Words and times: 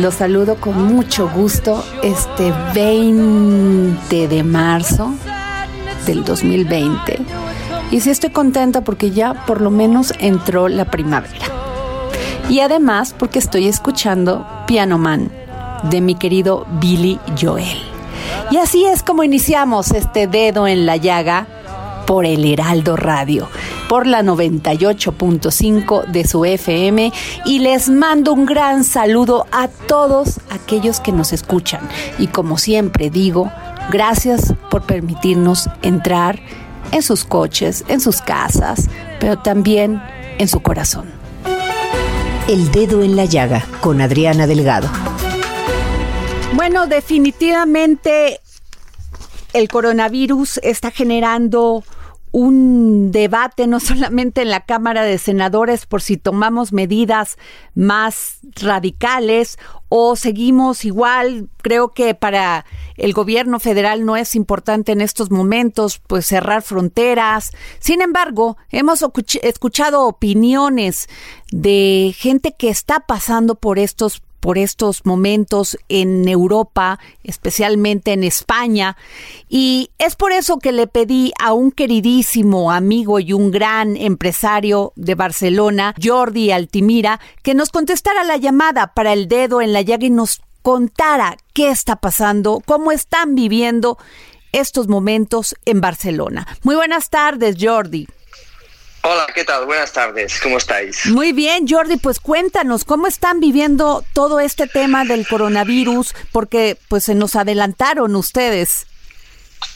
Los 0.00 0.14
saludo 0.14 0.56
con 0.56 0.82
mucho 0.94 1.28
gusto 1.28 1.84
este 2.02 2.54
20 2.74 4.28
de 4.28 4.42
marzo 4.42 5.12
del 6.06 6.24
2020. 6.24 7.18
Y 7.90 8.00
sí 8.00 8.08
estoy 8.08 8.30
contenta 8.30 8.80
porque 8.80 9.10
ya 9.10 9.44
por 9.44 9.60
lo 9.60 9.70
menos 9.70 10.14
entró 10.18 10.68
la 10.68 10.86
primavera. 10.86 11.44
Y 12.48 12.60
además 12.60 13.14
porque 13.18 13.38
estoy 13.38 13.68
escuchando 13.68 14.46
Piano 14.66 14.96
Man 14.96 15.30
de 15.82 16.00
mi 16.00 16.14
querido 16.14 16.66
Billy 16.80 17.20
Joel. 17.38 17.82
Y 18.50 18.56
así 18.56 18.86
es 18.86 19.02
como 19.02 19.22
iniciamos 19.22 19.90
este 19.90 20.26
dedo 20.26 20.66
en 20.66 20.86
la 20.86 20.96
llaga 20.96 21.46
por 22.06 22.24
el 22.24 22.46
Heraldo 22.50 22.96
Radio, 22.96 23.50
por 23.90 24.06
la 24.06 24.22
98.5 24.22 26.06
de 26.06 26.24
su 26.24 26.44
FM 26.44 27.12
y 27.44 27.58
les 27.58 27.88
mando 27.88 28.32
un 28.32 28.46
gran 28.46 28.84
saludo 28.84 29.48
a 29.50 29.66
todos 29.66 30.38
aquellos 30.48 31.00
que 31.00 31.10
nos 31.10 31.32
escuchan. 31.32 31.80
Y 32.16 32.28
como 32.28 32.56
siempre 32.56 33.10
digo, 33.10 33.50
gracias 33.90 34.54
por 34.70 34.82
permitirnos 34.82 35.68
entrar 35.82 36.38
en 36.92 37.02
sus 37.02 37.24
coches, 37.24 37.84
en 37.88 38.00
sus 38.00 38.20
casas, 38.20 38.88
pero 39.18 39.40
también 39.40 40.00
en 40.38 40.46
su 40.46 40.60
corazón. 40.60 41.10
El 42.46 42.70
dedo 42.70 43.02
en 43.02 43.16
la 43.16 43.24
llaga 43.24 43.66
con 43.80 44.00
Adriana 44.00 44.46
Delgado. 44.46 44.88
Bueno, 46.52 46.86
definitivamente 46.86 48.38
el 49.52 49.68
coronavirus 49.68 50.60
está 50.62 50.92
generando 50.92 51.82
un 52.32 53.10
debate 53.12 53.66
no 53.66 53.80
solamente 53.80 54.42
en 54.42 54.50
la 54.50 54.64
Cámara 54.64 55.02
de 55.02 55.18
Senadores 55.18 55.86
por 55.86 56.02
si 56.02 56.16
tomamos 56.16 56.72
medidas 56.72 57.36
más 57.74 58.38
radicales 58.54 59.58
o 59.88 60.14
seguimos 60.16 60.84
igual. 60.84 61.48
Creo 61.62 61.88
que 61.92 62.14
para 62.14 62.64
el 62.96 63.12
gobierno 63.12 63.58
federal 63.58 64.04
no 64.04 64.16
es 64.16 64.34
importante 64.36 64.92
en 64.92 65.00
estos 65.00 65.30
momentos 65.30 66.00
pues 66.06 66.26
cerrar 66.26 66.62
fronteras. 66.62 67.50
Sin 67.80 68.00
embargo, 68.00 68.56
hemos 68.70 69.02
escuch- 69.02 69.40
escuchado 69.42 70.06
opiniones 70.06 71.08
de 71.50 72.14
gente 72.16 72.54
que 72.56 72.68
está 72.68 73.00
pasando 73.00 73.56
por 73.56 73.78
estos 73.78 74.22
por 74.40 74.58
estos 74.58 75.04
momentos 75.04 75.78
en 75.88 76.26
Europa, 76.28 76.98
especialmente 77.22 78.12
en 78.12 78.24
España. 78.24 78.96
Y 79.48 79.90
es 79.98 80.16
por 80.16 80.32
eso 80.32 80.58
que 80.58 80.72
le 80.72 80.86
pedí 80.86 81.32
a 81.38 81.52
un 81.52 81.70
queridísimo 81.70 82.72
amigo 82.72 83.20
y 83.20 83.32
un 83.32 83.50
gran 83.50 83.96
empresario 83.96 84.92
de 84.96 85.14
Barcelona, 85.14 85.94
Jordi 86.02 86.50
Altimira, 86.50 87.20
que 87.42 87.54
nos 87.54 87.70
contestara 87.70 88.24
la 88.24 88.38
llamada 88.38 88.94
para 88.94 89.12
el 89.12 89.28
dedo 89.28 89.60
en 89.60 89.72
la 89.72 89.82
llaga 89.82 90.06
y 90.06 90.10
nos 90.10 90.40
contara 90.62 91.36
qué 91.54 91.70
está 91.70 91.96
pasando, 91.96 92.62
cómo 92.64 92.92
están 92.92 93.34
viviendo 93.34 93.98
estos 94.52 94.88
momentos 94.88 95.54
en 95.64 95.80
Barcelona. 95.80 96.46
Muy 96.62 96.74
buenas 96.74 97.10
tardes, 97.10 97.56
Jordi. 97.60 98.06
Hola, 99.02 99.26
¿qué 99.34 99.44
tal? 99.44 99.64
Buenas 99.64 99.92
tardes, 99.92 100.38
¿cómo 100.42 100.58
estáis? 100.58 101.06
Muy 101.06 101.32
bien, 101.32 101.66
Jordi, 101.66 101.96
pues 101.96 102.20
cuéntanos 102.20 102.84
cómo 102.84 103.06
están 103.06 103.40
viviendo 103.40 104.04
todo 104.12 104.40
este 104.40 104.66
tema 104.66 105.06
del 105.06 105.26
coronavirus, 105.26 106.14
porque 106.32 106.76
pues 106.88 107.04
se 107.04 107.14
nos 107.14 107.34
adelantaron 107.34 108.14
ustedes. 108.14 108.86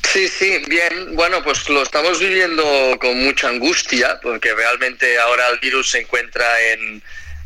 Sí, 0.02 0.28
sí, 0.28 0.62
bien. 0.68 1.16
Bueno, 1.16 1.42
pues 1.42 1.68
lo 1.70 1.82
estamos 1.82 2.20
viviendo 2.20 2.64
con 3.00 3.24
mucha 3.24 3.48
angustia, 3.48 4.20
porque 4.22 4.52
realmente 4.54 5.18
ahora 5.18 5.48
el 5.48 5.58
virus 5.58 5.90
se 5.90 6.00
encuentra 6.00 6.44
en, 6.72 7.02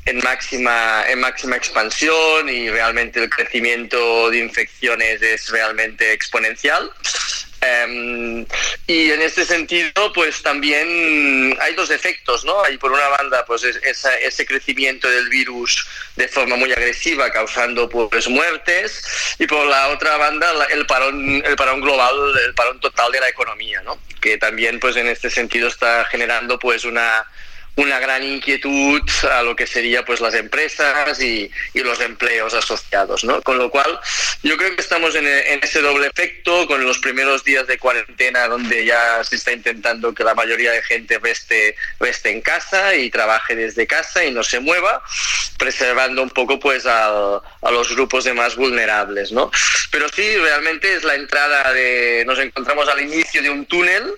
en 0.06 0.19
máxima, 0.19 1.05
en 1.09 1.21
máxima 1.21 1.56
expansión 1.56 2.49
y 2.49 2.71
realmente 2.71 3.22
el 3.22 3.31
crecimiento 3.31 4.31
de 4.31 4.39
infecciones 4.39 5.22
es 5.22 5.49
realmente 5.49 6.12
exponencial. 6.12 6.91
Em, 7.61 8.47
y 8.87 9.11
en 9.11 9.21
este 9.21 9.45
sentido, 9.45 10.13
pues 10.15 10.43
también 10.43 11.57
hay 11.61 11.75
dos 11.75 11.91
efectos, 11.91 12.45
¿no? 12.45 12.63
Hay 12.63 12.79
por 12.79 12.93
una 12.93 13.09
banda, 13.09 13.45
pues 13.47 13.65
es- 13.65 13.81
esa- 13.83 14.15
ese 14.19 14.47
crecimiento 14.47 15.10
del 15.10 15.28
virus 15.28 15.87
de 16.16 16.28
forma 16.28 16.57
muy 16.57 16.71
agresiva, 16.72 17.31
causando 17.33 17.89
pues 17.89 18.28
muertes, 18.28 19.03
y 19.39 19.47
por 19.47 19.66
la 19.66 19.89
otra 19.89 20.16
banda 20.16 20.53
la- 20.55 20.65
el 20.66 20.87
parón, 20.87 21.43
el 21.45 21.57
parón 21.57 21.81
global, 21.81 22.15
el 22.47 22.55
parón 22.55 22.78
total 22.81 23.10
de 23.10 23.21
la 23.21 23.28
economía, 23.28 23.83
¿no? 23.83 24.01
Que 24.21 24.39
también, 24.39 24.78
pues 24.78 24.97
en 24.97 25.09
este 25.09 25.28
sentido 25.28 25.69
está 25.69 26.04
generando 26.04 26.59
pues 26.59 26.84
una 26.84 27.27
una 27.78 28.01
gran 28.01 28.25
inquietud 28.25 29.01
a 29.30 29.42
lo 29.42 29.54
que 29.54 29.66
sería 29.66 30.04
pues 30.04 30.21
las 30.21 30.34
empresas 30.34 31.21
y, 31.22 31.48
y 31.75 31.80
los 31.80 32.01
empleos 32.01 32.53
asociados, 32.53 33.22
¿no? 33.22 33.41
Con 33.42 33.57
lo 33.57 33.71
cual 33.71 34.01
yo 34.42 34.57
creo 34.57 34.75
que 34.75 34.80
estamos 34.80 35.15
en, 35.15 35.27
ese 35.27 35.80
doble 35.80 36.09
efecto 36.09 36.66
con 36.66 36.84
los 36.84 36.98
primeros 36.98 37.45
días 37.45 37.69
de 37.69 37.78
cuarentena 37.78 38.48
donde 38.48 38.84
ya 38.84 39.22
se 39.22 39.36
está 39.36 39.53
intentando 39.53 40.13
que 40.13 40.25
la 40.25 40.34
mayoría 40.34 40.72
de 40.72 40.83
gente 40.83 41.21
reste, 41.21 41.77
reste 42.01 42.30
en 42.30 42.41
casa 42.41 42.97
y 42.97 43.10
trabaje 43.10 43.54
desde 43.54 43.86
casa 43.86 44.25
y 44.25 44.33
no 44.33 44.42
se 44.42 44.59
mueva, 44.59 45.01
preservando 45.57 46.21
un 46.21 46.30
poco 46.30 46.59
pues 46.59 46.84
a 46.84 47.41
los 47.71 47.95
grupos 47.95 48.25
de 48.25 48.34
más 48.34 48.57
vulnerables, 48.57 49.30
¿no? 49.30 49.53
Pero 49.92 50.09
sí, 50.09 50.36
realmente 50.36 50.95
es 50.95 51.04
la 51.04 51.15
entrada 51.15 51.72
de, 51.72 52.25
nos 52.27 52.41
encontramos 52.41 52.89
al 52.89 53.01
inicio 53.03 53.41
de 53.41 53.51
un 53.51 53.66
túnel 53.66 54.15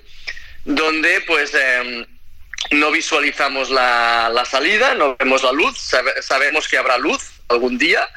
donde 0.65 1.21
pues 1.23 1.53
em, 1.55 2.07
no 2.71 2.91
visualizamos 2.91 3.71
la, 3.71 4.31
la, 4.33 4.45
salida, 4.45 4.95
no 4.95 5.17
vemos 5.17 5.43
la 5.43 5.53
luz, 5.53 5.79
sabemos 6.21 6.69
que 6.69 6.79
habrá 6.79 6.99
luz 6.99 7.31
algún 7.49 7.79
día, 7.79 8.09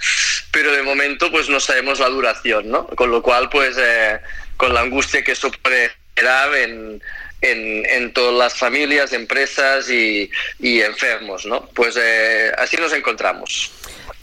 pero 0.51 0.71
de 0.71 0.83
momento 0.83 1.31
pues 1.31 1.49
no 1.49 1.59
sabemos 1.59 1.99
la 1.99 2.09
duración, 2.09 2.69
¿no? 2.69 2.87
Con 2.87 3.09
lo 3.09 3.21
cual 3.21 3.49
pues 3.49 3.75
eh, 3.79 4.19
con 4.57 4.73
la 4.73 4.81
angustia 4.81 5.23
que 5.23 5.31
eso 5.31 5.49
puede 5.61 5.91
generar 6.15 6.55
en, 6.55 7.01
en, 7.41 7.85
en, 7.89 8.13
todas 8.13 8.35
las 8.35 8.57
familias, 8.57 9.13
empresas 9.13 9.89
y, 9.89 10.29
y 10.59 10.81
enfermos, 10.81 11.45
¿no? 11.45 11.65
Pues 11.73 11.97
eh, 11.99 12.51
así 12.57 12.77
nos 12.77 12.93
encontramos. 12.93 13.71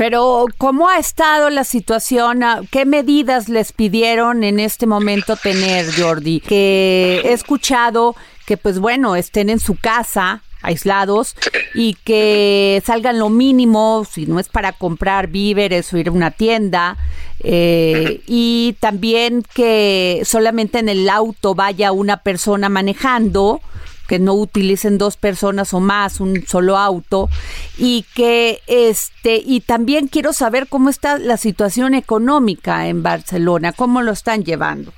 Pero, 0.00 0.46
¿cómo 0.56 0.88
ha 0.88 0.98
estado 0.98 1.50
la 1.50 1.62
situación? 1.62 2.40
¿Qué 2.70 2.86
medidas 2.86 3.50
les 3.50 3.72
pidieron 3.72 4.44
en 4.44 4.58
este 4.58 4.86
momento 4.86 5.36
tener, 5.36 5.94
Jordi? 5.94 6.40
Que 6.40 7.20
he 7.22 7.34
escuchado 7.34 8.16
que, 8.46 8.56
pues 8.56 8.78
bueno, 8.78 9.14
estén 9.14 9.50
en 9.50 9.60
su 9.60 9.76
casa, 9.76 10.42
aislados 10.62 11.36
y 11.74 11.98
que 12.02 12.82
salgan 12.82 13.18
lo 13.18 13.28
mínimo, 13.28 14.06
si 14.10 14.24
no 14.24 14.40
es 14.40 14.48
para 14.48 14.72
comprar 14.72 15.26
víveres 15.26 15.92
o 15.92 15.98
ir 15.98 16.08
a 16.08 16.12
una 16.12 16.30
tienda, 16.30 16.96
eh, 17.40 18.22
y 18.26 18.76
también 18.80 19.44
que 19.52 20.22
solamente 20.24 20.78
en 20.78 20.88
el 20.88 21.10
auto 21.10 21.54
vaya 21.54 21.92
una 21.92 22.22
persona 22.22 22.70
manejando, 22.70 23.60
que 24.10 24.18
no 24.18 24.34
utilicen 24.34 24.98
dos 24.98 25.16
personas 25.16 25.72
o 25.72 25.78
más 25.78 26.18
un 26.18 26.44
solo 26.44 26.76
auto 26.76 27.30
y 27.78 28.04
que 28.16 28.60
este 28.66 29.36
y 29.36 29.60
también 29.60 30.08
quiero 30.08 30.32
saber 30.32 30.66
cómo 30.66 30.90
está 30.90 31.16
la 31.16 31.36
situación 31.36 31.94
económica 31.94 32.88
en 32.88 33.04
Barcelona, 33.04 33.72
cómo 33.72 34.02
lo 34.02 34.10
están 34.10 34.42
llevando. 34.42 34.92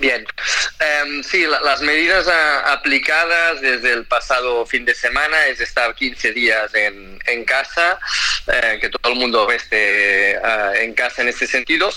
Bien, 0.00 0.26
em, 0.80 1.22
sí, 1.22 1.46
las 1.46 1.80
medidas 1.82 2.26
aplicadas 2.66 3.60
desde 3.60 3.92
el 3.92 4.04
pasado 4.06 4.66
fin 4.66 4.84
de 4.84 4.94
semana 4.96 5.46
es 5.46 5.60
estar 5.60 5.94
15 5.94 6.32
días 6.32 6.74
en, 6.74 7.20
en 7.26 7.44
casa, 7.44 8.00
eh, 8.48 8.78
que 8.80 8.90
todo 8.90 9.12
el 9.12 9.20
mundo 9.20 9.48
esté 9.52 10.32
eh, 10.32 10.38
en 10.80 10.94
casa 10.94 11.22
en 11.22 11.28
este 11.28 11.46
sentido. 11.46 11.90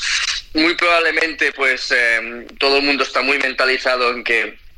Muy 0.53 0.75
probablemente, 0.75 1.51
pues, 1.53 1.91
em, 1.91 2.45
todo 2.59 2.77
el 2.77 2.83
mundo 2.83 3.03
está 3.03 3.23
muy 3.23 3.39
mentalizado 3.39 4.11
en 4.11 4.23
que 4.23 4.68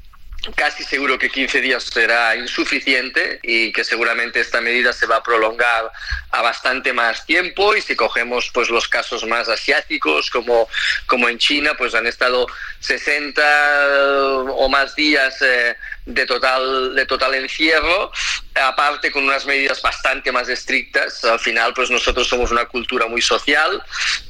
casi 0.55 0.83
seguro 0.83 1.19
que 1.19 1.29
15 1.29 1.61
días 1.61 1.83
será 1.83 2.35
insuficiente 2.35 3.39
y 3.43 3.71
que 3.71 3.83
seguramente 3.83 4.39
esta 4.39 4.59
medida 4.61 4.91
se 4.91 5.05
va 5.05 5.17
a 5.17 5.23
prolongar 5.23 5.91
a 6.31 6.41
bastante 6.41 6.93
más 6.93 7.25
tiempo. 7.25 7.75
Y 7.75 7.81
si 7.81 7.95
cogemos 7.95 8.49
pues 8.53 8.69
los 8.69 8.87
casos 8.87 9.25
más 9.25 9.49
asiáticos 9.49 10.29
como, 10.29 10.67
como 11.05 11.29
en 11.29 11.37
China 11.37 11.73
pues 11.77 11.93
han 11.93 12.07
estado 12.07 12.47
60 12.79 13.41
o 14.49 14.69
más 14.69 14.95
días 14.95 15.41
eh, 15.41 15.75
de 16.05 16.25
total 16.25 16.95
de 16.95 17.05
total 17.05 17.35
encierro 17.35 18.11
aparte 18.55 19.11
con 19.11 19.23
unas 19.23 19.45
medidas 19.45 19.81
bastante 19.81 20.31
más 20.31 20.49
estrictas. 20.49 21.23
Al 21.23 21.39
final 21.39 21.73
pues 21.73 21.89
nosotros 21.91 22.27
somos 22.27 22.51
una 22.51 22.65
cultura 22.65 23.07
muy 23.07 23.21
social 23.21 23.81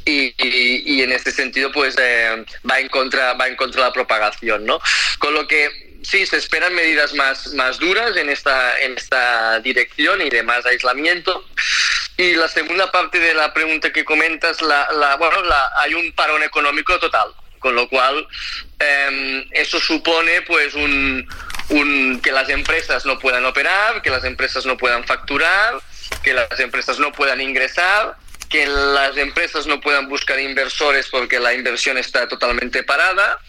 y, 0.06 0.34
y, 0.38 1.02
en 1.02 1.12
este 1.12 1.32
sentido 1.32 1.72
pues 1.72 1.96
eh, 1.98 2.46
va 2.70 2.80
en 2.80 2.90
contra 2.90 3.34
va 3.34 3.48
en 3.48 3.56
contra 3.56 3.82
de 3.82 3.88
la 3.88 3.94
propagación 3.94 4.66
no 4.66 4.80
con 5.20 5.34
lo 5.34 5.48
que 5.48 5.91
sí, 6.04 6.26
se 6.26 6.38
esperan 6.38 6.74
medidas 6.74 7.14
más, 7.14 7.54
más 7.54 7.78
duras 7.78 8.16
en 8.18 8.30
esta, 8.30 8.80
en 8.80 8.98
esta 8.98 9.60
dirección 9.60 10.22
y 10.22 10.30
de 10.30 10.44
más 10.44 10.66
aislamiento. 10.66 11.46
Y 12.18 12.36
la 12.36 12.48
segunda 12.48 12.92
parte 12.92 13.20
de 13.20 13.34
la 13.34 13.54
pregunta 13.54 13.92
que 13.92 14.06
comentas, 14.06 14.62
la, 14.62 15.16
bueno, 15.18 15.42
la, 15.44 15.72
hay 15.80 15.94
un 15.94 16.12
parón 16.14 16.44
económico 16.44 17.00
total, 17.00 17.30
con 17.60 17.76
lo 17.76 17.88
cual 17.90 18.28
em, 18.80 19.48
eso 19.52 19.80
supone 19.80 20.42
pues 20.44 20.74
un, 20.76 21.28
que 22.22 22.32
las 22.32 22.50
empresas 22.50 23.06
no 23.06 23.18
puedan 23.18 23.46
operar, 23.46 24.02
que 24.02 24.10
las 24.10 24.24
empresas 24.24 24.66
no 24.66 24.78
puedan 24.78 25.06
facturar, 25.06 25.82
que 26.24 26.34
las 26.34 26.60
empresas 26.60 27.00
no 27.00 27.12
puedan 27.12 27.42
ingresar 27.42 28.16
que 28.50 28.68
las 28.68 29.16
empresas 29.16 29.66
no 29.66 29.80
puedan 29.80 30.10
buscar 30.10 30.38
inversores 30.38 31.08
porque 31.08 31.40
la 31.40 31.54
inversión 31.54 31.98
está 31.98 32.28
totalmente 32.28 32.84
parada 32.84 33.40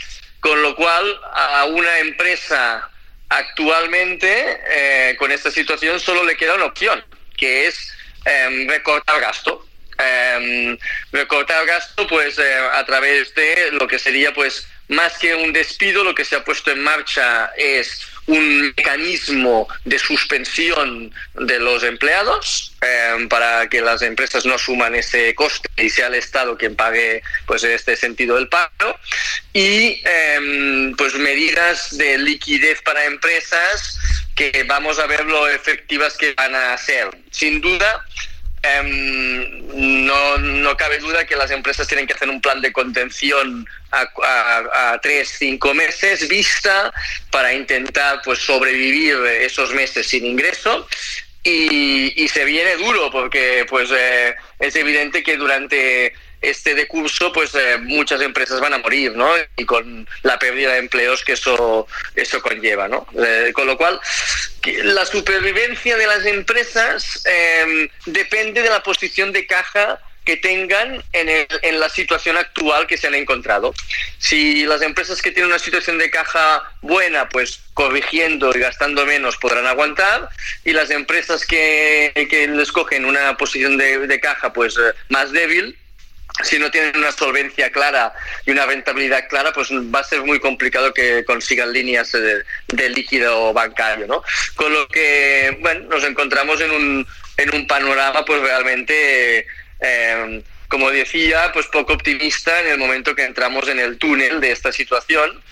con 0.43 0.61
lo 0.61 0.75
cual, 0.75 1.21
a 1.33 1.67
una 1.67 2.01
empresa 2.01 2.91
actualmente, 3.29 4.61
eh, 4.67 5.17
con 5.17 5.31
esta 5.31 5.53
situación, 5.53 6.01
solo 6.01 6.25
le 6.25 6.37
queda 6.37 6.57
una 6.57 6.65
opción, 6.65 7.03
que 7.37 7.69
es 7.69 7.95
em, 8.25 8.69
recortar 8.69 9.21
gasto. 9.21 9.65
Em, 9.99 10.77
recortar 11.13 11.65
gasto, 11.65 12.09
pues, 12.09 12.41
eh, 12.41 12.57
a 12.73 12.85
través 12.85 13.33
de 13.37 13.71
lo 13.71 13.87
que 13.87 14.01
sería, 14.01 14.35
pues, 14.35 14.67
más 14.93 15.19
que 15.19 15.35
un 15.35 15.53
despido, 15.53 16.05
lo 16.05 16.15
que 16.15 16.25
se 16.25 16.37
ha 16.37 16.45
puesto 16.45 16.71
en 16.71 16.83
marcha 16.83 17.51
es 17.57 18.07
un 18.27 18.73
mecanismo 18.77 19.69
de 19.85 19.99
suspensión 19.99 21.13
de 21.35 21.59
los 21.59 21.83
empleados 21.83 22.73
eh, 22.81 23.27
para 23.29 23.69
que 23.69 23.81
las 23.81 24.03
empresas 24.03 24.47
no 24.47 24.55
asuman 24.55 24.95
ese 24.95 25.35
coste 25.35 25.69
y 25.77 25.91
sea 25.91 26.07
el 26.07 26.15
Estado 26.15 26.57
quien 26.57 26.77
pague 26.77 27.23
pues 27.47 27.65
en 27.65 27.73
este 27.73 27.97
sentido 27.97 28.39
el 28.39 28.49
pago 28.49 28.97
y 29.53 30.01
em, 30.05 30.95
pues 30.95 31.15
medidas 31.15 31.97
de 31.99 32.19
liquidez 32.19 32.81
para 32.83 33.05
empresas 33.07 33.99
que 34.37 34.65
vamos 34.69 34.99
a 35.01 35.07
ver 35.07 35.25
lo 35.25 35.49
efectivas 35.49 36.17
que 36.17 36.33
van 36.35 36.55
a 36.55 36.79
ser. 36.79 37.11
Sin 37.31 37.61
duda 37.61 38.07
no, 39.75 40.39
no 40.39 40.77
cabe 40.77 40.99
duda 40.99 41.27
que 41.27 41.37
las 41.37 41.51
empresas 41.51 41.89
tienen 41.89 42.07
que 42.07 42.15
hacer 42.15 42.29
un 42.29 42.41
plan 42.41 42.61
de 42.61 42.73
contención 42.73 43.67
a, 43.91 44.99
tres, 45.03 45.35
cinco 45.39 45.75
meses 45.75 46.29
vista 46.29 46.93
para 47.31 47.53
intentar 47.53 48.23
pues 48.25 48.39
sobrevivir 48.39 49.17
esos 49.41 49.73
meses 49.75 50.07
sin 50.07 50.25
ingreso. 50.25 50.87
Y, 51.45 52.29
se 52.29 52.45
viene 52.45 52.77
duro 52.77 53.11
porque 53.11 53.67
pues 53.69 53.91
eh, 53.93 54.35
es 54.59 54.77
evidente 54.77 55.23
que 55.23 55.37
durante 55.37 56.15
este 56.43 56.75
decurso, 56.75 57.33
pues 57.33 57.55
eh, 57.55 57.79
muchas 57.79 58.21
empresas 58.21 58.61
van 58.61 58.75
a 58.75 58.79
morir, 58.79 59.15
¿no? 59.15 59.31
Y 59.57 59.65
con 59.65 60.09
la 60.23 60.39
pérdida 60.39 60.73
de 60.73 60.79
empleos 60.79 61.25
que 61.25 61.33
eso, 61.33 61.87
eso 62.17 62.43
conlleva, 62.43 62.89
¿no? 62.89 63.07
Eh, 63.17 63.53
con 63.55 63.67
lo 63.67 63.79
cual, 63.79 64.01
la 64.85 65.07
supervivencia 65.07 65.97
de 65.97 66.07
las 66.07 66.27
empresas 66.27 67.23
em, 67.25 67.89
depende 68.07 68.63
de 68.63 68.71
la 68.71 68.83
posición 68.83 69.33
de 69.33 69.47
caja 69.47 70.01
que 70.25 70.37
tengan 70.37 71.03
en, 71.13 71.47
en, 71.63 71.81
la 71.81 71.89
situación 71.89 72.37
actual 72.37 72.87
que 72.87 72.97
se 72.97 73.09
han 73.09 73.15
encontrado. 73.15 73.75
Si 74.19 74.65
las 74.67 74.83
empresas 74.83 75.21
que 75.21 75.33
tienen 75.33 75.51
una 75.51 75.59
situación 75.59 75.99
de 75.99 76.11
caja 76.11 76.63
buena, 76.81 77.29
pues 77.29 77.61
corrigiendo 77.75 78.53
y 78.55 78.61
gastando 78.61 79.05
menos 79.05 79.37
podrán 79.37 79.67
aguantar, 79.67 80.29
y 80.65 80.73
las 80.73 80.91
empresas 80.91 81.45
que, 81.45 82.13
que 82.31 82.47
les 82.47 82.71
una 83.05 83.37
posición 83.37 83.77
de, 83.77 84.07
de 84.07 84.21
caja 84.21 84.53
pues 84.53 84.77
eh, 84.77 84.93
más 85.09 85.33
débil, 85.33 85.77
si 86.43 86.59
no 86.59 86.71
tienen 86.71 86.97
una 86.97 87.13
solvencia 87.13 87.71
clara 87.71 88.13
y 88.47 88.51
una 88.51 88.67
rentabilidad 88.67 89.29
clara, 89.29 89.53
pues 89.53 89.71
va 89.71 90.01
a 90.01 90.05
ser 90.05 90.23
muy 90.23 90.41
complicado 90.41 90.95
que 90.95 91.25
consigan 91.25 91.73
líneas 91.73 92.13
de, 92.13 92.89
líquido 92.91 93.53
bancario, 93.53 94.07
¿no? 94.07 94.23
Con 94.57 94.73
lo 94.73 94.89
que, 94.89 95.57
bueno, 95.61 95.89
nos 95.89 96.05
encontramos 96.05 96.61
en 96.61 96.71
un, 96.71 97.07
en 97.37 97.55
un 97.55 97.67
panorama, 97.67 98.25
pues 98.25 98.41
realmente, 98.41 99.47
eh, 99.81 100.43
como 100.69 100.91
decía, 100.91 101.51
pues 101.53 101.67
poco 101.67 101.93
optimista 101.93 102.61
en 102.61 102.69
el 102.69 102.79
momento 102.79 103.15
que 103.15 103.25
entramos 103.25 103.69
en 103.69 103.79
el 103.79 103.99
túnel 103.99 104.41
de 104.41 104.53
esta 104.53 104.73
situación 104.73 105.43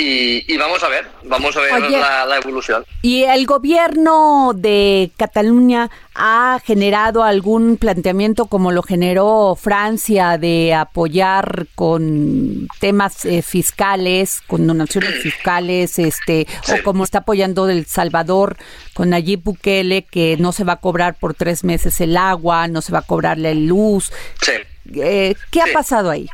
y, 0.00 0.56
vamos 0.56 0.82
a 0.84 0.88
ver, 0.88 1.06
vamos 1.24 1.56
a 1.56 1.60
ver 1.60 1.90
la, 1.90 2.36
evolución. 2.36 2.84
¿Y 3.02 3.24
el 3.24 3.46
gobierno 3.46 4.52
de 4.54 5.10
Cataluña 5.16 5.90
ha 6.14 6.60
generado 6.64 7.24
algún 7.24 7.76
planteamiento 7.76 8.46
como 8.46 8.70
lo 8.70 8.82
generó 8.82 9.56
Francia 9.60 10.38
de 10.38 10.72
apoyar 10.72 11.66
con 11.74 12.68
temas 12.78 13.24
eh, 13.24 13.42
fiscales, 13.42 14.40
con 14.46 14.66
donaciones 14.68 15.14
fiscales, 15.22 15.98
este, 15.98 16.46
o 16.68 16.82
como 16.84 17.02
está 17.02 17.18
apoyando 17.18 17.68
El 17.68 17.86
Salvador 17.86 18.56
con 18.94 19.10
Nayib 19.10 19.42
Bukele, 19.42 20.02
que 20.02 20.36
no 20.38 20.52
se 20.52 20.62
va 20.62 20.74
a 20.74 20.80
cobrar 20.80 21.14
por 21.18 21.34
tres 21.34 21.64
meses 21.64 22.00
el 22.00 22.16
agua, 22.16 22.68
no 22.68 22.82
se 22.82 22.92
va 22.92 23.00
a 23.00 23.02
cobrar 23.02 23.36
la 23.36 23.52
luz? 23.52 24.12
Sí. 24.40 24.52
Eh, 24.94 25.34
¿Qué 25.50 25.60
ha 25.60 25.66
pasado 25.72 26.08
ahí? 26.10 26.28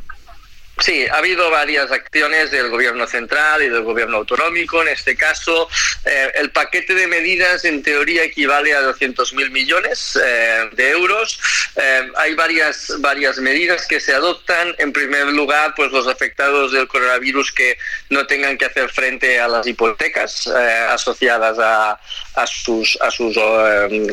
Sí, 0.85 1.07
ha 1.07 1.17
habido 1.17 1.51
varias 1.51 1.91
acciones 1.91 2.51
del 2.51 2.69
gobierno 2.69 3.07
central 3.07 3.63
y 3.63 3.71
del 3.71 3.85
gobierno 3.85 4.19
autonómico. 4.19 4.83
En 4.83 4.89
este 4.89 5.17
caso, 5.17 5.67
eh, 6.05 6.31
el 6.35 6.51
paquete 6.51 6.95
de 6.95 7.07
medidas 7.07 7.65
en 7.65 7.83
teoría 7.83 8.23
equivale 8.23 8.75
a 8.75 8.83
200.000 8.83 9.51
millones 9.51 10.19
eh, 10.23 10.69
de 10.73 10.91
euros. 10.91 11.41
Eh, 11.77 12.13
hay 12.17 12.35
varias, 12.35 12.93
varias 12.99 13.39
medidas 13.39 13.87
que 13.87 13.99
se 13.99 14.13
adoptan. 14.13 14.75
En 14.77 14.93
primer 14.93 15.29
lugar, 15.29 15.73
pues 15.75 15.91
los 15.91 16.07
afectados 16.07 16.73
del 16.73 16.87
coronavirus 16.87 17.51
que 17.53 17.79
no 18.11 18.27
tengan 18.27 18.59
que 18.59 18.67
hacer 18.67 18.91
frente 18.91 19.41
a 19.41 19.49
las 19.49 19.67
hipotecas 19.67 20.47
asociadas 20.47 21.59
a, 21.61 21.99
a, 22.35 22.47
sus, 22.47 22.99
a 23.01 23.11
sus 23.11 23.39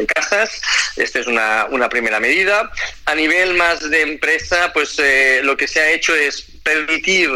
casas. 0.08 0.62
Esta 0.96 1.20
es 1.20 1.28
una, 1.28 1.68
una 1.70 1.90
primera 1.90 2.22
medida. 2.22 2.72
A 3.08 3.14
nivel 3.14 3.56
más 3.56 3.90
de 3.90 4.04
empresa, 4.04 4.72
pues 4.72 4.96
lo 5.44 5.58
que 5.58 5.68
se 5.68 5.82
ha 5.82 5.92
hecho 5.92 6.16
es 6.16 6.48
permitir 6.64 7.30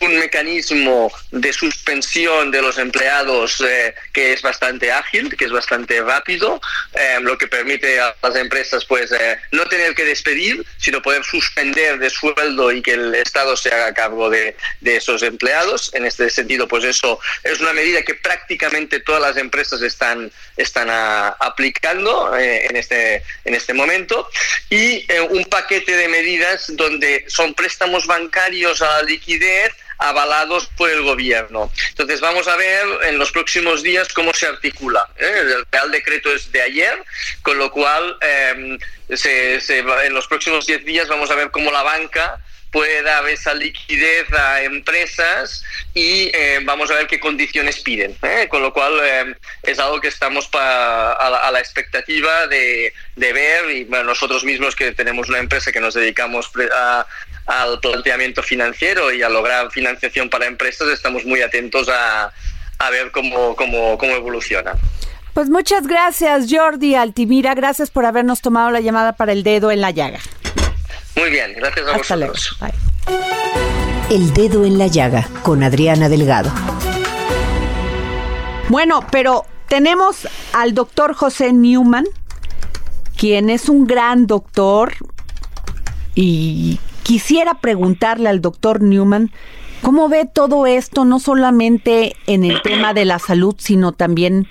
un 0.00 0.18
mecanismo 0.18 1.10
de 1.30 1.52
suspensión 1.52 2.50
de 2.50 2.60
los 2.60 2.78
empleados 2.78 3.60
eh, 3.60 3.94
que 4.12 4.32
es 4.32 4.42
bastante 4.42 4.92
ágil, 4.92 5.34
que 5.34 5.46
es 5.46 5.50
bastante 5.50 6.00
rápido, 6.02 6.60
eh, 6.94 7.18
lo 7.20 7.38
que 7.38 7.46
permite 7.46 7.98
a 7.98 8.14
las 8.22 8.36
empresas 8.36 8.84
pues 8.84 9.10
eh, 9.12 9.38
no 9.52 9.64
tener 9.66 9.94
que 9.94 10.04
despedir, 10.04 10.64
sino 10.76 11.00
poder 11.00 11.24
suspender 11.24 11.98
de 11.98 12.10
sueldo 12.10 12.70
y 12.70 12.82
que 12.82 12.92
el 12.92 13.14
Estado 13.14 13.56
se 13.56 13.70
haga 13.70 13.94
cargo 13.94 14.28
de, 14.28 14.56
de 14.80 14.96
esos 14.96 15.22
empleados. 15.22 15.90
En 15.94 16.04
este 16.04 16.28
sentido, 16.30 16.68
pues 16.68 16.84
eso 16.84 17.18
es 17.42 17.60
una 17.60 17.72
medida 17.72 18.02
que 18.02 18.14
prácticamente 18.14 19.00
todas 19.00 19.22
las 19.22 19.36
empresas 19.36 19.80
están, 19.82 20.30
están 20.56 20.90
a, 20.90 21.28
aplicando 21.28 22.36
en, 22.36 22.76
este, 22.76 23.22
en 23.44 23.54
este 23.54 23.72
momento. 23.72 24.28
Y 24.70 25.06
un 25.30 25.44
paquete 25.44 25.96
de 25.96 26.08
medidas 26.08 26.66
donde 26.68 27.24
son 27.28 27.54
préstamos 27.54 28.06
bancarios 28.06 28.82
a 28.82 28.98
la 28.98 29.02
liquidez 29.02 29.72
avalados 29.98 30.66
por 30.76 30.90
el 30.90 31.02
gobierno. 31.02 31.70
Entonces 31.90 32.20
vamos 32.20 32.46
a 32.48 32.56
ver 32.56 32.86
en 33.04 33.18
los 33.18 33.32
próximos 33.32 33.82
días 33.82 34.08
cómo 34.12 34.32
se 34.32 34.46
articula. 34.46 35.08
¿eh? 35.16 35.32
El 35.40 35.66
Real 35.70 35.90
Decreto 35.90 36.32
es 36.32 36.50
de 36.52 36.62
ayer, 36.62 37.02
con 37.42 37.58
lo 37.58 37.70
cual 37.70 38.16
em, 38.20 38.78
en 39.08 40.14
los 40.14 40.26
próximos 40.28 40.66
10 40.66 40.84
días 40.84 41.08
vamos 41.08 41.30
a 41.30 41.34
ver 41.34 41.50
cómo 41.50 41.72
la 41.72 41.82
banca 41.82 42.40
puede 42.70 43.02
dar 43.02 43.26
esa 43.28 43.54
liquidez 43.54 44.30
a 44.32 44.62
empresas 44.62 45.64
y 45.94 46.30
eh, 46.34 46.60
vamos 46.64 46.90
a 46.90 46.94
ver 46.94 47.06
qué 47.06 47.18
condiciones 47.18 47.80
piden. 47.80 48.14
¿eh? 48.22 48.46
Con 48.48 48.62
lo 48.62 48.72
cual 48.72 49.36
es 49.62 49.78
algo 49.78 50.00
que 50.00 50.08
estamos 50.08 50.48
a, 50.52 51.50
la, 51.52 51.58
expectativa 51.58 52.46
de, 52.46 52.92
de 53.16 53.32
ver 53.32 53.70
y 53.70 53.84
nosotros 53.86 54.44
mismos 54.44 54.76
que 54.76 54.92
tenemos 54.92 55.28
una 55.28 55.38
empresa 55.38 55.72
que 55.72 55.80
nos 55.80 55.94
dedicamos 55.94 56.50
a, 56.72 57.06
al 57.48 57.80
planteamiento 57.80 58.42
financiero 58.42 59.12
y 59.12 59.22
a 59.22 59.28
lograr 59.28 59.70
financiación 59.70 60.28
para 60.28 60.46
empresas, 60.46 60.88
estamos 60.88 61.24
muy 61.24 61.40
atentos 61.40 61.88
a, 61.88 62.30
ver 62.90 63.10
cómo, 63.10 63.56
cómo, 63.56 63.98
cómo 63.98 64.12
evoluciona. 64.12 64.74
Pues 65.32 65.48
muchas 65.48 65.86
gracias, 65.86 66.46
Jordi 66.50 66.94
Altimira. 66.94 67.54
Gracias 67.54 67.90
por 67.90 68.04
habernos 68.04 68.42
tomado 68.42 68.70
la 68.70 68.80
llamada 68.80 69.12
para 69.14 69.32
el 69.32 69.42
dedo 69.42 69.70
en 69.70 69.80
la 69.80 69.90
llaga. 69.90 70.20
Muy 71.16 71.30
bien, 71.30 71.54
gracias 71.56 71.86
a 71.86 71.94
Hasta 71.94 72.16
vosotros. 72.16 72.56
El 74.10 74.32
dedo 74.34 74.64
en 74.64 74.78
la 74.78 74.86
llaga 74.86 75.28
con 75.42 75.62
Adriana 75.62 76.08
Delgado. 76.08 76.52
Bueno, 78.68 79.06
pero 79.10 79.46
tenemos 79.68 80.28
al 80.52 80.74
doctor 80.74 81.14
José 81.14 81.52
Newman, 81.52 82.04
quien 83.16 83.48
es 83.48 83.68
un 83.68 83.86
gran 83.86 84.26
doctor 84.26 84.92
y 86.14 86.78
Quisiera 87.08 87.54
preguntarle 87.54 88.28
al 88.28 88.42
doctor 88.42 88.82
Newman 88.82 89.30
cómo 89.80 90.10
ve 90.10 90.26
todo 90.26 90.66
esto, 90.66 91.06
no 91.06 91.20
solamente 91.20 92.14
en 92.26 92.44
el 92.44 92.60
tema 92.60 92.92
de 92.92 93.06
la 93.06 93.18
salud, 93.18 93.54
sino 93.56 93.92
también 93.92 94.46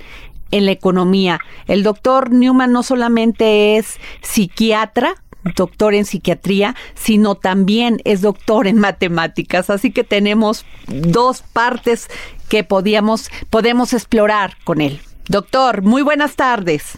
en 0.50 0.66
la 0.66 0.72
economía. 0.72 1.40
El 1.68 1.84
doctor 1.84 2.32
Newman 2.32 2.72
no 2.72 2.82
solamente 2.82 3.78
es 3.78 4.00
psiquiatra, 4.24 5.24
doctor 5.56 5.94
en 5.94 6.06
psiquiatría, 6.06 6.76
sino 6.96 7.36
también 7.36 8.02
es 8.06 8.22
doctor 8.22 8.66
en 8.66 8.80
matemáticas. 8.80 9.70
Así 9.70 9.92
que 9.92 10.04
tenemos 10.04 10.66
dos 10.88 11.44
partes 11.44 12.08
que 12.50 12.64
podíamos, 12.64 13.30
podemos 13.52 13.94
explorar 13.94 14.58
con 14.64 14.82
él. 14.82 15.00
Doctor, 15.28 15.84
muy 15.84 16.02
buenas 16.02 16.36
tardes. 16.36 16.98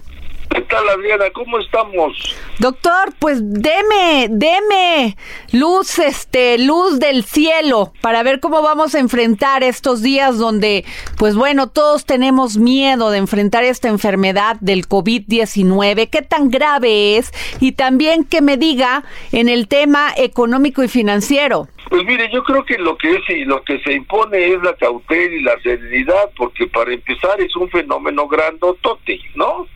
¿Qué 0.50 0.62
tal, 0.62 0.90
Adriana? 0.90 1.26
¿Cómo 1.32 1.60
estamos? 1.60 2.36
Doctor, 2.58 3.14
pues 3.20 3.40
deme, 3.42 4.28
deme 4.32 5.16
luz, 5.52 6.00
este, 6.00 6.58
luz 6.58 7.00
del 7.00 7.24
cielo 7.24 7.94
para 8.02 8.24
ver 8.24 8.40
cómo 8.40 8.64
vamos 8.64 8.96
a 8.96 9.00
enfrentar 9.00 9.64
estos 9.64 10.02
días 10.02 10.40
donde, 10.40 10.86
pues 11.18 11.36
bueno, 11.36 11.70
todos 11.70 12.06
tenemos 12.06 12.58
miedo 12.58 13.12
de 13.12 13.20
enfrentar 13.20 13.64
esta 13.64 13.90
enfermedad 13.90 14.58
del 14.60 14.88
COVID-19. 14.88 16.10
¿Qué 16.10 16.24
tan 16.24 16.50
grave 16.50 17.18
es? 17.18 17.32
Y 17.60 17.74
también 17.74 18.24
que 18.24 18.42
me 18.42 18.58
diga 18.58 19.04
en 19.32 19.50
el 19.50 19.68
tema 19.68 20.12
económico 20.18 20.84
y 20.84 20.88
financiero. 20.88 21.68
Pues 21.90 22.04
mire, 22.06 22.30
yo 22.34 22.44
creo 22.44 22.66
que 22.66 22.78
lo 22.80 22.98
que 22.98 23.16
es 23.16 23.30
y 23.30 23.46
lo 23.46 23.64
que 23.64 23.80
se 23.82 23.94
impone 23.94 24.48
es 24.48 24.62
la 24.64 24.76
cautela 24.76 25.36
y 25.36 25.42
la 25.42 25.60
serenidad, 25.62 26.32
porque 26.36 26.66
para 26.68 26.92
empezar 26.92 27.40
es 27.40 27.56
un 27.56 27.70
fenómeno 27.70 28.28
grandotote, 28.28 29.20
¿no? 29.36 29.68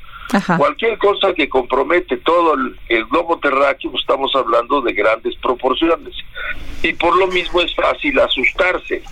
Cualquier 0.57 0.97
cosa 0.97 1.33
que 1.33 1.47
compromete 1.47 2.17
todo 2.17 2.55
el, 2.89 3.05
globo 3.05 3.37
terráqueo, 3.37 3.91
estamos 3.95 4.35
hablando 4.35 4.81
de 4.81 4.93
grandes 4.93 5.35
proporciones. 5.37 6.15
Y 6.81 6.93
por 6.93 7.15
lo 7.17 7.27
mismo 7.27 7.61
es 7.61 7.73
fácil 7.75 8.19
asustarse. 8.19 9.03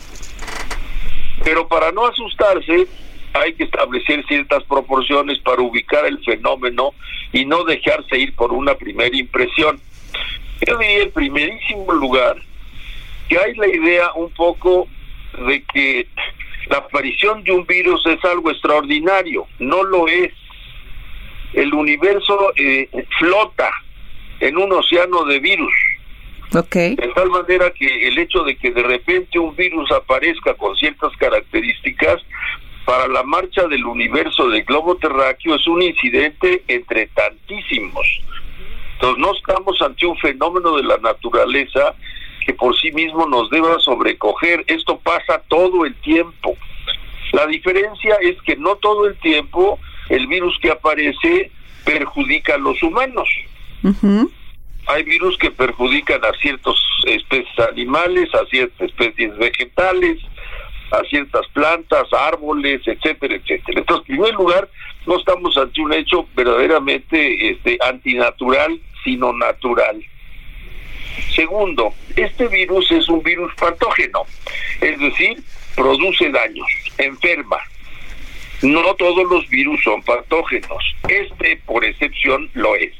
Pero 1.43 1.67
para 1.67 1.91
no 1.91 2.07
asustarse, 2.07 2.87
hay 3.33 3.53
que 3.53 3.65
establecer 3.65 4.25
ciertas 4.27 4.63
proporciones 4.63 5.39
para 5.39 5.61
ubicar 5.61 6.05
el 6.05 6.23
fenómeno 6.23 6.93
y 7.31 7.45
no 7.45 7.63
dejarse 7.63 8.17
ir 8.17 8.35
por 8.35 8.51
una 8.51 8.75
primera 8.75 9.15
impresión. 9.15 9.79
Yo 10.65 10.77
diría 10.77 11.03
en 11.03 11.11
primerísimo 11.11 11.91
lugar 11.93 12.37
que 13.29 13.37
hay 13.37 13.55
la 13.55 13.67
idea 13.67 14.13
un 14.13 14.29
poco 14.31 14.87
de 15.47 15.63
que 15.73 16.07
la 16.67 16.77
aparición 16.77 17.43
de 17.43 17.51
un 17.51 17.65
virus 17.65 18.05
es 18.05 18.23
algo 18.25 18.51
extraordinario. 18.51 19.47
No 19.59 19.83
lo 19.83 20.07
es 20.07 20.33
el 21.53 21.73
universo 21.73 22.53
eh, 22.55 22.89
flota 23.19 23.69
en 24.39 24.57
un 24.57 24.71
océano 24.71 25.25
de 25.25 25.39
virus. 25.39 25.73
Okay. 26.53 26.95
De 26.95 27.07
tal 27.09 27.29
manera 27.29 27.71
que 27.71 28.07
el 28.07 28.17
hecho 28.17 28.43
de 28.43 28.57
que 28.57 28.71
de 28.71 28.83
repente 28.83 29.39
un 29.39 29.55
virus 29.55 29.89
aparezca 29.91 30.53
con 30.55 30.75
ciertas 30.75 31.15
características 31.17 32.21
para 32.83 33.07
la 33.07 33.23
marcha 33.23 33.67
del 33.67 33.85
universo 33.85 34.49
del 34.49 34.63
globo 34.63 34.95
terráqueo 34.97 35.55
es 35.55 35.65
un 35.67 35.81
incidente 35.81 36.63
entre 36.67 37.07
tantísimos. 37.07 38.05
Entonces 38.93 39.17
no 39.19 39.33
estamos 39.33 39.81
ante 39.81 40.05
un 40.05 40.17
fenómeno 40.17 40.75
de 40.75 40.83
la 40.83 40.97
naturaleza 40.97 41.95
que 42.45 42.53
por 42.53 42.77
sí 42.77 42.91
mismo 42.91 43.27
nos 43.27 43.49
deba 43.49 43.79
sobrecoger. 43.79 44.63
Esto 44.67 44.99
pasa 44.99 45.41
todo 45.47 45.85
el 45.85 45.95
tiempo. 46.01 46.57
La 47.31 47.45
diferencia 47.45 48.15
es 48.21 48.41
que 48.41 48.57
no 48.57 48.75
todo 48.75 49.07
el 49.07 49.15
tiempo 49.19 49.79
el 50.09 50.27
virus 50.27 50.57
que 50.61 50.71
aparece 50.71 51.51
perjudica 51.85 52.55
a 52.55 52.57
los 52.57 52.81
humanos. 52.83 53.27
Hay 54.87 55.03
virus 55.03 55.37
que 55.37 55.51
perjudican 55.51 56.23
a 56.23 56.31
ciertas 56.41 56.75
especies 57.05 57.59
animales, 57.59 58.33
a 58.33 58.45
ciertas 58.47 58.89
especies 58.89 59.37
vegetales, 59.37 60.17
a 60.91 61.03
ciertas 61.09 61.47
plantas, 61.53 62.11
árboles, 62.11 62.81
etcétera, 62.85 63.35
etcétera. 63.35 63.79
Entonces, 63.79 64.09
en 64.09 64.15
primer 64.17 64.33
lugar, 64.33 64.69
no 65.05 65.17
estamos 65.17 65.55
ante 65.57 65.81
un 65.81 65.93
hecho 65.93 66.27
verdaderamente 66.35 67.51
este, 67.51 67.77
antinatural, 67.81 68.79
sino 69.03 69.33
natural. 69.33 70.03
Segundo, 71.35 71.93
este 72.15 72.47
virus 72.47 72.91
es 72.91 73.07
un 73.09 73.21
virus 73.23 73.53
patógeno, 73.55 74.23
es 74.79 74.99
decir, 74.99 75.37
produce 75.75 76.29
daños, 76.29 76.67
enferma, 76.97 77.57
no 78.61 78.95
todos 78.95 79.29
los 79.29 79.47
virus 79.49 79.81
son 79.83 80.01
patógenos. 80.03 80.95
Este, 81.07 81.59
por 81.65 81.83
excepción, 81.83 82.49
lo 82.53 82.75
es. 82.75 82.93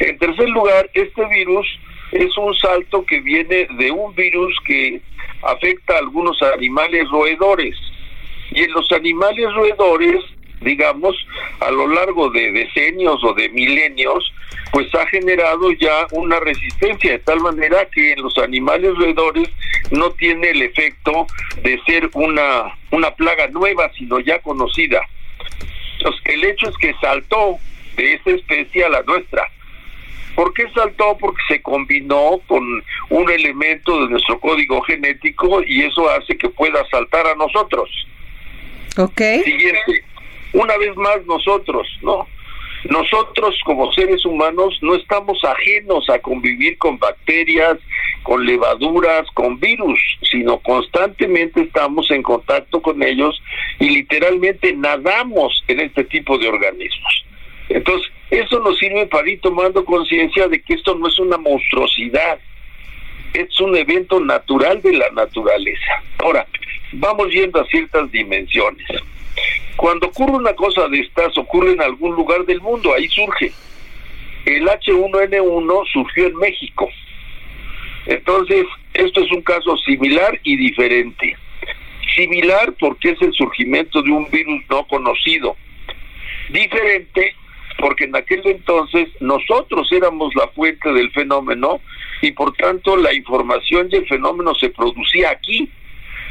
En 0.00 0.18
tercer 0.18 0.48
lugar, 0.48 0.88
este 0.94 1.24
virus 1.26 1.66
es 2.12 2.36
un 2.38 2.54
salto 2.54 3.04
que 3.04 3.20
viene 3.20 3.68
de 3.78 3.90
un 3.90 4.14
virus 4.14 4.56
que 4.64 5.00
afecta 5.42 5.94
a 5.94 5.98
algunos 5.98 6.40
animales 6.42 7.08
roedores. 7.10 7.76
Y 8.52 8.62
en 8.62 8.72
los 8.72 8.90
animales 8.92 9.52
roedores, 9.54 10.24
digamos, 10.60 11.16
a 11.60 11.70
lo 11.70 11.88
largo 11.88 12.30
de 12.30 12.52
decenios 12.52 13.22
o 13.24 13.32
de 13.34 13.48
milenios, 13.50 14.32
pues 14.72 14.94
ha 14.94 15.06
generado 15.06 15.72
ya 15.72 16.06
una 16.12 16.38
resistencia 16.40 17.12
de 17.12 17.18
tal 17.20 17.40
manera 17.40 17.86
que 17.86 18.12
en 18.12 18.22
los 18.22 18.36
animales 18.38 18.94
roedores 18.96 19.48
no 19.90 20.10
tiene 20.12 20.50
el 20.50 20.62
efecto 20.62 21.26
de 21.62 21.80
ser 21.86 22.08
una, 22.14 22.76
una 22.90 23.10
plaga 23.14 23.48
nueva, 23.48 23.90
sino 23.98 24.20
ya 24.20 24.38
conocida. 24.40 25.00
Entonces, 25.98 26.22
el 26.26 26.44
hecho 26.44 26.68
es 26.68 26.76
que 26.78 26.94
saltó 27.00 27.58
de 27.96 28.14
esa 28.14 28.30
especie 28.30 28.84
a 28.84 28.88
la 28.88 29.02
nuestra. 29.02 29.46
¿Por 30.34 30.54
qué 30.54 30.64
saltó? 30.72 31.16
Porque 31.18 31.42
se 31.48 31.60
combinó 31.60 32.40
con 32.46 32.62
un 33.10 33.30
elemento 33.30 34.04
de 34.04 34.10
nuestro 34.10 34.38
código 34.38 34.80
genético 34.82 35.62
y 35.62 35.82
eso 35.82 36.08
hace 36.08 36.36
que 36.38 36.48
pueda 36.48 36.86
saltar 36.90 37.26
a 37.26 37.34
nosotros. 37.34 37.90
Ok. 38.96 39.20
Siguiente. 39.44 40.04
Una 40.52 40.76
vez 40.78 40.96
más 40.96 41.24
nosotros, 41.26 41.86
¿no? 42.02 42.26
Nosotros 42.84 43.60
como 43.64 43.92
seres 43.92 44.24
humanos 44.24 44.78
no 44.80 44.94
estamos 44.94 45.38
ajenos 45.44 46.08
a 46.08 46.18
convivir 46.18 46.78
con 46.78 46.98
bacterias, 46.98 47.78
con 48.22 48.46
levaduras, 48.46 49.26
con 49.34 49.60
virus, 49.60 50.00
sino 50.22 50.58
constantemente 50.60 51.62
estamos 51.62 52.10
en 52.10 52.22
contacto 52.22 52.80
con 52.80 53.02
ellos 53.02 53.42
y 53.78 53.90
literalmente 53.90 54.72
nadamos 54.74 55.62
en 55.68 55.80
este 55.80 56.04
tipo 56.04 56.38
de 56.38 56.48
organismos. 56.48 57.26
Entonces, 57.68 58.10
eso 58.30 58.60
nos 58.60 58.78
sirve 58.78 59.06
para 59.06 59.28
ir 59.28 59.40
tomando 59.40 59.84
conciencia 59.84 60.48
de 60.48 60.62
que 60.62 60.74
esto 60.74 60.94
no 60.94 61.08
es 61.08 61.18
una 61.18 61.36
monstruosidad, 61.36 62.38
Es 63.32 63.60
un 63.60 63.76
evento 63.76 64.18
natural 64.18 64.82
de 64.82 64.92
la 64.92 65.08
naturaleza. 65.10 66.02
Ahora, 66.18 66.44
vamos 66.92 67.30
yendo 67.30 67.60
a 67.60 67.66
ciertas 67.66 68.10
dimensiones. 68.10 68.88
Cuando 69.76 70.08
ocurre 70.08 70.32
una 70.32 70.54
cosa 70.54 70.88
de 70.88 71.00
estas, 71.00 71.36
ocurre 71.38 71.72
en 71.72 71.82
algún 71.82 72.14
lugar 72.14 72.44
del 72.44 72.60
mundo, 72.60 72.92
ahí 72.94 73.08
surge. 73.08 73.52
El 74.44 74.66
H1N1 74.66 75.92
surgió 75.92 76.26
en 76.26 76.36
México. 76.36 76.88
Entonces, 78.06 78.66
esto 78.94 79.20
es 79.20 79.30
un 79.30 79.42
caso 79.42 79.76
similar 79.78 80.38
y 80.42 80.56
diferente. 80.56 81.36
Similar 82.14 82.74
porque 82.78 83.10
es 83.10 83.22
el 83.22 83.32
surgimiento 83.32 84.02
de 84.02 84.10
un 84.10 84.30
virus 84.30 84.62
no 84.68 84.84
conocido. 84.86 85.56
Diferente 86.50 87.34
porque 87.78 88.04
en 88.04 88.14
aquel 88.14 88.42
entonces 88.44 89.08
nosotros 89.20 89.90
éramos 89.92 90.34
la 90.34 90.48
fuente 90.48 90.92
del 90.92 91.10
fenómeno 91.12 91.80
y 92.20 92.32
por 92.32 92.52
tanto 92.54 92.96
la 92.96 93.14
información 93.14 93.88
y 93.90 93.96
el 93.96 94.06
fenómeno 94.06 94.54
se 94.54 94.68
producía 94.70 95.30
aquí. 95.30 95.68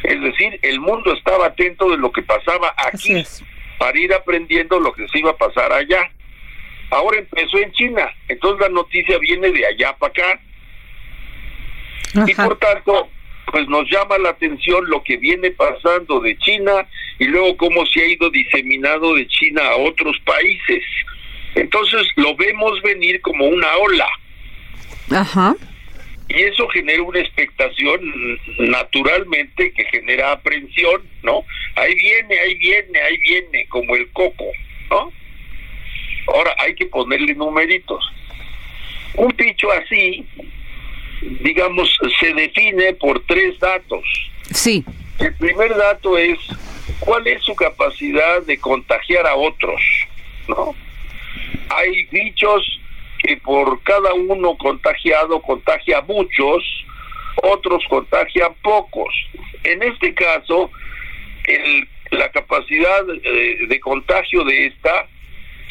Es 0.03 0.21
decir, 0.21 0.59
el 0.61 0.79
mundo 0.79 1.13
estaba 1.13 1.47
atento 1.47 1.89
de 1.89 1.97
lo 1.97 2.11
que 2.11 2.21
pasaba 2.23 2.73
aquí 2.77 3.23
para 3.77 3.99
ir 3.99 4.13
aprendiendo 4.13 4.79
lo 4.79 4.93
que 4.93 5.07
se 5.07 5.19
iba 5.19 5.31
a 5.31 5.37
pasar 5.37 5.71
allá. 5.71 6.09
Ahora 6.91 7.19
empezó 7.19 7.59
en 7.59 7.71
China, 7.73 8.09
entonces 8.27 8.61
la 8.61 8.69
noticia 8.69 9.17
viene 9.19 9.51
de 9.51 9.65
allá 9.65 9.95
para 9.97 10.11
acá. 10.11 10.41
Y 12.27 12.33
por 12.33 12.57
tanto, 12.57 13.09
pues 13.51 13.67
nos 13.67 13.89
llama 13.89 14.17
la 14.17 14.29
atención 14.29 14.89
lo 14.89 15.03
que 15.03 15.17
viene 15.17 15.51
pasando 15.51 16.19
de 16.19 16.37
China 16.39 16.87
y 17.19 17.25
luego 17.25 17.57
cómo 17.57 17.85
se 17.85 18.01
ha 18.01 18.05
ido 18.05 18.29
diseminado 18.29 19.15
de 19.15 19.27
China 19.27 19.61
a 19.67 19.75
otros 19.75 20.17
países. 20.25 20.83
Entonces 21.55 22.07
lo 22.15 22.35
vemos 22.35 22.81
venir 22.81 23.21
como 23.21 23.45
una 23.45 23.67
ola. 23.77 24.07
Ajá. 25.11 25.55
Y 26.29 26.43
eso 26.43 26.67
genera 26.67 27.01
una 27.01 27.19
expectación 27.19 27.99
naturalmente 28.59 29.73
que 29.73 29.83
genera 29.85 30.33
aprensión, 30.33 31.01
¿no? 31.23 31.43
Ahí 31.75 31.95
viene, 31.95 32.39
ahí 32.39 32.55
viene, 32.55 32.99
ahí 32.99 33.17
viene, 33.17 33.65
como 33.67 33.95
el 33.95 34.07
coco, 34.11 34.45
¿no? 34.91 35.11
Ahora 36.27 36.53
hay 36.59 36.75
que 36.75 36.85
ponerle 36.85 37.33
numeritos. 37.33 38.03
Un 39.15 39.33
bicho 39.35 39.71
así, 39.71 40.23
digamos, 41.41 41.97
se 42.19 42.33
define 42.33 42.93
por 42.93 43.23
tres 43.25 43.59
datos. 43.59 44.03
Sí. 44.51 44.85
El 45.17 45.33
primer 45.33 45.75
dato 45.75 46.15
es 46.15 46.37
cuál 46.99 47.25
es 47.27 47.43
su 47.43 47.55
capacidad 47.55 48.43
de 48.43 48.59
contagiar 48.59 49.25
a 49.25 49.35
otros, 49.35 49.81
¿no? 50.47 50.75
Hay 51.69 52.05
bichos 52.05 52.78
por 53.37 53.81
cada 53.83 54.13
uno 54.13 54.57
contagiado 54.57 55.41
contagia 55.41 56.01
muchos, 56.01 56.63
otros 57.43 57.83
contagian 57.89 58.53
pocos. 58.61 59.13
En 59.63 59.83
este 59.83 60.13
caso, 60.13 60.71
el, 61.45 61.87
la 62.11 62.29
capacidad 62.31 63.05
eh, 63.23 63.57
de 63.67 63.79
contagio 63.79 64.43
de 64.43 64.67
esta 64.67 65.07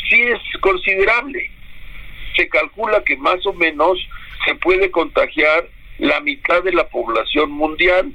sí 0.09 0.23
es 0.23 0.61
considerable. 0.61 1.51
Se 2.37 2.49
calcula 2.49 3.03
que 3.05 3.17
más 3.17 3.45
o 3.47 3.53
menos 3.53 3.99
se 4.47 4.55
puede 4.57 4.91
contagiar 4.91 5.69
la 5.99 6.21
mitad 6.21 6.63
de 6.63 6.73
la 6.73 6.89
población 6.89 7.51
mundial. 7.51 8.13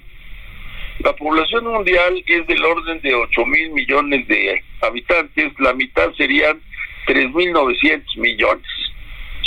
La 1.00 1.14
población 1.16 1.66
mundial 1.66 2.24
es 2.28 2.48
del 2.48 2.64
orden 2.64 3.02
de 3.02 3.14
8 3.14 3.46
mil 3.46 3.72
millones 3.72 4.28
de 4.28 4.64
habitantes, 4.82 5.52
la 5.60 5.74
mitad 5.74 6.14
serían 6.14 6.62
3.900 7.08 8.18
millones. 8.18 8.68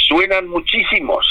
Suenan 0.08 0.48
muchísimos, 0.48 1.26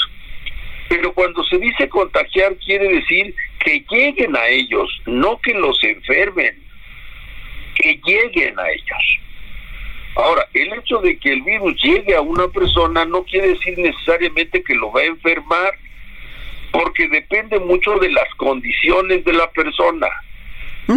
pero 0.88 1.12
cuando 1.12 1.42
se 1.44 1.58
dice 1.58 1.88
contagiar 1.88 2.56
quiere 2.56 2.88
decir 2.88 3.34
que 3.58 3.84
lleguen 3.90 4.36
a 4.36 4.46
ellos, 4.46 4.88
no 5.06 5.38
que 5.40 5.54
los 5.54 5.82
enfermen, 5.82 6.62
que 7.74 8.00
lleguen 8.04 8.58
a 8.58 8.68
ellos. 8.70 9.18
Ahora, 10.16 10.48
el 10.54 10.72
hecho 10.72 10.98
de 10.98 11.18
que 11.18 11.32
el 11.32 11.42
virus 11.42 11.74
llegue 11.82 12.14
a 12.14 12.20
una 12.22 12.48
persona 12.48 13.04
no 13.04 13.22
quiere 13.24 13.48
decir 13.48 13.78
necesariamente 13.78 14.62
que 14.62 14.74
lo 14.74 14.90
va 14.90 15.00
a 15.00 15.04
enfermar, 15.04 15.74
porque 16.72 17.08
depende 17.08 17.58
mucho 17.58 17.98
de 17.98 18.10
las 18.10 18.28
condiciones 18.36 19.24
de 19.24 19.32
la 19.32 19.50
persona. 19.50 20.08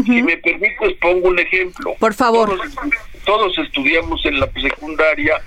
Si 0.06 0.22
me 0.22 0.38
permites, 0.38 0.94
pongo 1.02 1.30
un 1.30 1.40
ejemplo. 1.40 1.96
Por 2.00 2.14
favor. 2.14 2.60
Todos, 3.26 3.58
estudiamos 3.58 4.24
en 4.26 4.40
la 4.40 4.50
secundaria 4.62 5.42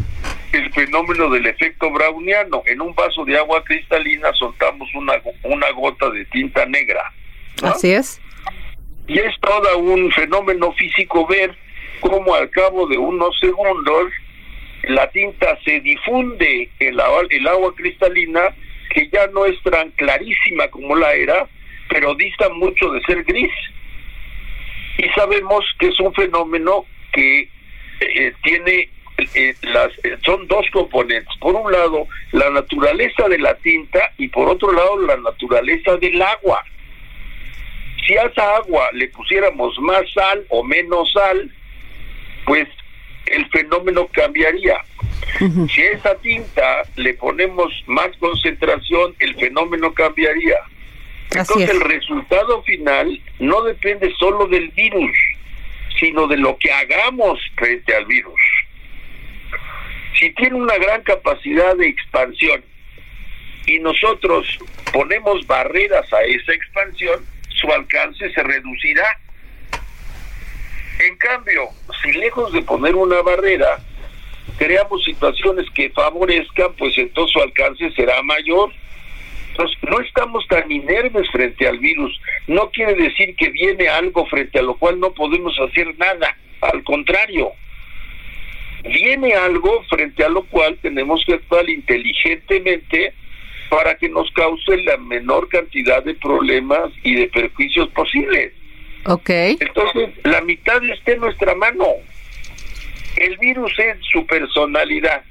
el 0.53 0.73
fenómeno 0.73 1.31
del 1.31 1.47
efecto 1.47 1.91
browniano. 1.91 2.63
En 2.67 2.81
un 2.81 2.95
vaso 2.95 3.25
de 3.25 3.37
agua 3.37 3.63
cristalina 3.65 4.33
soltamos 4.35 4.89
una, 4.95 5.15
una 5.43 5.71
gota 5.71 6.11
de 6.11 6.25
tinta 6.27 6.65
negra. 6.67 7.13
Así 7.63 7.93
es. 7.93 8.21
Y 9.07 9.19
es 9.19 9.35
todo 9.41 9.79
un 9.79 10.11
fenómeno 10.13 10.73
físico 10.73 11.27
ver 11.27 11.57
cómo 12.01 12.35
al 12.35 12.51
cabo 12.51 12.87
de 12.87 12.99
unos 12.99 13.39
segundos 13.41 14.13
la 14.85 15.09
tinta 15.11 15.59
se 15.65 15.81
difunde 15.81 16.69
en 16.81 16.97
la, 16.97 17.07
el 17.31 17.47
agua 17.47 17.75
cristalina, 17.75 18.55
que 18.91 19.09
ya 19.13 19.27
no 19.29 19.47
es 19.47 19.61
tan 19.63 19.91
clarísima 19.93 20.69
como 20.69 20.97
la 20.97 21.13
era, 21.15 21.47
pero 21.89 22.15
dista 22.15 22.49
mucho 22.51 22.91
de 22.91 23.01
ser 23.03 23.23
gris. 23.25 23.53
Y 24.99 25.09
sabemos 25.11 25.65
que 25.79 25.89
es 25.89 26.01
un 26.01 26.13
fenómeno 26.15 26.85
que 27.13 27.49
eh, 28.01 28.33
tiene 28.43 28.89
eh, 29.35 29.55
las 29.63 29.93
eh, 30.05 30.17
son 30.25 30.47
dos 30.49 30.67
componentes. 30.73 31.29
Por 31.41 31.55
un 31.55 31.71
lado, 31.71 32.07
la 32.33 32.51
naturaleza 32.51 33.29
de 33.29 33.39
la 33.39 33.55
tinta 33.57 34.13
y 34.19 34.29
por 34.29 34.49
otro 34.49 34.73
lado, 34.73 34.99
la 35.07 35.17
naturaleza 35.17 35.97
del 35.97 36.21
agua. 36.21 36.63
Si 38.07 38.17
a 38.17 38.25
esa 38.25 38.57
agua 38.57 38.89
le 38.93 39.09
pusiéramos 39.09 39.79
más 39.81 40.03
sal 40.13 40.45
o 40.49 40.65
menos 40.65 41.13
sal, 41.13 41.51
pues 42.45 42.69
el 43.27 43.49
fenómeno 43.51 44.09
cambiaría. 44.09 44.77
Si 45.69 45.83
a 45.83 45.91
esa 45.93 46.15
tinta 46.17 46.83
le 46.97 47.15
ponemos 47.15 47.73
más 47.87 48.09
concentración, 48.19 49.15
el 49.21 49.35
fenómeno 49.37 49.93
cambiaría. 49.95 50.59
Entonces 51.35 51.71
el 51.71 51.81
resultado 51.81 52.63
final 52.65 53.21
no 53.39 53.63
depende 53.63 54.13
solo 54.19 54.47
del 54.49 54.69
virus, 54.71 55.17
sino 55.99 56.27
de 56.27 56.37
lo 56.37 56.57
que 56.59 56.71
hagamos 56.71 57.41
frente 57.57 57.95
al 57.95 58.05
virus. 58.07 58.41
Si 60.19 60.31
tiene 60.35 60.57
una 60.57 60.77
gran 60.79 61.03
capacidad 61.03 61.77
de 61.77 61.89
expansión 61.89 62.63
y 63.67 63.79
nosotros 63.81 64.59
ponemos 64.93 65.47
barreras 65.47 66.11
a 66.13 66.23
esa 66.23 66.53
expansión, 66.53 67.25
su 67.49 67.71
alcance 67.73 68.31
se 68.33 68.43
reducirá. 68.43 69.19
En 71.01 71.17
cambio, 71.17 71.69
si 72.03 72.13
lejos 72.13 72.53
de 72.53 72.63
poner 72.63 72.95
una 72.95 73.23
barrera, 73.23 73.79
creamos 74.59 75.05
situaciones 75.05 75.67
que 75.71 75.91
favorezcan, 75.91 76.75
pues 76.75 76.97
entonces 76.99 77.33
su 77.33 77.41
alcance 77.41 77.91
será 77.93 78.23
mayor. 78.23 78.71
Entonces, 79.51 79.77
no 79.83 80.01
estamos 80.01 80.47
tan 80.49 80.71
inermes 80.71 81.29
frente 81.31 81.67
al 81.67 81.79
virus. 81.79 82.19
No 82.47 82.71
quiere 82.71 82.95
decir 82.95 83.35
que 83.37 83.51
viene 83.51 83.89
algo 83.89 84.27
frente 84.27 84.59
a 84.59 84.63
lo 84.63 84.75
cual 84.77 84.99
no 84.99 85.13
podemos 85.13 85.55
hacer 85.61 85.97
nada. 85.99 86.37
Al 86.61 86.83
contrario, 86.85 87.53
viene 88.83 89.35
algo 89.35 89.83
frente 89.89 90.25
a 90.25 90.29
lo 90.29 90.45
cual 90.45 90.79
tenemos 90.83 91.23
que 91.27 91.35
actuar 91.35 91.69
inteligentemente 91.69 93.15
para 93.69 93.97
que 93.97 94.09
nos 94.09 94.31
cause 94.33 94.77
la 94.85 94.97
menor 94.99 95.49
cantidad 95.49 96.03
de 96.05 96.15
problemas 96.15 96.93
y 97.03 97.15
de 97.15 97.29
perjuicios 97.29 97.89
posibles. 97.91 98.53
Ok. 99.07 99.31
Entonces, 99.31 100.11
la 100.25 100.41
mitad 100.43 100.83
está 100.85 101.13
en 101.13 101.21
nuestra 101.21 101.55
mano. 101.55 101.87
El 103.17 103.37
virus 103.39 103.73
es 103.79 103.97
su 104.11 104.27
personalidad. 104.27 105.23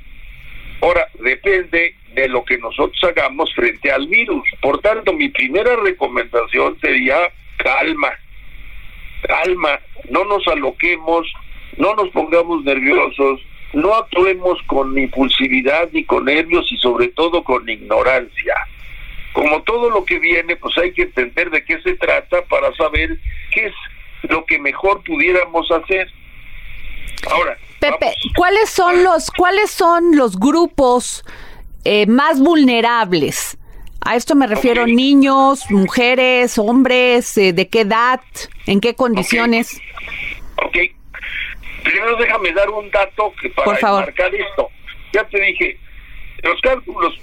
Ahora, 0.82 1.08
depende 1.20 1.96
de 2.14 2.28
lo 2.28 2.44
que 2.44 2.58
nosotros 2.58 3.02
hagamos 3.04 3.54
frente 3.54 3.92
al 3.92 4.08
virus. 4.08 4.44
Por 4.62 4.80
tanto, 4.82 5.14
mi 5.14 5.30
primera 5.30 5.76
recomendación 5.76 6.80
sería 6.82 7.18
calma, 7.58 8.12
calma, 9.22 9.80
no 10.10 10.26
nos 10.26 10.48
aloquemos, 10.48 11.32
no 11.78 11.96
nos 11.96 12.10
pongamos 12.10 12.64
nerviosos, 12.64 13.42
no 13.74 13.94
actuemos 13.96 14.60
con 14.68 14.98
impulsividad 14.98 15.90
ni 15.92 16.04
con 16.04 16.26
nervios 16.26 16.70
y 16.72 16.78
sobre 16.78 17.08
todo 17.10 17.44
con 17.44 17.68
ignorancia. 17.68 18.56
Como 19.34 19.62
todo 19.64 19.90
lo 19.90 20.04
que 20.04 20.20
viene, 20.20 20.58
pues 20.58 20.78
hay 20.78 20.92
que 20.92 21.04
entender 21.04 21.50
de 21.50 21.64
qué 21.64 21.82
se 21.82 21.94
trata 21.96 22.42
para 22.50 22.74
saber 22.76 23.18
qué 23.54 23.68
es 23.68 23.74
lo 24.24 24.46
que 24.46 24.60
mejor 24.60 25.02
pudiéramos 25.04 25.72
hacer. 25.72 26.12
Ahora, 27.32 27.58
Pepe, 27.80 28.14
¿cuáles 28.36 28.70
son 28.70 29.04
los 29.04 29.32
cuáles 29.32 29.72
son 29.72 30.16
los 30.18 30.38
grupos 30.38 31.24
eh, 31.86 32.06
más 32.08 32.40
vulnerables? 32.40 33.58
A 34.04 34.16
esto 34.16 34.36
me 34.36 34.48
refiero 34.48 34.86
niños, 34.86 35.70
mujeres, 35.70 36.58
hombres, 36.58 37.38
eh, 37.38 37.54
de 37.54 37.70
qué 37.70 37.82
edad, 37.82 38.22
en 38.66 38.82
qué 38.82 38.96
condiciones. 38.96 39.80
Ok. 40.66 40.78
Primero 41.91 42.15
déjame 42.15 42.54
dar 42.54 42.69
un 42.69 42.89
dato 42.89 43.34
que 43.41 43.49
para 43.49 43.80
marcar 43.82 44.34
esto. 44.34 44.69
Ya 45.12 45.25
te 45.25 45.41
dije, 45.41 45.77
los 46.41 46.60
cálculos 46.62 47.19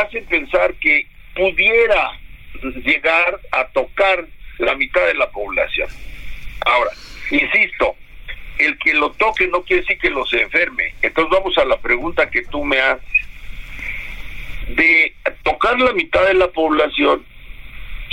hacen 0.00 0.24
pensar 0.26 0.74
que 0.74 1.08
pudiera 1.34 2.20
llegar 2.84 3.40
a 3.50 3.66
tocar 3.68 4.24
la 4.58 4.76
mitad 4.76 5.04
de 5.06 5.14
la 5.14 5.28
población. 5.30 5.88
Ahora, 6.64 6.92
insisto, 7.32 7.96
el 8.58 8.78
que 8.78 8.94
lo 8.94 9.10
toque 9.12 9.48
no 9.48 9.64
quiere 9.64 9.82
decir 9.82 9.98
que 9.98 10.10
lo 10.10 10.24
se 10.24 10.42
enferme. 10.42 10.94
Entonces 11.02 11.30
vamos 11.36 11.58
a 11.58 11.64
la 11.64 11.78
pregunta 11.78 12.30
que 12.30 12.42
tú 12.42 12.64
me 12.64 12.78
haces. 12.78 13.04
De 14.68 15.14
tocar 15.42 15.80
la 15.80 15.92
mitad 15.94 16.24
de 16.28 16.34
la 16.34 16.46
población, 16.46 17.24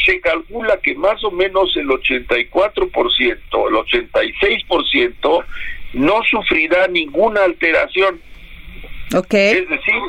se 0.03 0.19
calcula 0.21 0.79
que 0.81 0.95
más 0.95 1.23
o 1.23 1.29
menos 1.29 1.77
el 1.77 1.87
84%, 1.87 2.49
el 3.29 3.75
86% 3.75 5.45
no 5.93 6.21
sufrirá 6.23 6.87
ninguna 6.87 7.43
alteración. 7.43 8.21
Ok. 9.15 9.33
Es 9.33 9.69
decir, 9.69 10.01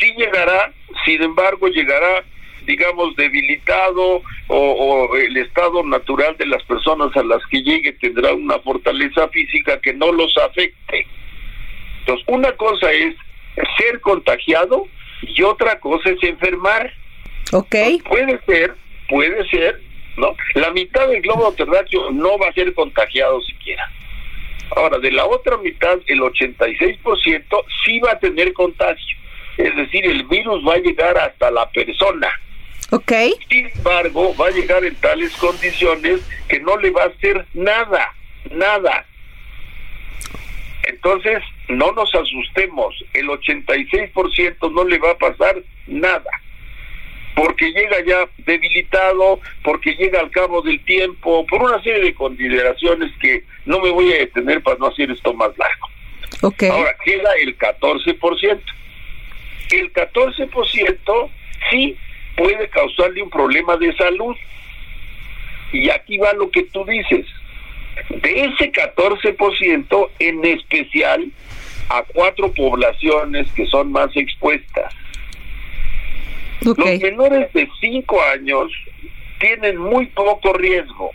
sí 0.00 0.12
llegará, 0.16 0.72
sin 1.04 1.22
embargo, 1.22 1.68
llegará, 1.68 2.24
digamos, 2.64 3.14
debilitado 3.16 4.22
o, 4.48 5.16
el 5.16 5.36
estado 5.36 5.82
natural 5.84 6.36
de 6.38 6.46
las 6.46 6.62
personas 6.64 7.16
a 7.16 7.22
las 7.22 7.44
que 7.50 7.62
llegue 7.62 7.92
tendrá 7.92 8.32
una 8.32 8.58
fortaleza 8.60 9.28
física 9.28 9.80
que 9.80 9.94
no 9.94 10.12
los 10.12 10.36
afecte. 10.38 11.06
Entonces, 12.00 12.24
una 12.28 12.52
cosa 12.52 12.90
es 12.92 13.14
ser 13.76 14.00
contagiado 14.00 14.86
y 15.22 15.42
otra 15.42 15.78
cosa 15.80 16.10
es 16.10 16.22
enfermar. 16.22 16.92
Ok. 17.52 17.74
puede 18.08 18.40
ser, 18.46 18.74
puede 19.08 19.48
ser, 19.48 19.80
¿no? 20.16 20.34
La 20.54 20.70
mitad 20.70 21.08
del 21.08 21.22
globo 21.22 21.52
terráqueo 21.52 22.10
no 22.10 22.38
va 22.38 22.48
a 22.48 22.52
ser 22.52 22.74
contagiado 22.74 23.40
siquiera. 23.42 23.90
Ahora, 24.76 24.98
de 24.98 25.10
la 25.10 25.26
otra 25.26 25.56
mitad, 25.56 25.98
el 26.06 26.20
86% 26.20 27.64
sí 27.84 28.00
va 28.00 28.12
a 28.12 28.18
tener 28.18 28.52
contagio. 28.52 29.16
Es 29.56 29.74
decir, 29.76 30.04
el 30.06 30.24
virus 30.24 30.62
va 30.66 30.74
a 30.74 30.78
llegar 30.78 31.18
hasta 31.18 31.50
la 31.50 31.68
persona. 31.70 32.28
Ok. 32.90 33.12
Sin 33.50 33.68
embargo, 33.74 34.34
va 34.36 34.46
a 34.46 34.50
llegar 34.50 34.84
en 34.84 34.94
tales 34.96 35.36
condiciones 35.36 36.20
que 36.48 36.60
no 36.60 36.76
le 36.76 36.90
va 36.90 37.04
a 37.04 37.06
hacer 37.06 37.46
nada, 37.54 38.14
nada. 38.50 39.04
Entonces, 40.84 41.42
no 41.68 41.92
nos 41.92 42.14
asustemos, 42.14 42.94
el 43.12 43.28
86% 43.28 44.72
no 44.72 44.84
le 44.84 44.98
va 44.98 45.10
a 45.10 45.18
pasar 45.18 45.56
nada, 45.86 46.30
porque 47.38 47.70
llega 47.70 48.04
ya 48.04 48.28
debilitado, 48.38 49.40
porque 49.62 49.92
llega 49.92 50.18
al 50.20 50.30
cabo 50.30 50.60
del 50.60 50.84
tiempo, 50.84 51.46
por 51.46 51.62
una 51.62 51.80
serie 51.82 52.02
de 52.02 52.14
consideraciones 52.14 53.12
que 53.20 53.44
no 53.64 53.78
me 53.80 53.90
voy 53.90 54.12
a 54.12 54.18
detener 54.18 54.60
para 54.60 54.76
no 54.78 54.86
hacer 54.88 55.10
esto 55.10 55.32
más 55.34 55.50
largo. 55.56 55.88
Okay. 56.42 56.68
Ahora 56.68 56.96
queda 57.04 57.30
el 57.40 57.56
14%. 57.56 58.60
El 59.70 59.92
14% 59.92 61.30
sí 61.70 61.96
puede 62.36 62.68
causarle 62.70 63.22
un 63.22 63.30
problema 63.30 63.76
de 63.76 63.94
salud. 63.94 64.34
Y 65.72 65.90
aquí 65.90 66.18
va 66.18 66.32
lo 66.32 66.50
que 66.50 66.64
tú 66.64 66.84
dices. 66.84 67.26
De 68.08 68.46
ese 68.46 68.72
14%, 68.72 70.10
en 70.18 70.44
especial 70.44 71.30
a 71.88 72.02
cuatro 72.02 72.52
poblaciones 72.52 73.50
que 73.52 73.66
son 73.66 73.92
más 73.92 74.10
expuestas. 74.16 74.92
Los 76.60 76.76
menores 76.76 77.52
de 77.52 77.68
5 77.80 78.22
años 78.34 78.72
tienen 79.38 79.78
muy 79.78 80.06
poco 80.06 80.52
riesgo. 80.52 81.12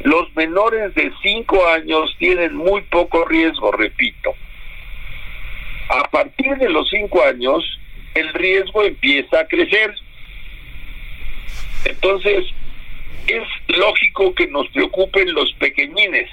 Los 0.00 0.34
menores 0.34 0.94
de 0.94 1.12
5 1.22 1.66
años 1.68 2.14
tienen 2.18 2.54
muy 2.54 2.82
poco 2.82 3.24
riesgo, 3.24 3.72
repito. 3.72 4.34
A 5.88 6.04
partir 6.10 6.56
de 6.56 6.68
los 6.68 6.88
5 6.88 7.24
años, 7.24 7.80
el 8.14 8.32
riesgo 8.34 8.82
empieza 8.82 9.40
a 9.40 9.46
crecer. 9.46 9.94
Entonces, 11.84 12.44
es 13.26 13.42
lógico 13.68 14.34
que 14.34 14.46
nos 14.48 14.68
preocupen 14.68 15.32
los 15.34 15.52
pequeñines. 15.54 16.30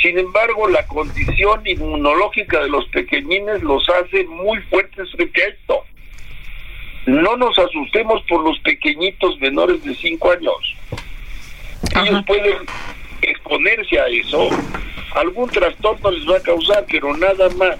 Sin 0.00 0.18
embargo, 0.18 0.68
la 0.68 0.86
condición 0.86 1.62
inmunológica 1.66 2.62
de 2.62 2.70
los 2.70 2.86
pequeñines 2.88 3.62
los 3.62 3.86
hace 3.88 4.24
muy 4.24 4.58
fuertes 4.62 5.10
frente 5.12 5.42
a 5.42 5.48
esto. 5.48 5.84
No 7.06 7.36
nos 7.36 7.58
asustemos 7.58 8.22
por 8.28 8.44
los 8.44 8.58
pequeñitos 8.60 9.38
menores 9.40 9.82
de 9.84 9.94
5 9.94 10.32
años. 10.32 10.76
Ellos 11.96 12.24
pueden 12.26 12.56
exponerse 13.22 13.98
a 13.98 14.06
eso. 14.06 14.48
Algún 15.14 15.48
trastorno 15.50 16.10
les 16.10 16.28
va 16.28 16.36
a 16.36 16.42
causar, 16.42 16.84
pero 16.90 17.16
nada 17.16 17.48
más. 17.50 17.76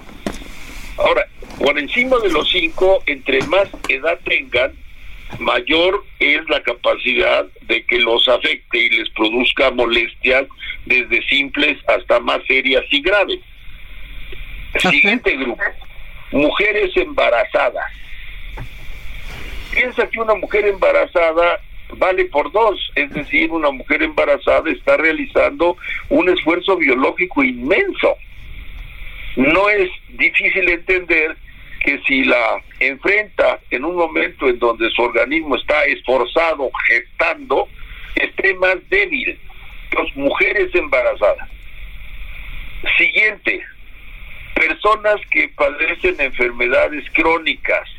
Ahora, 0.97 1.27
por 1.57 1.77
encima 1.77 2.17
de 2.19 2.31
los 2.31 2.49
5, 2.51 3.03
entre 3.05 3.41
más 3.47 3.69
edad 3.87 4.19
tengan, 4.25 4.73
mayor 5.39 6.03
es 6.19 6.47
la 6.49 6.61
capacidad 6.61 7.45
de 7.61 7.83
que 7.85 7.99
los 7.99 8.27
afecte 8.27 8.79
y 8.79 8.89
les 8.89 9.09
produzca 9.11 9.71
molestias 9.71 10.45
desde 10.85 11.21
simples 11.27 11.77
hasta 11.87 12.19
más 12.19 12.41
serias 12.47 12.83
y 12.89 13.01
graves. 13.01 13.39
Siguiente 14.79 15.35
grupo, 15.37 15.63
mujeres 16.31 16.95
embarazadas. 16.97 17.91
Piensa 19.71 20.07
que 20.07 20.19
una 20.19 20.35
mujer 20.35 20.67
embarazada 20.67 21.59
vale 21.97 22.25
por 22.25 22.51
dos, 22.51 22.91
es 22.95 23.09
decir, 23.11 23.51
una 23.51 23.71
mujer 23.71 24.03
embarazada 24.03 24.69
está 24.69 24.97
realizando 24.97 25.77
un 26.09 26.29
esfuerzo 26.29 26.77
biológico 26.77 27.43
inmenso. 27.43 28.17
No 29.35 29.69
es 29.69 29.89
difícil 30.09 30.69
entender 30.69 31.35
que 31.83 31.99
si 32.07 32.23
la 32.23 32.61
enfrenta 32.79 33.59
en 33.71 33.85
un 33.85 33.95
momento 33.95 34.47
en 34.47 34.59
donde 34.59 34.89
su 34.91 35.01
organismo 35.01 35.55
está 35.55 35.83
esforzado, 35.85 36.69
gestando, 36.87 37.67
esté 38.15 38.53
más 38.55 38.77
débil. 38.89 39.37
Las 39.97 40.15
mujeres 40.15 40.73
embarazadas. 40.73 41.49
Siguiente, 42.97 43.61
personas 44.53 45.19
que 45.31 45.49
padecen 45.49 46.15
enfermedades 46.19 47.03
crónicas, 47.13 47.89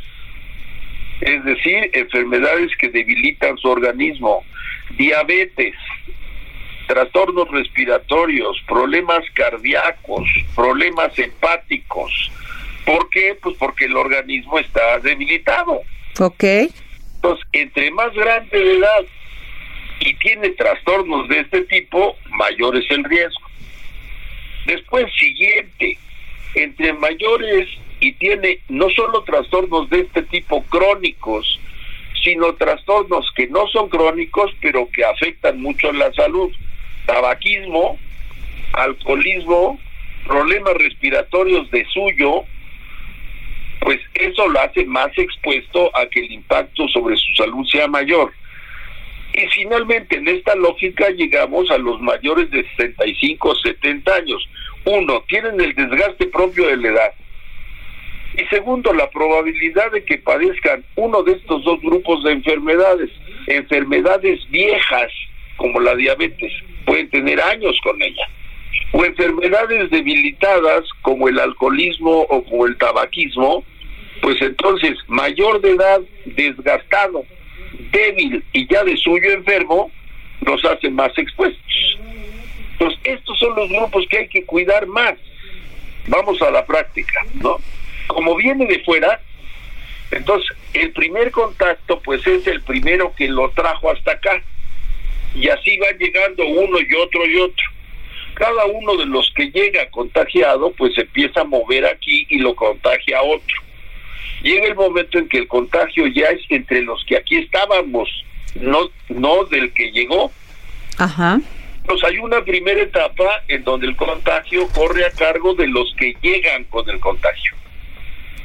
es 1.22 1.44
decir, 1.44 1.90
enfermedades 1.92 2.70
que 2.78 2.88
debilitan 2.88 3.56
su 3.58 3.68
organismo, 3.68 4.44
diabetes, 4.96 5.74
trastornos 6.87 7.48
respiratorios, 7.50 8.62
problemas 8.66 9.24
cardíacos, 9.35 10.28
problemas 10.54 11.18
hepáticos, 11.18 12.30
¿Por 12.85 13.08
qué? 13.11 13.37
Pues 13.40 13.56
porque 13.58 13.85
el 13.85 13.96
organismo 13.96 14.58
está 14.58 14.98
debilitado. 15.00 15.82
Ok. 16.18 16.44
Entonces, 17.14 17.46
entre 17.52 17.90
más 17.92 18.12
grande 18.14 18.58
de 18.58 18.78
edad 18.78 19.04
y 20.00 20.14
tiene 20.14 20.50
trastornos 20.50 21.28
de 21.28 21.40
este 21.40 21.62
tipo, 21.62 22.16
mayor 22.30 22.76
es 22.76 22.90
el 22.90 23.04
riesgo. 23.04 23.46
Después, 24.66 25.06
siguiente, 25.16 25.96
entre 26.54 26.92
mayores 26.94 27.68
y 28.03 28.12
tiene 28.15 28.59
no 28.69 28.91
solo 28.91 29.23
trastornos 29.23 29.88
de 29.88 30.01
este 30.01 30.23
tipo 30.23 30.65
crónicos, 30.65 31.61
sino 32.25 32.53
trastornos 32.55 33.31
que 33.37 33.47
no 33.47 33.69
son 33.69 33.88
crónicos, 33.88 34.51
pero 34.61 34.88
que 34.91 35.05
afectan 35.05 35.62
mucho 35.62 35.93
la 35.93 36.12
salud. 36.12 36.51
Tabaquismo, 37.07 38.01
alcoholismo, 38.73 39.79
problemas 40.27 40.75
respiratorios 40.75 41.71
de 41.71 41.87
suyo, 41.87 42.43
pues 43.83 44.01
eso 44.15 44.49
lo 44.49 44.61
hace 44.61 44.85
más 44.85 45.17
expuesto 45.17 45.97
a 45.97 46.05
que 46.07 46.21
el 46.27 46.33
impacto 46.33 46.88
sobre 46.88 47.17
su 47.17 47.33
salud 47.37 47.65
sea 47.69 47.87
mayor. 47.87 48.33
Y 49.33 49.47
finalmente, 49.47 50.17
en 50.17 50.27
esta 50.27 50.57
lógica 50.57 51.09
llegamos 51.11 51.71
a 51.71 51.79
los 51.79 52.01
mayores 52.01 52.51
de 52.51 52.69
65 52.77 53.49
o 53.49 53.55
70 53.55 54.12
años. 54.12 54.49
Uno, 54.87 55.23
tienen 55.29 55.61
el 55.61 55.73
desgaste 55.77 56.27
propio 56.27 56.67
de 56.67 56.77
la 56.79 56.88
edad. 56.88 57.12
Y 58.35 58.45
segundo, 58.47 58.92
la 58.95 59.11
probabilidad 59.11 59.92
de 59.92 60.05
que 60.05 60.18
padezcan 60.18 60.85
uno 60.97 61.23
de 61.23 61.33
estos 61.33 61.64
dos 61.64 61.81
grupos 61.81 62.25
de 62.25 62.33
enfermedades, 62.33 63.11
enfermedades 63.47 64.40
viejas 64.51 65.12
como 65.57 65.81
la 65.81 65.95
diabetes, 65.95 66.53
pueden 66.87 67.09
tener 67.11 67.40
años 67.40 67.79
con 67.83 68.01
ella, 68.03 68.27
o 68.92 69.05
enfermedades 69.05 69.90
debilitadas 69.90 70.85
como 71.03 71.29
el 71.29 71.38
alcoholismo 71.38 72.23
o 72.23 72.42
como 72.42 72.66
el 72.66 72.77
tabaquismo, 72.79 73.64
pues 74.23 74.40
entonces 74.40 74.97
mayor 75.09 75.61
de 75.61 75.73
edad, 75.73 76.01
desgastado, 76.25 77.25
débil 77.92 78.42
y 78.53 78.66
ya 78.66 78.83
de 78.83 78.97
suyo 78.97 79.31
enfermo, 79.31 79.90
nos 80.40 80.64
hace 80.64 80.90
más 80.90 81.16
expuestos. 81.16 81.99
Entonces, 82.73 83.01
estos 83.05 83.38
son 83.38 83.55
los 83.55 83.68
grupos 83.68 84.05
que 84.09 84.18
hay 84.18 84.29
que 84.29 84.45
cuidar 84.45 84.87
más. 84.87 85.14
Vamos 86.09 86.40
a 86.42 86.51
la 86.51 86.66
práctica, 86.66 87.21
¿no? 87.40 87.59
Como 88.14 88.37
viene 88.37 88.66
de 88.66 88.81
fuera, 88.81 89.20
entonces 90.11 90.57
el 90.75 90.92
primer 90.92 91.31
contacto 91.31 92.01
pues 92.01 92.27
es 92.27 92.46
el 92.46 92.62
primero 92.62 93.14
que 93.16 93.29
lo 93.29 93.51
trajo 93.51 93.90
hasta 93.90 94.12
acá. 94.12 94.42
Y 95.35 95.48
así 95.48 95.79
van 95.79 95.98
llegando 95.98 96.46
uno 96.46 96.79
y 96.81 96.94
otro 96.94 97.27
y 97.27 97.37
otro. 97.38 97.66
Cada 98.35 98.66
uno 98.66 98.96
de 98.96 99.07
los 99.07 99.31
que 99.35 99.51
llega 99.51 99.88
contagiado 99.90 100.72
pues 100.72 100.96
empieza 100.98 101.40
a 101.40 101.44
mover 101.44 101.87
aquí 101.87 102.27
y 102.29 102.38
lo 102.38 102.55
contagia 102.55 103.18
a 103.18 103.22
otro 103.22 103.62
llega 104.42 104.66
el 104.66 104.75
momento 104.75 105.18
en 105.18 105.29
que 105.29 105.38
el 105.38 105.48
contagio 105.48 106.07
ya 106.09 106.27
es 106.27 106.40
entre 106.51 106.83
los 106.83 107.05
que 107.05 107.16
aquí 107.16 107.38
estábamos. 107.38 108.09
no, 108.55 108.90
no 109.09 109.44
del 109.44 109.72
que 109.72 109.90
llegó. 109.92 110.31
Ajá. 110.98 111.40
Pues 111.87 112.05
hay 112.05 112.18
una 112.18 112.44
primera 112.44 112.83
etapa 112.83 113.42
en 113.48 113.64
donde 113.64 113.87
el 113.87 113.96
contagio 113.96 114.68
corre 114.68 115.07
a 115.07 115.11
cargo 115.11 115.55
de 115.55 115.66
los 115.66 115.94
que 115.96 116.14
llegan 116.20 116.64
con 116.64 116.88
el 116.90 117.01
contagio. 117.01 117.55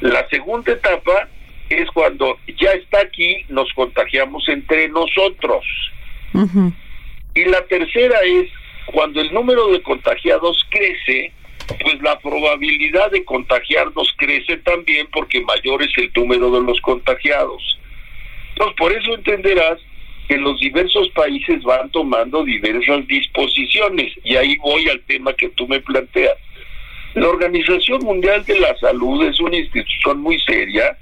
La 0.00 0.28
segunda 0.28 0.72
etapa 0.72 1.28
es 1.68 1.88
cuando 1.90 2.38
ya 2.60 2.70
está 2.72 3.00
aquí, 3.00 3.44
nos 3.48 3.72
contagiamos 3.74 4.48
entre 4.48 4.88
nosotros. 4.88 5.64
Y 7.34 7.44
la 7.44 7.62
tercera 7.66 8.18
es 8.24 8.48
cuando 8.86 9.20
el 9.20 9.32
número 9.32 9.68
de 9.68 9.82
contagiados 9.82 10.66
crece, 10.70 11.32
pues 11.82 12.00
la 12.00 12.18
probabilidad 12.18 13.10
de 13.10 13.24
contagiarnos 13.24 14.14
crece 14.16 14.56
también 14.58 15.08
porque 15.12 15.40
mayor 15.42 15.82
es 15.82 15.92
el 15.98 16.10
número 16.14 16.50
de 16.50 16.62
los 16.62 16.80
contagiados. 16.80 17.78
Entonces, 18.50 18.76
por 18.76 18.92
eso 18.92 19.14
entenderás 19.14 19.78
que 20.28 20.36
los 20.36 20.60
diversos 20.60 21.08
países 21.10 21.62
van 21.62 21.90
tomando 21.90 22.44
diversas 22.44 23.06
disposiciones. 23.06 24.12
Y 24.24 24.36
ahí 24.36 24.56
voy 24.58 24.88
al 24.88 25.00
tema 25.02 25.32
que 25.32 25.48
tú 25.50 25.66
me 25.66 25.80
planteas. 25.80 26.36
La 27.14 27.28
Organización 27.28 28.04
Mundial 28.04 28.44
de 28.44 28.60
la 28.60 28.76
Salud 28.76 29.24
es 29.24 29.40
una 29.40 29.56
institución 29.56 30.20
muy 30.20 30.38
seria 30.40 30.96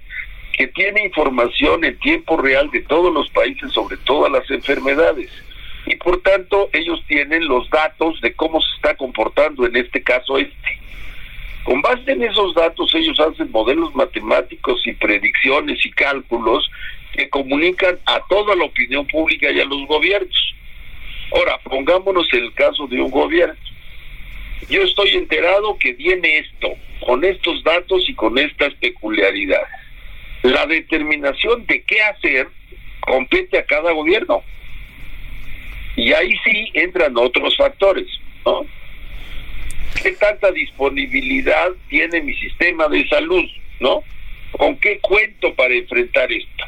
que 0.53 0.69
tiene 0.69 1.05
información 1.05 1.85
en 1.85 1.99
tiempo 1.99 2.37
real 2.37 2.71
de 2.71 2.81
todos 2.83 3.13
los 3.13 3.29
países 3.31 3.73
sobre 3.73 3.97
todas 3.99 4.31
las 4.31 4.49
enfermedades. 4.51 5.31
Y 5.85 5.97
por 5.97 6.21
tanto, 6.23 6.71
ellos 6.73 7.03
tienen 7.07 7.47
los 7.47 7.69
datos 7.71 8.21
de 8.21 8.33
cómo 8.35 8.61
se 8.61 8.75
está 8.77 8.97
comportando 8.97 9.67
en 9.67 9.77
este 9.77 10.03
caso 10.03 10.39
este. 10.39 10.81
Con 11.65 11.83
base 11.83 12.13
en 12.13 12.23
esos 12.23 12.55
datos, 12.55 12.95
ellos 12.95 13.19
hacen 13.19 13.51
modelos 13.51 13.95
matemáticos 13.95 14.87
y 14.87 14.93
predicciones 14.93 15.85
y 15.85 15.91
cálculos 15.91 16.71
que 17.13 17.29
comunican 17.29 17.99
a 18.07 18.21
toda 18.29 18.55
la 18.55 18.65
opinión 18.65 19.07
pública 19.07 19.51
y 19.51 19.61
a 19.61 19.65
los 19.65 19.87
gobiernos. 19.87 20.55
Ahora, 21.35 21.59
pongámonos 21.65 22.29
el 22.33 22.53
caso 22.55 22.87
de 22.87 23.01
un 23.01 23.11
gobierno. 23.11 23.57
Yo 24.69 24.83
estoy 24.83 25.11
enterado 25.11 25.79
que 25.79 25.93
viene 25.93 26.39
esto, 26.39 26.75
con 27.05 27.25
estos 27.25 27.63
datos 27.63 28.09
y 28.09 28.15
con 28.15 28.39
estas 28.39 28.75
peculiaridades. 28.75 29.69
La 30.43 30.67
determinación 30.67 31.67
de 31.67 31.83
qué 31.83 32.03
hacer 32.03 32.49
compete 33.01 33.59
a 33.59 33.65
cada 33.65 33.93
gobierno. 33.93 34.43
Y 35.97 36.13
ahí 36.13 36.33
sí 36.45 36.71
entran 36.75 37.17
otros 37.17 37.57
factores, 37.57 38.07
¿no? 38.45 38.67
¿Qué 40.03 40.13
tanta 40.13 40.51
disponibilidad 40.51 41.71
tiene 41.89 42.21
mi 42.21 42.35
sistema 42.35 42.87
de 42.89 43.09
salud, 43.09 43.45
¿no? 43.81 44.03
¿Con 44.53 44.77
qué 44.79 44.99
cuento 45.01 45.55
para 45.55 45.75
enfrentar 45.75 46.31
esto? 46.31 46.65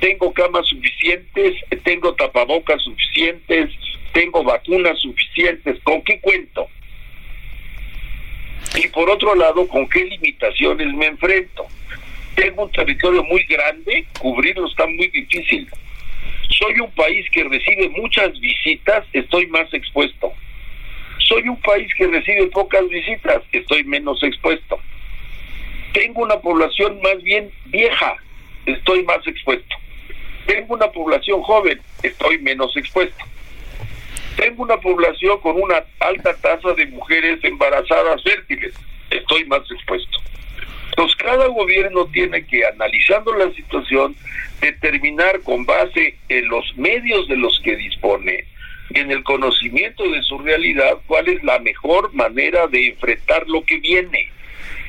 tengo 0.00 0.32
camas 0.32 0.66
suficientes, 0.66 1.54
tengo 1.84 2.14
tapabocas 2.14 2.82
suficientes, 2.82 3.70
tengo 4.12 4.42
vacunas 4.44 4.98
suficientes, 5.00 5.78
¿con 5.82 6.02
qué 6.02 6.20
cuento? 6.20 6.68
Y 8.76 8.88
por 8.88 9.08
otro 9.08 9.34
lado, 9.34 9.66
¿con 9.68 9.88
qué 9.88 10.04
limitaciones 10.04 10.92
me 10.94 11.06
enfrento? 11.06 11.66
Tengo 12.34 12.64
un 12.64 12.72
territorio 12.72 13.24
muy 13.24 13.42
grande, 13.44 14.06
cubrirlo 14.18 14.68
está 14.68 14.86
muy 14.86 15.08
difícil. 15.08 15.68
Soy 16.50 16.80
un 16.80 16.90
país 16.92 17.26
que 17.32 17.44
recibe 17.44 17.88
muchas 17.90 18.38
visitas, 18.38 19.04
estoy 19.12 19.46
más 19.46 19.72
expuesto. 19.72 20.32
Soy 21.18 21.48
un 21.48 21.60
país 21.60 21.92
que 21.96 22.06
recibe 22.06 22.46
pocas 22.48 22.86
visitas, 22.88 23.42
estoy 23.52 23.84
menos 23.84 24.22
expuesto. 24.22 24.78
Tengo 25.92 26.22
una 26.22 26.38
población 26.38 27.00
más 27.02 27.22
bien 27.22 27.50
vieja, 27.66 28.16
estoy 28.66 29.02
más 29.04 29.26
expuesto. 29.26 29.76
Tengo 30.46 30.74
una 30.74 30.88
población 30.88 31.42
joven, 31.42 31.80
estoy 32.02 32.38
menos 32.38 32.76
expuesto. 32.76 33.24
Tengo 34.36 34.62
una 34.62 34.76
población 34.76 35.40
con 35.40 35.60
una 35.60 35.82
alta 36.00 36.34
tasa 36.34 36.72
de 36.74 36.86
mujeres 36.86 37.42
embarazadas 37.42 38.22
fértiles, 38.22 38.74
estoy 39.10 39.44
más 39.46 39.62
expuesto. 39.70 40.18
Entonces, 40.90 41.16
cada 41.16 41.46
gobierno 41.48 42.06
tiene 42.06 42.44
que, 42.46 42.64
analizando 42.66 43.32
la 43.34 43.50
situación, 43.52 44.14
determinar 44.60 45.40
con 45.42 45.64
base 45.66 46.16
en 46.28 46.48
los 46.48 46.76
medios 46.76 47.28
de 47.28 47.36
los 47.36 47.60
que 47.60 47.76
dispone 47.76 48.44
y 48.90 49.00
en 49.00 49.10
el 49.10 49.22
conocimiento 49.24 50.08
de 50.10 50.22
su 50.22 50.38
realidad 50.38 50.98
cuál 51.06 51.28
es 51.28 51.42
la 51.42 51.58
mejor 51.58 52.14
manera 52.14 52.66
de 52.66 52.88
enfrentar 52.88 53.46
lo 53.48 53.62
que 53.64 53.78
viene 53.78 54.30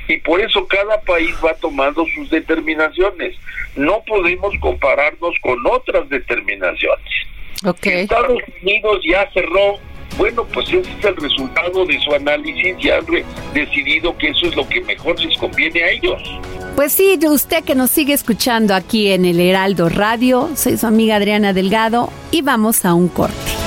y 0.07 0.17
por 0.17 0.39
eso 0.39 0.65
cada 0.67 1.01
país 1.01 1.35
va 1.43 1.53
tomando 1.55 2.05
sus 2.15 2.29
determinaciones. 2.29 3.35
No 3.75 4.03
podemos 4.07 4.53
compararnos 4.59 5.35
con 5.41 5.57
otras 5.67 6.07
determinaciones. 6.09 7.27
Estados 7.83 8.39
Unidos 8.61 8.99
ya 9.09 9.29
cerró, 9.33 9.79
bueno, 10.17 10.45
pues 10.53 10.67
ese 10.69 10.89
es 10.99 11.05
el 11.05 11.15
resultado 11.15 11.85
de 11.85 11.99
su 12.01 12.13
análisis, 12.13 12.75
ya 12.79 12.97
han 12.97 13.05
decidido 13.53 14.17
que 14.17 14.29
eso 14.29 14.47
es 14.47 14.55
lo 14.55 14.67
que 14.67 14.81
mejor 14.81 15.19
les 15.19 15.37
conviene 15.37 15.83
a 15.83 15.89
ellos. 15.91 16.21
Pues 16.75 16.93
sí, 16.93 17.19
usted 17.27 17.63
que 17.63 17.73
nos 17.73 17.89
sigue 17.89 18.13
escuchando 18.13 18.75
aquí 18.75 19.11
en 19.11 19.25
el 19.25 19.39
Heraldo 19.39 19.89
Radio, 19.89 20.49
soy 20.55 20.77
su 20.77 20.85
amiga 20.85 21.15
Adriana 21.15 21.53
Delgado 21.53 22.11
y 22.31 22.43
vamos 22.43 22.85
a 22.85 22.93
un 22.93 23.07
corte. 23.07 23.66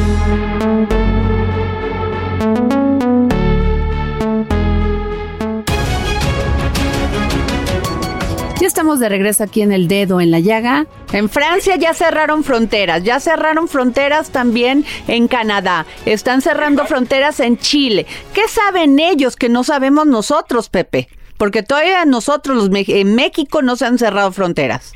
De 8.99 9.09
regreso 9.09 9.43
aquí 9.43 9.61
en 9.61 9.71
el 9.71 9.87
dedo, 9.87 10.21
en 10.21 10.31
la 10.31 10.39
llaga. 10.39 10.85
En 11.13 11.29
Francia 11.29 11.75
ya 11.75 11.93
cerraron 11.93 12.43
fronteras, 12.43 13.03
ya 13.03 13.19
cerraron 13.19 13.67
fronteras 13.67 14.31
también 14.31 14.85
en 15.07 15.27
Canadá, 15.27 15.85
están 16.05 16.41
cerrando 16.41 16.85
fronteras 16.85 17.39
en 17.39 17.57
Chile. 17.57 18.05
¿Qué 18.33 18.47
saben 18.47 18.99
ellos 18.99 19.35
que 19.35 19.49
no 19.49 19.63
sabemos 19.63 20.05
nosotros, 20.07 20.69
Pepe? 20.69 21.07
Porque 21.37 21.63
todavía 21.63 22.05
nosotros 22.05 22.55
los 22.55 22.69
en 22.89 23.15
México 23.15 23.61
no 23.61 23.75
se 23.75 23.85
han 23.85 23.97
cerrado 23.97 24.31
fronteras. 24.31 24.93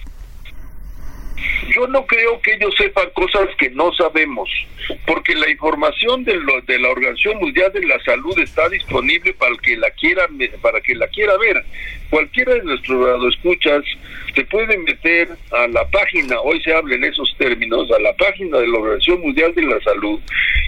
Yo 1.75 1.87
no 1.87 2.05
creo 2.05 2.39
que 2.41 2.53
ellos 2.53 2.73
sepan 2.77 3.09
cosas 3.13 3.47
que 3.57 3.69
no 3.71 3.91
sabemos, 3.93 4.49
porque 5.05 5.35
la 5.35 5.49
información 5.49 6.23
de, 6.23 6.39
de 6.67 6.79
la 6.79 6.89
Organización 6.89 7.39
Mundial 7.39 7.71
de 7.73 7.85
la 7.85 8.01
Salud 8.03 8.37
está 8.39 8.69
disponible 8.69 9.33
para 9.33 9.51
el 9.51 9.61
que 9.61 9.75
la 9.75 9.89
quiera 9.91 10.27
para 10.61 10.79
que 10.81 10.95
la 10.95 11.07
quiera 11.07 11.37
ver. 11.37 11.65
Cualquiera 12.15 12.53
de 12.53 12.63
nuestros 12.63 13.35
escuchas 13.35 13.83
se 14.33 14.45
puede 14.45 14.77
meter 14.77 15.27
a 15.51 15.67
la 15.67 15.85
página, 15.89 16.39
hoy 16.39 16.61
se 16.61 16.73
habla 16.73 16.95
en 16.95 17.03
esos 17.03 17.35
términos, 17.37 17.91
a 17.91 17.99
la 17.99 18.13
página 18.13 18.57
de 18.59 18.69
la 18.69 18.77
Organización 18.77 19.19
Mundial 19.19 19.53
de 19.53 19.63
la 19.63 19.81
Salud 19.81 20.21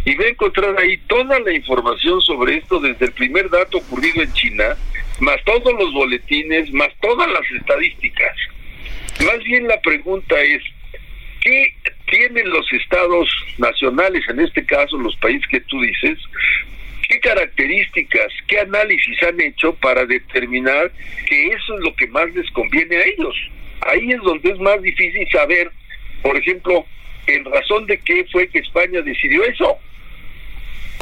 y 0.03 0.13
va 0.15 0.25
a 0.25 0.27
encontrar 0.27 0.77
ahí 0.77 0.97
toda 1.07 1.39
la 1.39 1.53
información 1.53 2.21
sobre 2.21 2.57
esto 2.57 2.81
desde 2.81 3.05
el 3.05 3.13
primer 3.13 3.49
dato 3.49 3.77
ocurrido 3.77 4.23
en 4.23 4.33
China, 4.33 4.75
más 5.21 5.41
todos 5.45 5.73
los 5.79 5.93
boletines, 5.93 6.69
más 6.73 6.89
todas 6.99 7.31
las 7.31 7.49
estadísticas. 7.57 8.35
Más 9.25 9.41
bien 9.45 9.69
la 9.69 9.79
pregunta 9.79 10.37
es, 10.41 10.61
¿qué 11.39 11.73
tienen 12.11 12.49
los 12.49 12.69
estados 12.73 13.29
nacionales, 13.57 14.27
en 14.27 14.41
este 14.41 14.65
caso 14.65 14.97
los 14.97 15.15
países 15.15 15.47
que 15.47 15.61
tú 15.61 15.79
dices, 15.79 16.19
¿Qué 17.07 17.19
características, 17.21 18.27
qué 18.47 18.59
análisis 18.59 19.23
han 19.23 19.39
hecho 19.39 19.73
para 19.75 20.05
determinar 20.05 20.91
que 21.27 21.47
eso 21.47 21.75
es 21.75 21.79
lo 21.81 21.95
que 21.95 22.07
más 22.07 22.29
les 22.35 22.49
conviene 22.51 22.97
a 22.97 23.03
ellos? 23.03 23.35
Ahí 23.81 24.11
es 24.11 24.21
donde 24.21 24.51
es 24.51 24.59
más 24.59 24.81
difícil 24.81 25.25
saber, 25.31 25.71
por 26.21 26.35
ejemplo, 26.35 26.85
en 27.27 27.45
razón 27.45 27.85
de 27.85 27.97
qué 27.99 28.25
fue 28.31 28.47
que 28.49 28.59
España 28.59 29.01
decidió 29.01 29.43
eso. 29.45 29.77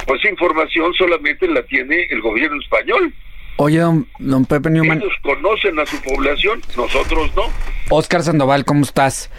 Pues 0.05 0.21
esa 0.21 0.29
información 0.29 0.93
solamente 0.93 1.47
la 1.47 1.63
tiene 1.63 2.05
el 2.11 2.21
gobierno 2.21 2.61
español. 2.61 3.13
Oye, 3.57 3.79
don, 4.19 4.45
Pepe 4.45 4.69
Newman. 4.69 4.99
Ellos 4.99 5.13
conocen 5.21 5.79
a 5.79 5.85
su 5.85 5.99
población, 6.01 6.61
nosotros 6.75 7.33
no. 7.35 7.43
Oscar 7.89 8.21
Sandoval, 8.21 8.65
¿cómo 8.65 8.83
estás? 8.83 9.31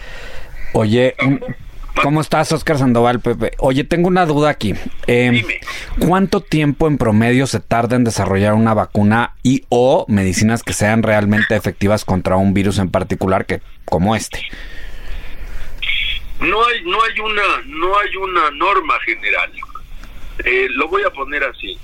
Oye, 0.73 1.15
¿cómo 2.03 2.21
estás, 2.21 2.53
Oscar 2.53 2.79
Sandoval, 2.79 3.21
Pepe? 3.21 3.53
Oye, 3.59 3.85
tengo 3.85 4.09
una 4.09 4.27
duda 4.27 4.51
aquí. 4.51 4.75
Em, 5.07 5.35
Dime. 5.35 5.61
¿Cuánto 5.99 6.41
tiempo 6.41 6.87
en 6.87 6.99
promedio 6.99 7.47
se 7.47 7.61
tarda 7.61 7.97
en 7.97 8.05
desarrollar 8.05 8.55
una 8.55 8.75
vacuna 8.75 9.35
y 9.43 9.65
o 9.69 10.05
medicinas 10.09 10.63
que 10.63 10.73
sean 10.73 11.03
realmente 11.03 11.57
efectivas 11.57 12.05
contra 12.05 12.37
un 12.37 12.55
virus 12.55 12.79
en 12.79 12.91
particular 12.91 13.47
que 13.47 13.61
como 13.85 14.15
este? 14.15 14.41
No 16.41 16.65
hay, 16.67 16.83
no 16.85 17.03
hay 17.03 17.21
una, 17.21 17.43
no 17.67 17.99
hay 17.99 18.17
una 18.17 18.51
norma 18.51 18.95
general. 19.05 19.51
Eh, 20.45 20.69
lo 20.71 20.89
voy 20.89 21.03
a 21.03 21.11
poner 21.11 21.45
así. 21.45 21.79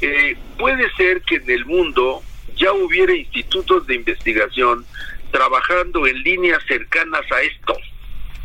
Eh, 0.00 0.36
puede 0.58 0.90
ser 0.96 1.22
que 1.22 1.36
en 1.36 1.48
el 1.48 1.64
mundo 1.64 2.22
ya 2.56 2.72
hubiera 2.72 3.14
institutos 3.14 3.86
de 3.86 3.94
investigación 3.94 4.84
trabajando 5.30 6.06
en 6.06 6.22
líneas 6.22 6.62
cercanas 6.66 7.22
a 7.30 7.40
esto. 7.42 7.76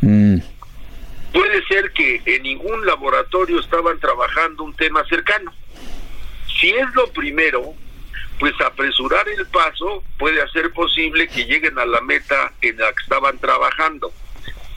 Mm. 0.01 0.37
Puede 1.37 1.63
ser 1.67 1.91
que 1.91 2.19
en 2.25 2.41
ningún 2.41 2.83
laboratorio 2.83 3.59
estaban 3.59 3.99
trabajando 3.99 4.63
un 4.63 4.75
tema 4.75 5.05
cercano. 5.05 5.53
Si 6.59 6.67
es 6.69 6.87
lo 6.95 7.13
primero, 7.13 7.75
pues 8.39 8.59
apresurar 8.59 9.29
el 9.29 9.45
paso 9.45 10.03
puede 10.17 10.41
hacer 10.41 10.71
posible 10.71 11.27
que 11.27 11.45
lleguen 11.45 11.77
a 11.77 11.85
la 11.85 12.01
meta 12.01 12.53
en 12.63 12.77
la 12.77 12.91
que 12.91 13.03
estaban 13.03 13.37
trabajando. 13.37 14.11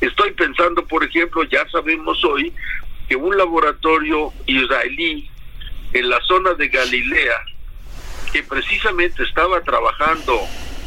Estoy 0.02 0.32
pensando, 0.32 0.84
por 0.84 1.02
ejemplo, 1.02 1.44
ya 1.44 1.66
sabemos 1.70 2.22
hoy 2.26 2.52
que 3.08 3.16
un 3.16 3.38
laboratorio 3.38 4.30
israelí 4.44 5.30
en 5.94 6.10
la 6.10 6.20
zona 6.26 6.52
de 6.52 6.68
Galilea, 6.68 7.40
que 8.34 8.42
precisamente 8.42 9.22
estaba 9.22 9.62
trabajando 9.62 10.38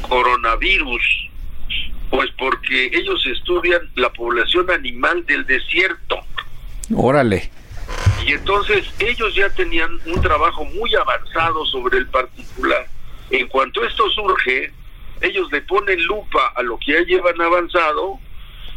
coronavirus, 0.08 1.02
pues 2.14 2.30
porque 2.38 2.92
ellos 2.94 3.26
estudian 3.26 3.90
la 3.96 4.08
población 4.12 4.70
animal 4.70 5.26
del 5.26 5.48
desierto. 5.48 6.20
Órale. 6.96 7.50
Y 8.24 8.34
entonces 8.34 8.86
ellos 9.00 9.34
ya 9.34 9.50
tenían 9.50 10.00
un 10.06 10.22
trabajo 10.22 10.64
muy 10.64 10.94
avanzado 10.94 11.66
sobre 11.66 11.98
el 11.98 12.06
particular. 12.06 12.86
En 13.32 13.48
cuanto 13.48 13.84
esto 13.84 14.08
surge, 14.12 14.72
ellos 15.22 15.52
le 15.52 15.62
ponen 15.62 16.06
lupa 16.06 16.54
a 16.56 16.62
lo 16.62 16.78
que 16.78 16.92
ya 16.92 17.00
llevan 17.00 17.42
avanzado 17.42 18.20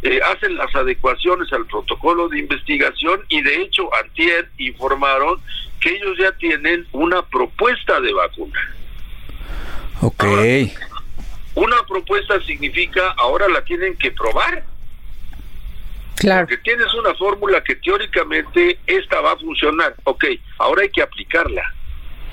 eh, 0.00 0.18
hacen 0.34 0.56
las 0.56 0.74
adecuaciones 0.74 1.52
al 1.52 1.66
protocolo 1.66 2.30
de 2.30 2.38
investigación 2.38 3.20
y 3.28 3.42
de 3.42 3.60
hecho 3.60 3.94
antier 4.02 4.48
informaron 4.56 5.38
que 5.80 5.90
ellos 5.90 6.16
ya 6.18 6.32
tienen 6.32 6.86
una 6.92 7.20
propuesta 7.20 8.00
de 8.00 8.14
vacuna. 8.14 8.60
Ok. 10.00 10.24
Una 11.56 11.82
propuesta 11.88 12.38
significa 12.42 13.14
ahora 13.16 13.48
la 13.48 13.64
tienen 13.64 13.96
que 13.96 14.10
probar. 14.10 14.62
Claro. 16.16 16.46
Porque 16.46 16.62
tienes 16.62 16.92
una 16.94 17.14
fórmula 17.14 17.62
que 17.64 17.76
teóricamente 17.76 18.78
esta 18.86 19.20
va 19.22 19.32
a 19.32 19.36
funcionar. 19.38 19.94
Ok, 20.04 20.24
ahora 20.58 20.82
hay 20.82 20.90
que 20.90 21.00
aplicarla. 21.00 21.62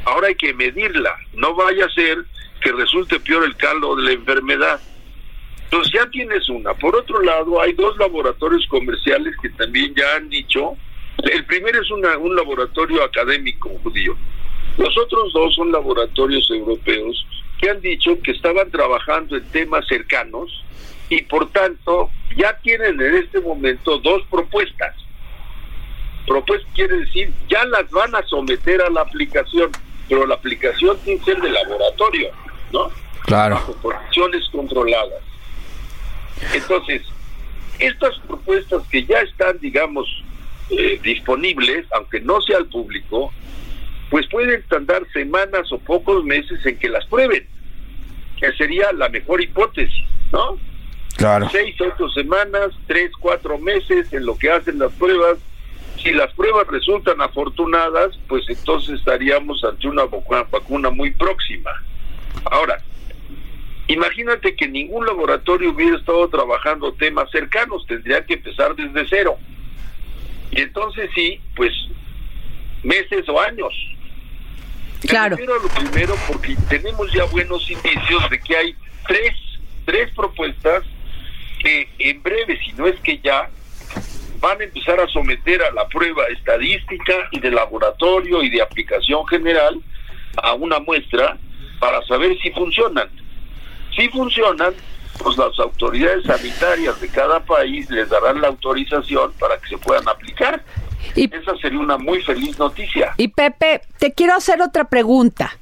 Ahora 0.04 0.28
hay 0.28 0.36
que 0.36 0.54
medirla. 0.54 1.16
No 1.34 1.56
vaya 1.56 1.86
a 1.86 1.90
ser 1.90 2.26
que 2.62 2.74
resulte 2.74 3.18
peor 3.22 3.46
el 3.46 3.56
caldo 3.56 3.96
de 3.96 4.04
la 4.04 4.12
enfermedad. 4.12 4.82
Entonces 5.64 5.94
ya 5.94 6.06
tienes 6.10 6.50
una. 6.50 6.74
Por 6.74 6.94
otro 6.94 7.22
lado, 7.22 7.62
hay 7.62 7.72
dos 7.74 7.98
laboratorios 7.98 8.68
comerciales 8.68 9.34
que 9.42 9.50
también 9.52 9.96
ya 9.96 10.18
han 10.18 10.30
dicho. 10.30 10.76
El 11.24 11.46
primero 11.46 11.82
es 11.82 11.90
una, 11.92 12.18
un 12.18 12.36
laboratorio 12.36 13.02
académico 13.02 13.70
judío. 13.84 14.18
Los 14.78 14.98
otros 14.98 15.32
dos 15.32 15.56
son 15.56 15.72
laboratorios 15.72 16.50
europeos 16.52 17.26
que 17.64 17.70
han 17.70 17.80
dicho 17.80 18.22
que 18.22 18.32
estaban 18.32 18.70
trabajando 18.72 19.38
en 19.38 19.44
temas 19.46 19.88
cercanos 19.88 20.66
y 21.08 21.22
por 21.22 21.50
tanto 21.52 22.10
ya 22.36 22.58
tienen 22.58 23.00
en 23.00 23.16
este 23.16 23.40
momento 23.40 24.00
dos 24.00 24.22
propuestas. 24.30 24.94
Propuesta 26.28 26.68
quiere 26.76 26.98
decir, 26.98 27.32
ya 27.48 27.64
las 27.64 27.90
van 27.90 28.14
a 28.16 28.24
someter 28.24 28.82
a 28.82 28.90
la 28.90 29.00
aplicación, 29.00 29.72
pero 30.10 30.28
la 30.28 30.36
aplicación 30.36 30.98
tiene 31.06 31.20
que 31.20 31.32
ser 31.32 31.42
de 31.42 31.52
laboratorio, 31.52 32.32
¿no? 32.74 32.92
Claro. 33.22 33.56
Bajo 33.56 33.74
condiciones 33.76 34.44
controladas. 34.52 35.22
Entonces, 36.54 37.02
estas 37.80 38.20
propuestas 38.28 38.82
que 38.90 39.06
ya 39.06 39.20
están, 39.20 39.58
digamos, 39.60 40.06
eh, 40.70 41.00
disponibles, 41.02 41.86
aunque 41.94 42.20
no 42.20 42.42
sea 42.42 42.58
al 42.58 42.66
público, 42.66 43.32
pues 44.10 44.28
pueden 44.28 44.62
tardar 44.64 45.04
semanas 45.14 45.72
o 45.72 45.80
pocos 45.80 46.26
meses 46.26 46.66
en 46.66 46.78
que 46.78 46.90
las 46.90 47.06
prueben, 47.06 47.53
que 48.40 48.52
sería 48.54 48.92
la 48.94 49.10
mejor 49.10 49.42
hipótesis, 49.42 50.06
¿no? 50.32 50.58
Claro. 51.16 51.48
Seis, 51.52 51.76
ocho 51.80 52.10
semanas, 52.10 52.72
tres, 52.88 53.12
cuatro 53.20 53.58
meses 53.58 54.12
en 54.14 54.26
lo 54.26 54.38
que 54.38 54.52
hacen 54.52 54.80
las 54.80 54.92
pruebas. 54.94 55.38
Si 56.02 56.12
las 56.12 56.34
pruebas 56.34 56.68
resultan 56.68 57.22
afortunadas, 57.22 58.18
pues 58.28 58.44
entonces 58.50 59.00
estaríamos 59.00 59.64
ante 59.64 59.88
una 59.88 60.04
vacuna 60.04 60.90
muy 60.90 61.12
próxima. 61.12 61.72
Ahora, 62.52 62.84
Imagínate 63.88 64.56
que 64.56 64.68
ningún 64.68 65.06
laboratorio 65.06 65.72
hubiera 65.72 65.98
estado 65.98 66.28
trabajando 66.30 66.94
temas 66.94 67.30
cercanos, 67.32 67.86
tendría 67.86 68.26
que 68.26 68.36
empezar 68.36 68.76
desde 68.76 69.06
cero. 69.10 69.38
Y 70.52 70.62
entonces 70.62 71.10
sí, 71.14 71.42
pues 71.56 71.72
meses 72.82 73.28
o 73.28 73.40
años. 73.42 73.74
Claro. 75.08 75.36
Primero 75.36 75.60
lo 75.60 75.70
primero 75.70 76.16
porque 76.28 76.56
tenemos 76.70 77.12
ya 77.12 77.26
buenos 77.26 77.70
indicios 77.70 78.30
de 78.30 78.40
que 78.40 78.56
hay 78.56 78.76
tres, 79.08 79.34
tres 79.86 80.12
propuestas 80.16 80.84
que 81.60 81.90
en 82.00 82.22
breve, 82.22 82.60
si 82.64 82.74
no 82.74 82.88
es 82.88 83.00
que 83.02 83.20
ya, 83.20 83.50
van 84.40 84.60
a 84.60 84.64
empezar 84.66 85.00
a 85.00 85.08
someter 85.08 85.62
a 85.64 85.72
la 85.72 85.88
prueba 85.88 86.26
estadística 86.28 87.14
y 87.32 87.40
de 87.40 87.52
laboratorio 87.52 88.44
y 88.44 88.50
de 88.50 88.62
aplicación 88.62 89.26
general 89.28 89.80
a 90.42 90.54
una 90.54 90.80
muestra 90.80 91.38
para 91.80 92.02
saber 92.06 92.38
si 92.42 92.52
funcionan. 92.52 93.10
Si 93.96 94.10
funcionan, 94.10 94.74
pues 95.20 95.38
las 95.38 95.58
autoridades 95.60 96.26
sanitarias 96.26 97.00
de 97.00 97.08
cada 97.10 97.40
país 97.40 97.90
les 97.90 98.10
darán 98.10 98.42
la 98.42 98.50
autorización 98.50 99.32
para 99.34 99.58
que 99.60 99.70
se 99.70 99.78
puedan 99.78 100.08
aplicar. 100.08 100.64
Y, 101.16 101.34
Esa 101.34 101.56
sería 101.62 101.80
una 101.80 101.98
muy 101.98 102.22
feliz 102.22 102.58
noticia. 102.58 103.14
Y 103.18 103.30
Pepe, 103.30 103.82
te 104.00 104.14
quiero 104.14 104.36
hacer 104.36 104.62
otra 104.62 104.86
pregunta. 104.86 105.58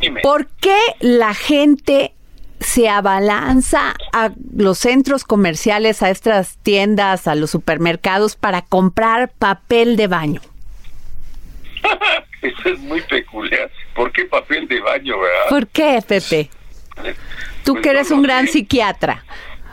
Dime. 0.00 0.20
¿Por 0.20 0.46
qué 0.60 0.76
la 1.00 1.34
gente 1.34 2.12
se 2.60 2.88
abalanza 2.88 3.94
a 4.12 4.30
los 4.54 4.78
centros 4.78 5.24
comerciales, 5.24 6.02
a 6.02 6.10
estas 6.10 6.58
tiendas, 6.58 7.26
a 7.26 7.34
los 7.34 7.50
supermercados 7.50 8.36
para 8.36 8.62
comprar 8.62 9.30
papel 9.30 9.96
de 9.96 10.06
baño? 10.06 10.40
Eso 12.42 12.68
es 12.68 12.78
muy 12.80 13.00
peculiar. 13.02 13.70
¿Por 13.94 14.12
qué 14.12 14.24
papel 14.24 14.68
de 14.68 14.80
baño, 14.80 15.18
verdad? 15.18 15.48
¿Por 15.48 15.66
qué, 15.68 16.02
Pepe? 16.06 16.50
Tú 17.64 17.72
pues 17.72 17.82
que 17.82 17.90
eres 17.90 18.10
un 18.10 18.22
gran 18.22 18.46
psiquiatra. 18.46 19.24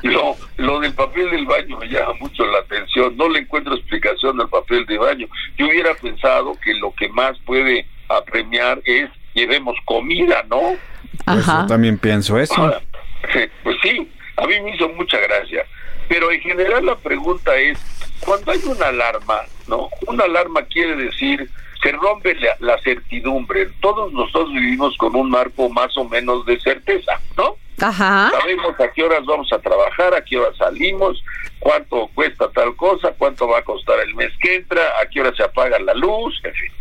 Lo, 0.12 0.36
lo 0.58 0.82
del 0.82 0.94
papel 0.94 1.32
del 1.32 1.46
baño 1.46 1.78
me 1.78 1.88
llama 1.88 2.14
mucho 2.20 2.46
la 2.46 2.60
atención. 2.60 3.16
No 3.16 3.30
le 3.30 3.40
encuentro 3.40 3.74
explicación 3.74 4.40
al 4.42 4.50
papel 4.50 4.86
de 4.86 4.98
baño. 4.98 5.28
Yo 5.58 5.68
hubiera 5.68 5.94
pensado 5.96 6.58
que 6.62 6.74
lo 6.74 6.94
que 6.94 7.08
más 7.08 7.38
puede 7.46 7.86
apremiar 8.10 8.82
es 8.84 9.10
llevemos 9.34 9.76
comida, 9.86 10.44
¿no? 10.50 10.76
Pues 11.26 11.46
yo 11.46 11.66
también 11.68 11.98
pienso 11.98 12.38
eso. 12.38 12.56
pues 13.64 13.78
sí, 13.82 14.12
a 14.38 14.46
mí 14.46 14.60
me 14.62 14.76
hizo 14.76 14.90
mucha 14.90 15.18
gracia. 15.20 15.66
Pero 16.10 16.32
en 16.32 16.42
general 16.42 16.86
la 16.86 16.98
pregunta 16.98 17.56
es, 17.56 17.80
cuando 18.20 18.52
hay 18.52 18.60
una 18.66 18.88
alarma, 18.88 19.40
¿no? 19.68 19.90
Una 20.08 20.26
alarma 20.26 20.64
quiere 20.64 20.96
decir 20.98 21.50
se 21.82 21.92
rompe 21.92 22.34
la, 22.36 22.56
la, 22.60 22.82
certidumbre. 22.82 23.68
Todos 23.82 24.14
nosotros 24.14 24.54
vivimos 24.54 24.96
con 24.98 25.16
un 25.18 25.30
marco 25.30 25.68
más 25.70 25.98
o 25.98 26.06
menos 26.06 26.46
de 26.46 26.58
certeza, 26.62 27.20
¿no? 27.38 27.58
Sabemos 28.32 28.80
a 28.80 28.92
qué 28.92 29.04
horas 29.04 29.26
vamos 29.26 29.52
a 29.52 29.60
trabajar, 29.60 30.14
a 30.14 30.24
qué 30.24 30.38
horas 30.38 30.56
salimos, 30.58 31.24
cuánto 31.60 32.10
cuesta 32.14 32.50
tal 32.52 32.76
cosa, 32.76 33.14
cuánto 33.18 33.48
va 33.48 33.60
a 33.60 33.64
costar 33.64 34.00
el 34.00 34.16
mes 34.16 34.32
que 34.42 34.56
entra, 34.56 34.82
a 35.02 35.08
qué 35.08 35.22
hora 35.22 35.36
se 35.36 35.44
apaga 35.44 35.80
la 35.80 35.94
luz, 35.94 36.40
en 36.44 36.54
fin. 36.54 36.72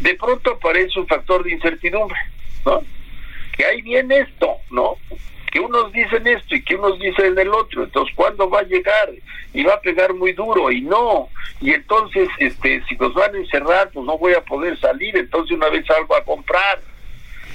De 0.00 0.14
pronto 0.14 0.52
aparece 0.52 0.98
un 0.98 1.06
factor 1.06 1.44
de 1.44 1.52
incertidumbre, 1.52 2.18
¿no? 2.64 2.82
Que 3.56 3.64
ahí 3.64 3.82
viene 3.82 4.18
esto, 4.18 4.56
¿no? 4.70 4.96
que 5.52 5.60
unos 5.60 5.92
dicen 5.92 6.26
esto 6.26 6.54
y 6.54 6.64
que 6.64 6.74
unos 6.76 6.98
dicen 6.98 7.38
el 7.38 7.48
otro, 7.50 7.84
entonces 7.84 8.14
¿cuándo 8.16 8.48
va 8.48 8.60
a 8.60 8.64
llegar? 8.64 9.10
Y 9.52 9.62
va 9.62 9.74
a 9.74 9.80
pegar 9.82 10.14
muy 10.14 10.32
duro 10.32 10.70
y 10.70 10.80
no, 10.80 11.28
y 11.60 11.74
entonces 11.74 12.28
este 12.38 12.82
si 12.88 12.96
nos 12.96 13.12
van 13.12 13.34
a 13.34 13.38
encerrar, 13.38 13.90
pues 13.92 14.06
no 14.06 14.16
voy 14.16 14.32
a 14.32 14.40
poder 14.40 14.80
salir, 14.80 15.14
entonces 15.14 15.54
una 15.54 15.68
vez 15.68 15.84
salgo 15.86 16.16
a 16.16 16.24
comprar. 16.24 16.80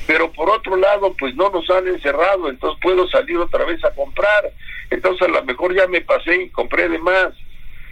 Pero 0.08 0.32
por 0.32 0.50
otro 0.50 0.78
lado, 0.78 1.14
pues 1.20 1.36
no 1.36 1.50
nos 1.50 1.70
han 1.70 1.88
encerrado, 1.88 2.50
entonces 2.50 2.80
puedo 2.82 3.08
salir 3.10 3.38
otra 3.38 3.66
vez 3.66 3.84
a 3.84 3.94
comprar. 3.94 4.52
Entonces 4.90 5.28
a 5.28 5.32
lo 5.32 5.44
mejor 5.44 5.76
ya 5.76 5.86
me 5.88 6.02
pasé 6.02 6.44
y 6.44 6.50
compré 6.50 6.88
de 6.88 6.98
más. 6.98 7.34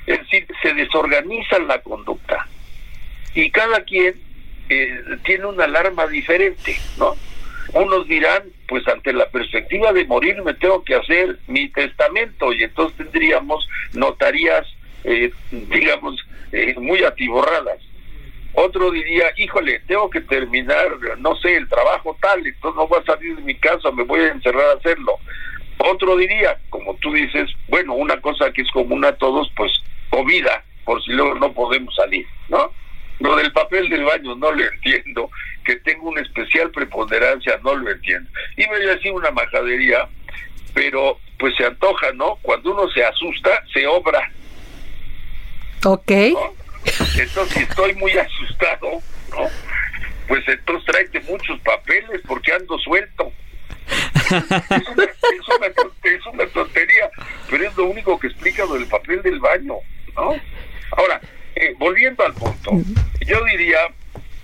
Es 0.08 0.20
decir, 0.20 0.48
se 0.62 0.74
desorganiza 0.74 1.60
la 1.60 1.82
conducta. 1.82 2.48
Y 3.34 3.52
cada 3.52 3.84
quien 3.84 4.16
eh, 4.70 5.02
tiene 5.26 5.46
una 5.46 5.66
alarma 5.66 6.08
diferente, 6.08 6.78
¿no? 6.98 7.16
Unos 7.74 8.08
dirán, 8.08 8.44
pues 8.68 8.88
ante 8.88 9.12
la 9.12 9.30
perspectiva 9.30 9.92
de 9.92 10.06
morir 10.06 10.42
me 10.42 10.54
tengo 10.54 10.84
que 10.84 10.96
hacer 10.96 11.40
mi 11.48 11.68
testamento 11.70 12.54
y 12.54 12.64
entonces 12.64 12.96
tendríamos 12.98 13.68
notarías, 13.92 14.66
eh, 15.04 15.32
digamos, 15.52 16.16
eh, 16.54 16.76
muy 16.78 17.04
atiborradas. 17.04 17.80
Otro 18.56 18.90
diría, 18.90 19.26
híjole, 19.38 19.82
tengo 19.88 20.10
que 20.10 20.22
terminar, 20.22 20.88
no 21.20 21.36
sé, 21.38 21.58
el 21.58 21.68
trabajo 21.68 22.18
tal, 22.22 22.46
entonces 22.46 22.78
no 22.78 22.88
voy 22.88 23.00
a 23.00 23.06
salir 23.06 23.36
de 23.36 23.42
mi 23.42 23.56
casa, 23.56 23.92
me 23.92 24.04
voy 24.04 24.22
a 24.22 24.32
encerrar 24.32 24.66
a 24.70 24.78
hacerlo. 24.78 25.20
Otro 25.78 26.16
diría, 26.16 26.58
como 26.70 26.96
tú 26.96 27.12
dices, 27.12 27.50
bueno, 27.68 27.94
una 27.94 28.20
cosa 28.22 28.52
que 28.52 28.62
es 28.62 28.72
común 28.72 29.04
a 29.04 29.12
todos, 29.14 29.52
pues 29.58 29.72
comida, 30.10 30.64
por 30.86 31.04
si 31.04 31.12
luego 31.12 31.36
no 31.36 31.52
podemos 31.52 31.94
salir, 31.96 32.26
¿no? 32.48 32.72
Lo 33.20 33.36
del 33.36 33.52
papel 33.52 33.90
del 33.90 34.06
baño 34.06 34.36
no 34.36 34.52
lo 34.52 34.64
entiendo, 34.64 35.30
que 35.66 35.76
tengo 35.78 36.10
una 36.10 36.22
especial 36.22 36.72
preponderancia 36.72 37.60
no 37.64 37.76
lo 37.76 37.92
entiendo. 37.92 38.30
Y 38.56 38.68
me 38.68 38.80
decir 38.80 39.12
una 39.12 39.32
majadería, 39.32 40.08
pero 40.74 41.20
pues 41.38 41.54
se 41.58 41.66
antoja, 41.66 42.12
¿no? 42.14 42.38
Cuando 42.42 42.72
uno 42.72 42.90
se 42.92 43.04
asusta, 43.04 43.64
se 43.74 43.86
obra. 43.86 44.32
Ok. 45.86 46.12
Entonces, 46.86 47.54
si 47.54 47.64
estoy 47.64 47.96
muy 47.96 48.12
asustado, 48.14 49.02
¿no? 49.32 49.50
Pues 50.28 50.44
entonces 50.48 50.86
tráete 50.86 51.20
muchos 51.22 51.60
papeles 51.62 52.22
porque 52.28 52.54
ando 52.54 52.78
suelto. 52.80 53.32
Es 54.32 54.90
una, 54.90 55.04
es 55.06 56.26
una 56.34 56.48
tontería, 56.48 57.10
pero 57.50 57.68
es 57.68 57.78
lo 57.78 57.86
único 57.86 58.20
que 58.20 58.28
explica 58.28 58.66
lo 58.66 58.74
del 58.74 58.88
papel 58.88 59.22
del 59.22 59.40
baño, 59.40 59.76
¿no? 60.16 60.36
Ahora, 60.98 61.22
eh, 61.56 61.74
volviendo 61.78 62.26
al 62.26 62.34
punto, 62.34 62.72
yo 63.26 63.44
diría, 63.46 63.78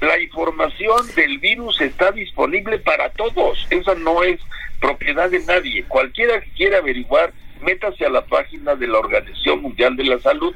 la 0.02 0.20
información 0.20 1.08
del 1.16 1.40
virus 1.40 1.82
está 1.82 2.12
disponible 2.12 2.80
para 2.80 3.10
todos, 3.12 3.68
esa 3.70 3.96
no 3.96 4.24
es 4.24 4.40
propiedad 4.80 5.30
de 5.30 5.40
nadie. 5.40 5.84
Cualquiera 5.88 6.42
que 6.42 6.50
quiera 6.52 6.80
averiguar, 6.80 7.34
métase 7.62 8.06
a 8.06 8.10
la 8.10 8.26
página 8.26 8.76
de 8.76 8.88
la 8.88 9.00
Organización 9.00 9.62
Mundial 9.62 9.96
de 9.96 10.04
la 10.04 10.20
Salud. 10.20 10.56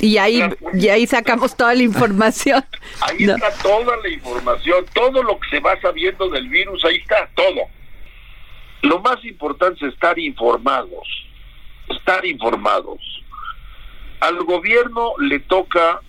Y 0.00 0.16
ahí, 0.16 0.42
y 0.72 0.88
ahí 0.88 1.06
sacamos 1.06 1.54
toda 1.54 1.74
la 1.74 1.82
información. 1.82 2.64
Ahí 3.02 3.24
está 3.24 3.52
toda 3.62 3.96
la 3.98 4.08
información, 4.08 4.84
todo 4.94 5.22
lo 5.22 5.38
que 5.38 5.48
se 5.50 5.60
va 5.60 5.78
sabiendo 5.80 6.28
del 6.30 6.48
virus, 6.48 6.84
ahí 6.84 6.96
está, 6.96 7.28
todo. 7.34 7.60
Lo 8.82 9.00
más 9.00 9.22
importante 9.24 9.86
es 9.86 9.92
estar 9.92 10.18
informados, 10.18 11.06
estar 11.88 12.24
informados. 12.24 12.98
Al 14.20 14.42
gobierno 14.44 15.12
le 15.18 15.38
toca 15.40 16.00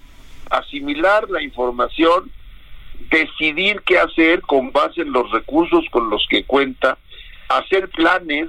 asimilar 0.50 1.30
la 1.30 1.42
información, 1.42 2.32
decidir 3.10 3.82
qué 3.86 4.00
hacer 4.00 4.42
con 4.42 4.72
base 4.72 5.02
en 5.02 5.12
los 5.12 5.30
recursos 5.32 5.84
con 5.92 6.10
los 6.10 6.26
que 6.30 6.46
cuenta, 6.46 6.98
hacer 7.50 7.90
planes 7.90 8.48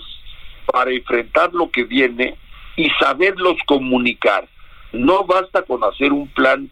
para 0.67 0.93
enfrentar 0.93 1.53
lo 1.53 1.71
que 1.71 1.85
viene 1.85 2.37
y 2.77 2.91
saberlos 3.01 3.57
comunicar. 3.67 4.49
No 4.93 5.25
basta 5.25 5.63
con 5.63 5.83
hacer 5.85 6.13
un 6.13 6.29
plan, 6.29 6.71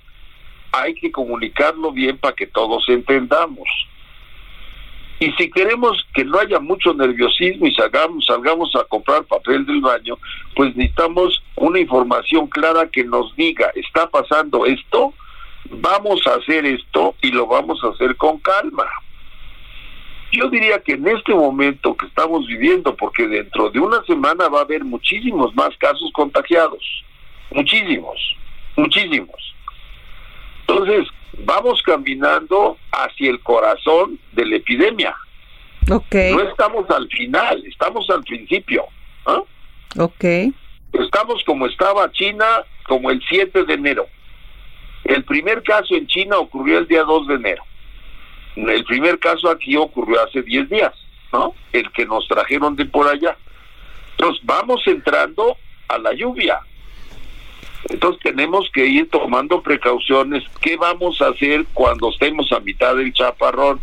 hay 0.72 0.94
que 0.94 1.10
comunicarlo 1.10 1.92
bien 1.92 2.18
para 2.18 2.34
que 2.34 2.46
todos 2.46 2.88
entendamos. 2.88 3.68
Y 5.18 5.30
si 5.32 5.50
queremos 5.50 6.02
que 6.14 6.24
no 6.24 6.38
haya 6.38 6.60
mucho 6.60 6.94
nerviosismo 6.94 7.66
y 7.66 7.74
salgamos, 7.74 8.74
a 8.74 8.84
comprar 8.84 9.24
papel 9.24 9.66
del 9.66 9.82
baño, 9.82 10.16
pues 10.56 10.74
necesitamos 10.74 11.42
una 11.56 11.78
información 11.78 12.46
clara 12.46 12.88
que 12.88 13.04
nos 13.04 13.36
diga, 13.36 13.70
está 13.74 14.08
pasando 14.08 14.64
esto, 14.64 15.12
vamos 15.68 16.26
a 16.26 16.36
hacer 16.36 16.64
esto 16.64 17.14
y 17.20 17.32
lo 17.32 17.46
vamos 17.46 17.84
a 17.84 17.88
hacer 17.88 18.16
con 18.16 18.38
calma. 18.38 18.86
Yo 20.32 20.48
diría 20.48 20.80
que 20.82 20.92
en 20.92 21.06
este 21.06 21.34
momento 21.34 21.94
que 21.96 22.06
estamos 22.06 22.46
viviendo, 22.46 22.96
porque 22.96 23.26
dentro 23.26 23.68
de 23.70 23.80
una 23.80 24.02
semana 24.04 24.48
va 24.48 24.60
a 24.60 24.62
haber 24.62 24.84
muchísimos 24.84 25.54
más 25.54 25.76
casos 25.76 26.10
contagiados, 26.14 26.82
muchísimos, 27.51 28.36
muchísimos. 28.76 29.55
Entonces, 30.61 31.09
vamos 31.38 31.82
caminando 31.82 32.76
hacia 32.92 33.30
el 33.30 33.40
corazón 33.40 34.18
de 34.32 34.46
la 34.46 34.57
epidemia. 34.57 35.16
Okay. 35.90 36.34
No 36.34 36.42
estamos 36.42 36.88
al 36.90 37.09
final, 37.09 37.64
estamos 37.66 38.09
al 38.11 38.22
principio. 38.22 38.86
Ok. 39.98 40.24
Estamos 40.92 41.42
como 41.44 41.66
estaba 41.66 42.11
China, 42.12 42.46
como 42.86 43.11
el 43.11 43.20
7 43.28 43.64
de 43.64 43.74
enero. 43.74 44.07
El 45.05 45.24
primer 45.24 45.62
caso 45.62 45.94
en 45.94 46.07
China 46.07 46.38
ocurrió 46.38 46.78
el 46.78 46.86
día 46.86 47.03
2 47.03 47.26
de 47.26 47.34
enero. 47.34 47.62
El 48.57 48.84
primer 48.84 49.18
caso 49.18 49.51
aquí 49.51 49.76
ocurrió 49.76 50.22
hace 50.22 50.42
10 50.42 50.68
días, 50.68 50.92
¿no? 51.32 51.55
El 51.72 51.90
que 51.92 52.05
nos 52.05 52.26
trajeron 52.28 52.76
de 52.76 52.84
por 52.84 53.09
allá. 53.09 53.36
Entonces 54.12 54.40
vamos 54.44 54.82
entrando 54.86 55.57
a 55.88 55.98
la 55.98 56.12
lluvia. 56.12 56.61
Entonces 57.89 58.22
tenemos 58.22 58.70
que 58.72 58.87
ir 58.87 59.09
tomando 59.11 59.62
precauciones. 59.62 60.45
¿Qué 60.61 60.76
vamos 60.76 61.20
a 61.22 61.28
hacer 61.28 61.64
cuando 61.72 62.11
estemos 62.11 62.53
a 62.53 62.61
mitad 62.61 62.95
del 62.97 63.12
chaparrón? 63.12 63.81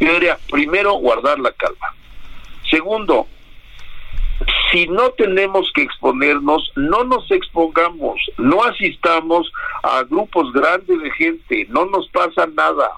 Yo 0.00 0.12
diría, 0.12 0.38
primero, 0.50 0.94
guardar 0.94 1.38
la 1.38 1.52
calma. 1.52 1.94
Segundo, 2.70 3.26
si 4.70 4.86
no 4.86 5.10
tenemos 5.10 5.70
que 5.74 5.82
exponernos, 5.82 6.70
no 6.76 7.04
nos 7.04 7.30
expongamos, 7.30 8.20
no 8.36 8.62
asistamos 8.62 9.50
a 9.82 10.02
grupos 10.04 10.52
grandes 10.52 11.00
de 11.00 11.10
gente, 11.12 11.66
no 11.70 11.86
nos 11.86 12.08
pasa 12.08 12.46
nada. 12.46 12.90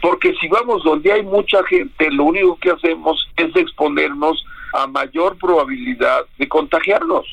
Porque 0.00 0.34
si 0.40 0.48
vamos 0.48 0.82
donde 0.82 1.12
hay 1.12 1.22
mucha 1.22 1.62
gente, 1.64 2.10
lo 2.10 2.24
único 2.24 2.56
que 2.56 2.70
hacemos 2.70 3.28
es 3.36 3.54
exponernos 3.54 4.42
a 4.72 4.86
mayor 4.86 5.36
probabilidad 5.36 6.24
de 6.38 6.48
contagiarnos. 6.48 7.26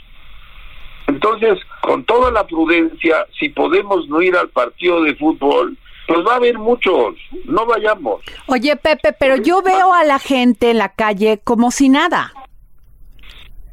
Entonces, 1.08 1.58
con 1.82 2.04
toda 2.04 2.32
la 2.32 2.46
prudencia, 2.46 3.26
si 3.40 3.50
podemos 3.50 4.08
no 4.10 4.22
ir 4.22 4.36
al 4.36 4.50
partido 4.50 5.02
de 5.04 5.16
fútbol, 5.16 5.78
pues 6.08 6.20
va 6.26 6.34
a 6.34 6.36
haber 6.38 6.58
muchos, 6.58 7.16
no 7.46 7.66
vayamos. 7.66 8.22
Oye, 8.48 8.76
Pepe, 8.76 9.14
pero 9.14 9.38
yo 9.38 9.62
veo 9.62 9.94
a 9.94 10.04
la 10.04 10.20
gente 10.20 10.72
en 10.72 10.78
la 10.78 10.90
calle 10.90 11.40
como 11.44 11.72
si 11.72 11.90
nada. 11.90 12.34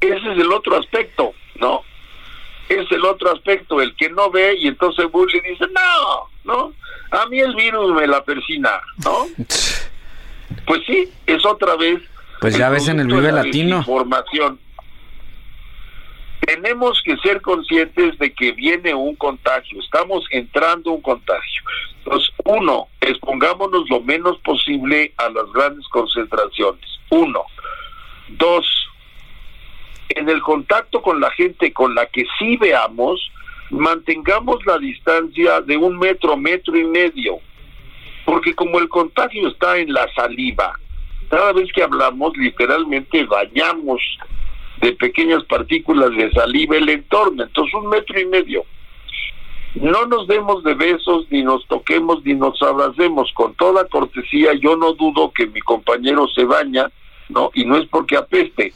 Ese 0.01 0.17
es 0.17 0.39
el 0.39 0.53
otro 0.53 0.77
aspecto, 0.77 1.33
¿no? 1.61 1.83
Es 2.69 2.91
el 2.91 3.05
otro 3.05 3.33
aspecto, 3.33 3.81
el 3.81 3.95
que 3.97 4.09
no 4.11 4.31
ve 4.31 4.57
y 4.59 4.69
entonces 4.69 5.11
burla 5.11 5.37
y 5.37 5.51
dice, 5.51 5.65
no, 5.73 6.29
no, 6.45 6.73
a 7.11 7.27
mí 7.27 7.41
el 7.41 7.55
virus 7.55 7.95
me 7.95 8.07
la 8.07 8.25
persina, 8.25 8.71
¿no? 9.05 9.27
Pues 10.67 10.83
sí, 10.87 11.11
es 11.27 11.45
otra 11.45 11.75
vez. 11.75 12.01
Pues 12.41 12.57
ya 12.57 12.69
ves 12.69 12.87
en 12.89 13.01
el 13.01 13.07
Vive 13.07 13.33
Latino. 13.33 13.79
Información 13.79 14.59
tenemos 16.47 17.01
que 17.05 17.17
ser 17.19 17.41
conscientes 17.41 18.19
de 18.19 18.33
que 18.33 18.53
viene 18.53 18.95
un 18.95 19.15
contagio, 19.17 19.81
estamos 19.81 20.25
entrando 20.31 20.93
un 20.93 21.01
contagio. 21.01 21.63
Entonces, 21.99 22.31
uno, 22.45 22.89
expongámonos 23.01 23.89
lo 23.89 24.01
menos 24.01 24.39
posible 24.39 25.13
a 25.17 25.29
las 25.31 25.51
grandes 25.53 25.87
concentraciones. 25.89 26.85
Uno. 27.11 27.45
Dos, 28.29 28.67
en 30.11 30.29
el 30.29 30.41
contacto 30.43 31.01
con 31.03 31.21
la 31.21 31.31
gente 31.31 31.73
con 31.73 31.95
la 31.95 32.07
que 32.07 32.25
sí 32.39 32.57
veamos, 32.57 33.31
mantengamos 33.71 34.65
la 34.67 34.79
distancia 34.79 35.61
de 35.63 35.77
un 35.77 35.99
metro, 35.99 36.37
metro 36.37 36.77
y 36.77 36.85
medio. 36.85 37.39
Porque 38.25 38.55
como 38.55 38.79
el 38.79 38.89
contagio 38.89 39.49
está 39.49 39.79
en 39.79 39.93
la 39.93 40.13
saliva, 40.15 40.79
cada 41.29 41.53
vez 41.53 41.71
que 41.73 41.83
hablamos 41.83 42.37
literalmente 42.37 43.25
bañamos 43.25 44.01
de 44.81 44.93
pequeñas 44.93 45.45
partículas 45.45 46.11
de 46.11 46.31
saliva 46.33 46.77
el 46.77 46.89
entorno, 46.89 47.45
entonces 47.45 47.75
un 47.75 47.89
metro 47.89 48.21
y 48.21 48.27
medio. 48.27 48.65
No 49.75 50.07
nos 50.07 50.29
demos 50.29 50.63
de 50.63 50.75
besos, 50.75 51.27
ni 51.31 51.43
nos 51.43 51.67
toquemos, 51.67 52.25
ni 52.25 52.35
nos 52.35 52.63
abracemos. 52.63 53.33
Con 53.33 53.55
toda 53.55 53.87
cortesía, 53.89 54.55
yo 54.55 54.77
no 54.77 54.93
dudo 54.93 55.33
que 55.33 55.47
mi 55.49 55.61
compañero 55.61 56.29
se 56.29 56.45
baña, 56.45 56.91
¿no? 57.29 57.51
Y 57.55 57.65
no 57.65 57.77
es 57.77 57.87
porque 57.89 58.17
apeste, 58.17 58.73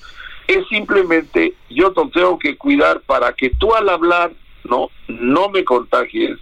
es 0.49 0.66
simplemente 0.68 1.55
yo 1.70 1.92
te 1.92 2.03
tengo 2.12 2.38
que 2.38 2.57
cuidar 2.57 3.01
para 3.03 3.32
que 3.32 3.51
tú 3.51 3.74
al 3.74 3.88
hablar, 3.88 4.32
¿no? 4.64 4.90
No 5.07 5.51
me 5.51 5.62
contagies. 5.62 6.38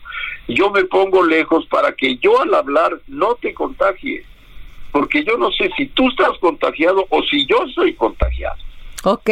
Yo 0.49 0.71
me 0.71 0.85
pongo 0.85 1.25
lejos 1.25 1.67
para 1.67 1.93
que 1.93 2.17
yo 2.19 2.41
al 2.41 2.55
hablar 2.55 3.01
no 3.09 3.35
te 3.35 3.53
contagie. 3.53 4.25
porque 4.93 5.23
yo 5.25 5.37
no 5.37 5.51
sé 5.51 5.71
si 5.77 5.87
tú 5.89 6.09
estás 6.09 6.39
contagiado 6.39 7.05
o 7.11 7.23
si 7.25 7.45
yo 7.47 7.59
soy 7.75 7.93
contagiado. 7.93 8.57
Ok. 9.05 9.31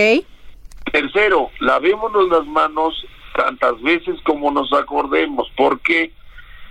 Tercero, 0.93 1.51
lavémonos 1.61 2.29
las 2.29 2.47
manos 2.47 3.07
tantas 3.35 3.81
veces 3.83 4.17
como 4.25 4.51
nos 4.51 4.73
acordemos. 4.73 5.51
¿Por 5.57 5.81
qué? 5.81 6.12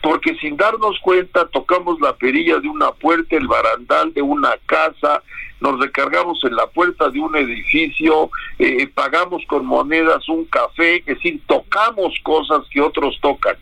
Porque 0.02 0.36
sin 0.36 0.58
darnos 0.58 1.00
cuenta 1.00 1.48
tocamos 1.48 2.00
la 2.02 2.16
perilla 2.16 2.60
de 2.60 2.68
una 2.68 2.92
puerta, 2.92 3.36
el 3.36 3.48
barandal 3.48 4.14
de 4.14 4.22
una 4.22 4.56
casa, 4.66 5.24
nos 5.60 5.80
recargamos 5.80 6.44
en 6.44 6.56
la 6.56 6.68
puerta 6.68 7.10
de 7.10 7.20
un 7.20 7.36
edificio, 7.38 8.30
eh, 8.60 8.86
pagamos 8.88 9.44
con 9.48 9.66
monedas 9.66 10.28
un 10.28 10.44
café, 10.46 10.98
es 10.98 11.06
decir, 11.06 11.42
tocamos 11.48 12.14
cosas 12.24 12.68
que 12.70 12.82
otros 12.82 13.18
tocan. 13.22 13.56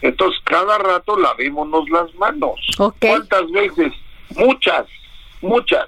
Entonces, 0.00 0.40
cada 0.42 0.78
rato 0.78 1.16
lavémonos 1.16 1.88
las 1.90 2.12
manos. 2.16 2.58
¿Cuántas 2.76 3.48
veces? 3.52 3.92
Muchas, 4.36 4.86
muchas. 5.40 5.86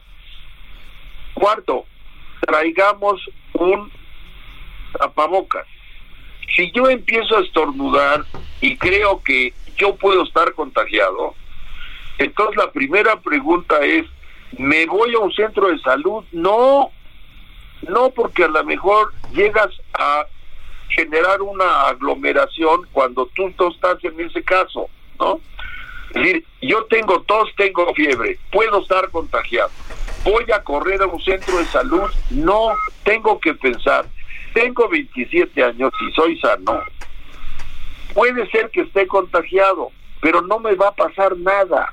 Cuarto, 1.34 1.84
traigamos 2.46 3.20
un 3.54 3.90
tapabocas. 4.98 5.66
Si 6.54 6.70
yo 6.72 6.88
empiezo 6.88 7.36
a 7.36 7.40
estornudar 7.42 8.24
y 8.60 8.76
creo 8.76 9.22
que 9.22 9.52
yo 9.76 9.96
puedo 9.96 10.22
estar 10.22 10.52
contagiado, 10.54 11.34
entonces 12.18 12.56
la 12.56 12.70
primera 12.70 13.20
pregunta 13.20 13.80
es, 13.84 14.04
¿me 14.58 14.86
voy 14.86 15.14
a 15.14 15.18
un 15.18 15.32
centro 15.32 15.68
de 15.68 15.78
salud? 15.80 16.24
No, 16.32 16.90
no 17.88 18.10
porque 18.10 18.44
a 18.44 18.48
lo 18.48 18.62
mejor 18.64 19.12
llegas 19.32 19.70
a 19.94 20.26
generar 20.90 21.42
una 21.42 21.88
aglomeración 21.88 22.82
cuando 22.92 23.26
tú 23.34 23.52
no 23.58 23.68
estás 23.68 24.02
en 24.04 24.20
ese 24.20 24.42
caso, 24.44 24.88
¿no? 25.18 25.40
Es 26.10 26.22
decir, 26.22 26.44
yo 26.62 26.84
tengo 26.84 27.20
tos, 27.22 27.50
tengo 27.56 27.92
fiebre, 27.94 28.38
puedo 28.52 28.80
estar 28.82 29.10
contagiado. 29.10 29.70
Voy 30.24 30.44
a 30.52 30.62
correr 30.62 31.02
a 31.02 31.06
un 31.06 31.22
centro 31.22 31.58
de 31.58 31.66
salud, 31.66 32.10
no 32.30 32.72
tengo 33.04 33.38
que 33.40 33.52
pensar. 33.54 34.06
Tengo 34.54 34.88
27 34.88 35.62
años 35.62 35.92
y 36.00 36.12
soy 36.12 36.38
sano. 36.38 36.82
Puede 38.14 38.48
ser 38.50 38.70
que 38.70 38.82
esté 38.82 39.06
contagiado, 39.06 39.90
pero 40.20 40.40
no 40.40 40.60
me 40.60 40.74
va 40.76 40.88
a 40.88 40.94
pasar 40.94 41.36
nada. 41.36 41.92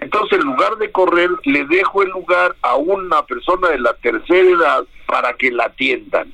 Entonces, 0.00 0.38
en 0.38 0.44
lugar 0.44 0.76
de 0.76 0.92
correr, 0.92 1.30
le 1.44 1.64
dejo 1.64 2.02
el 2.02 2.10
lugar 2.10 2.54
a 2.62 2.76
una 2.76 3.24
persona 3.24 3.70
de 3.70 3.78
la 3.78 3.94
tercera 3.94 4.48
edad 4.48 4.84
para 5.06 5.32
que 5.34 5.50
la 5.50 5.64
atiendan. 5.64 6.32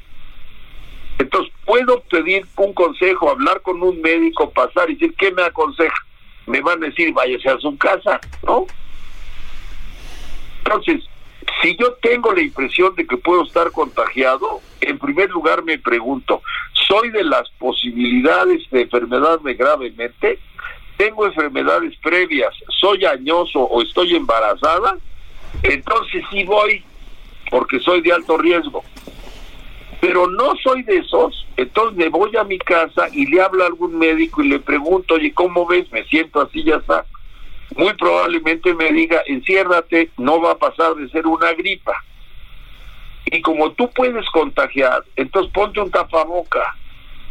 Entonces, 1.19 1.53
puedo 1.65 2.01
pedir 2.03 2.47
un 2.57 2.73
consejo, 2.75 3.31
hablar 3.31 3.63
con 3.63 3.83
un 3.83 4.01
médico, 4.01 4.51
pasar 4.51 4.91
y 4.91 4.95
decir, 4.95 5.15
¿qué 5.17 5.33
me 5.33 5.43
aconseja? 5.43 5.97
Me 6.47 6.61
van 6.61 6.83
a 6.83 6.87
decir, 6.87 7.13
váyase 7.13 7.49
a 7.49 7.59
su 7.59 7.77
casa, 7.77 8.21
¿no? 8.45 8.67
Entonces, 10.65 11.05
si 11.63 11.77
yo 11.77 11.95
tengo 11.95 12.33
la 12.33 12.43
impresión 12.43 12.95
de 12.95 13.07
que 13.07 13.17
puedo 13.17 13.45
estar 13.45 13.71
contagiado, 13.73 14.61
en 14.81 14.99
primer 14.99 15.31
lugar 15.31 15.65
me 15.65 15.79
pregunto, 15.79 16.43
¿soy 16.73 17.11
de 17.11 17.25
las 17.25 17.49
posibilidades 17.59 18.69
de 18.71 18.83
enfermedarme 18.83 19.55
gravemente? 19.55 20.39
¿Tengo 20.97 21.27
enfermedades 21.27 21.97
previas? 22.03 22.55
¿Soy 22.69 23.05
añoso 23.05 23.61
o 23.61 23.83
estoy 23.83 24.17
embarazada? 24.17 24.99
Entonces 25.63 26.25
sí 26.31 26.45
voy, 26.45 26.85
porque 27.51 27.81
soy 27.81 28.03
de 28.03 28.13
alto 28.13 28.37
riesgo 28.37 28.83
pero 30.01 30.29
no 30.29 30.55
soy 30.63 30.83
de 30.83 30.99
esos, 30.99 31.47
entonces 31.57 31.97
me 31.97 32.09
voy 32.09 32.37
a 32.37 32.45
mi 32.45 32.59
casa 32.59 33.09
y 33.13 33.27
le 33.27 33.43
hablo 33.43 33.65
a 33.65 33.67
algún 33.67 33.99
médico 33.99 34.43
y 34.43 34.49
le 34.49 34.61
pregunto, 34.61 35.15
oye, 35.15 35.33
¿cómo 35.33 35.67
ves? 35.67 35.91
Me 35.91 36.05
siento 36.05 36.41
así, 36.41 36.63
ya 36.63 36.77
está. 36.77 37.05
Muy 37.77 37.93
probablemente 37.95 38.75
me 38.75 38.93
diga, 38.93 39.23
enciérrate, 39.27 40.11
no 40.17 40.41
va 40.41 40.53
a 40.53 40.59
pasar 40.59 40.95
de 40.95 41.09
ser 41.11 41.27
una 41.27 41.53
gripa. 41.53 41.95
Y 43.27 43.43
como 43.43 43.73
tú 43.73 43.91
puedes 43.91 44.29
contagiar, 44.31 45.05
entonces 45.17 45.53
ponte 45.53 45.81
un 45.81 45.91
tapaboca 45.91 46.75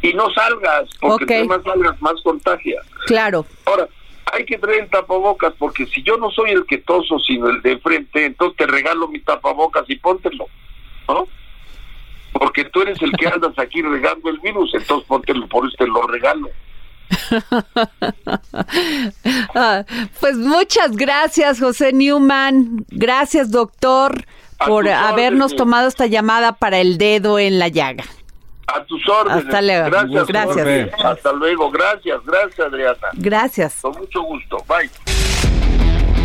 y 0.02 0.14
no 0.14 0.30
salgas, 0.32 0.90
porque 1.00 1.44
más 1.46 1.64
salgas, 1.64 2.00
más 2.02 2.22
contagias. 2.24 2.86
Claro. 3.08 3.46
Ahora, 3.66 3.88
hay 4.32 4.46
que 4.46 4.60
traer 4.60 4.84
el 4.84 4.90
tapabocas, 4.90 5.54
porque 5.58 5.88
si 5.88 6.04
yo 6.04 6.18
no 6.18 6.30
soy 6.30 6.52
el 6.52 6.66
que 6.66 6.78
toso, 6.78 7.18
sino 7.20 7.50
el 7.50 7.62
de 7.64 7.80
frente, 7.80 8.26
entonces 8.26 8.58
te 8.58 8.68
regalo 8.68 9.08
mi 9.08 9.20
tapabocas 9.20 9.90
y 9.90 9.96
póntelo, 9.96 10.48
¿no? 11.08 11.28
porque 12.40 12.66
tú 12.66 12.82
eres 12.82 13.02
el 13.02 13.12
que 13.14 13.28
andas 13.34 13.58
aquí 13.58 13.82
regando 13.82 14.30
el 14.30 14.40
virus, 14.40 14.74
entonces 14.74 15.08
póntelo, 15.08 15.48
por 15.48 15.68
este 15.68 15.88
lo 15.88 16.02
regalo. 16.04 16.50
Ah, 19.56 19.84
pues 20.20 20.38
muchas 20.38 20.96
gracias, 20.96 21.60
José 21.60 21.94
Newman. 21.94 22.86
Gracias, 22.90 23.52
doctor, 23.52 24.26
por 24.66 24.88
habernos 24.88 25.56
tomado 25.56 25.88
esta 25.88 26.06
llamada 26.06 26.54
para 26.54 26.80
el 26.80 26.98
dedo 26.98 27.40
en 27.40 27.60
la 27.60 27.68
llaga. 27.68 28.04
A 28.68 28.84
tus 28.84 29.08
órdenes. 29.08 29.46
Hasta 29.46 29.62
luego. 29.62 29.90
Gracias. 29.90 30.28
Gracias. 30.28 30.94
Hasta 31.04 31.34
luego. 31.34 31.72
Gracias, 31.72 32.20
gracias, 32.26 32.68
Adriana. 32.68 33.08
Gracias. 33.14 33.76
Con 33.82 33.94
mucho 33.94 34.22
gusto. 34.24 34.58
Bye. 34.68 34.90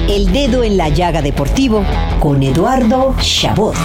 El 0.09 0.33
dedo 0.33 0.65
en 0.65 0.77
la 0.77 0.89
llaga 0.89 1.23
deportivo 1.23 1.85
con 2.21 2.43
Eduardo 2.43 3.15
Chabot. 3.21 3.77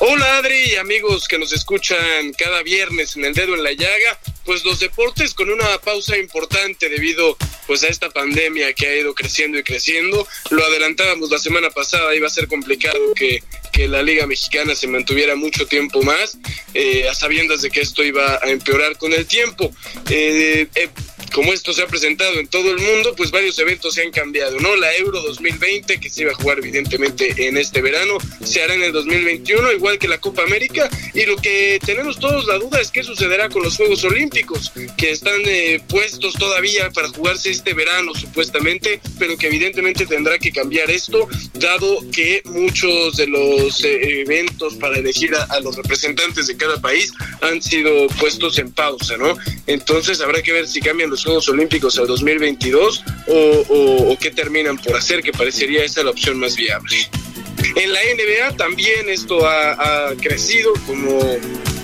Hola 0.00 0.38
Adri, 0.38 0.76
amigos 0.76 1.26
que 1.26 1.40
nos 1.40 1.52
escuchan 1.52 2.32
cada 2.38 2.62
viernes 2.62 3.16
en 3.16 3.24
el 3.24 3.34
dedo 3.34 3.54
en 3.56 3.64
la 3.64 3.72
llaga, 3.72 4.20
pues 4.44 4.64
los 4.64 4.78
deportes 4.78 5.34
con 5.34 5.50
una 5.50 5.76
pausa 5.78 6.16
importante 6.16 6.88
debido 6.88 7.36
pues 7.66 7.82
a 7.82 7.88
esta 7.88 8.08
pandemia 8.08 8.72
que 8.74 8.86
ha 8.86 8.94
ido 8.94 9.12
creciendo 9.12 9.58
y 9.58 9.64
creciendo. 9.64 10.24
Lo 10.50 10.64
adelantábamos 10.64 11.30
la 11.30 11.40
semana 11.40 11.70
pasada, 11.70 12.14
iba 12.14 12.28
a 12.28 12.30
ser 12.30 12.46
complicado 12.46 13.12
que, 13.16 13.42
que 13.72 13.88
la 13.88 14.00
Liga 14.00 14.24
Mexicana 14.28 14.76
se 14.76 14.86
mantuviera 14.86 15.34
mucho 15.34 15.66
tiempo 15.66 16.00
más, 16.02 16.38
eh, 16.74 17.08
a 17.08 17.14
sabiendas 17.14 17.62
de 17.62 17.70
que 17.70 17.80
esto 17.80 18.04
iba 18.04 18.38
a 18.40 18.48
empeorar 18.50 18.96
con 18.98 19.12
el 19.12 19.26
tiempo. 19.26 19.72
Eh, 20.10 20.68
eh, 20.76 20.88
como 21.38 21.52
esto 21.52 21.72
se 21.72 21.84
ha 21.84 21.86
presentado 21.86 22.40
en 22.40 22.48
todo 22.48 22.68
el 22.68 22.78
mundo, 22.78 23.14
pues 23.16 23.30
varios 23.30 23.56
eventos 23.60 23.94
se 23.94 24.02
han 24.02 24.10
cambiado, 24.10 24.58
¿no? 24.58 24.74
La 24.74 24.92
Euro 24.96 25.22
2020, 25.22 26.00
que 26.00 26.10
se 26.10 26.22
iba 26.22 26.32
a 26.32 26.34
jugar 26.34 26.58
evidentemente 26.58 27.46
en 27.46 27.56
este 27.56 27.80
verano, 27.80 28.18
se 28.42 28.60
hará 28.60 28.74
en 28.74 28.82
el 28.82 28.90
2021, 28.90 29.70
igual 29.70 30.00
que 30.00 30.08
la 30.08 30.18
Copa 30.18 30.42
América, 30.42 30.90
y 31.14 31.26
lo 31.26 31.36
que 31.36 31.78
tenemos 31.86 32.18
todos 32.18 32.44
la 32.46 32.58
duda 32.58 32.80
es 32.80 32.90
qué 32.90 33.04
sucederá 33.04 33.48
con 33.50 33.62
los 33.62 33.76
Juegos 33.76 34.02
Olímpicos, 34.02 34.72
que 34.96 35.12
están 35.12 35.40
eh, 35.44 35.80
puestos 35.88 36.34
todavía 36.34 36.90
para 36.90 37.06
jugarse 37.06 37.50
este 37.50 37.72
verano 37.72 38.16
supuestamente, 38.16 39.00
pero 39.20 39.36
que 39.36 39.46
evidentemente 39.46 40.06
tendrá 40.06 40.40
que 40.40 40.50
cambiar 40.50 40.90
esto, 40.90 41.28
dado 41.54 42.00
que 42.10 42.42
muchos 42.46 43.16
de 43.16 43.28
los 43.28 43.84
eh, 43.84 44.22
eventos 44.22 44.74
para 44.74 44.98
elegir 44.98 45.36
a, 45.36 45.44
a 45.44 45.60
los 45.60 45.76
representantes 45.76 46.48
de 46.48 46.56
cada 46.56 46.80
país 46.80 47.12
han 47.42 47.62
sido 47.62 48.08
puestos 48.18 48.58
en 48.58 48.72
pausa, 48.72 49.16
¿no? 49.16 49.36
Entonces 49.68 50.20
habrá 50.20 50.42
que 50.42 50.52
ver 50.52 50.66
si 50.66 50.80
cambian 50.80 51.10
los 51.10 51.27
Juegos 51.28 51.48
Olímpicos 51.50 51.98
al 51.98 52.06
2022 52.06 53.04
o, 53.26 54.12
o, 54.12 54.18
qué 54.18 54.30
terminan 54.30 54.78
por 54.78 54.96
hacer, 54.96 55.22
que 55.22 55.30
parecería 55.30 55.84
esa 55.84 56.02
la 56.02 56.10
opción 56.10 56.38
más 56.38 56.56
viable. 56.56 56.96
En 57.76 57.92
la 57.92 58.00
NBA 58.00 58.56
también 58.56 59.10
esto 59.10 59.46
ha 59.46 60.14
crecido 60.22 60.72
como 60.86 61.36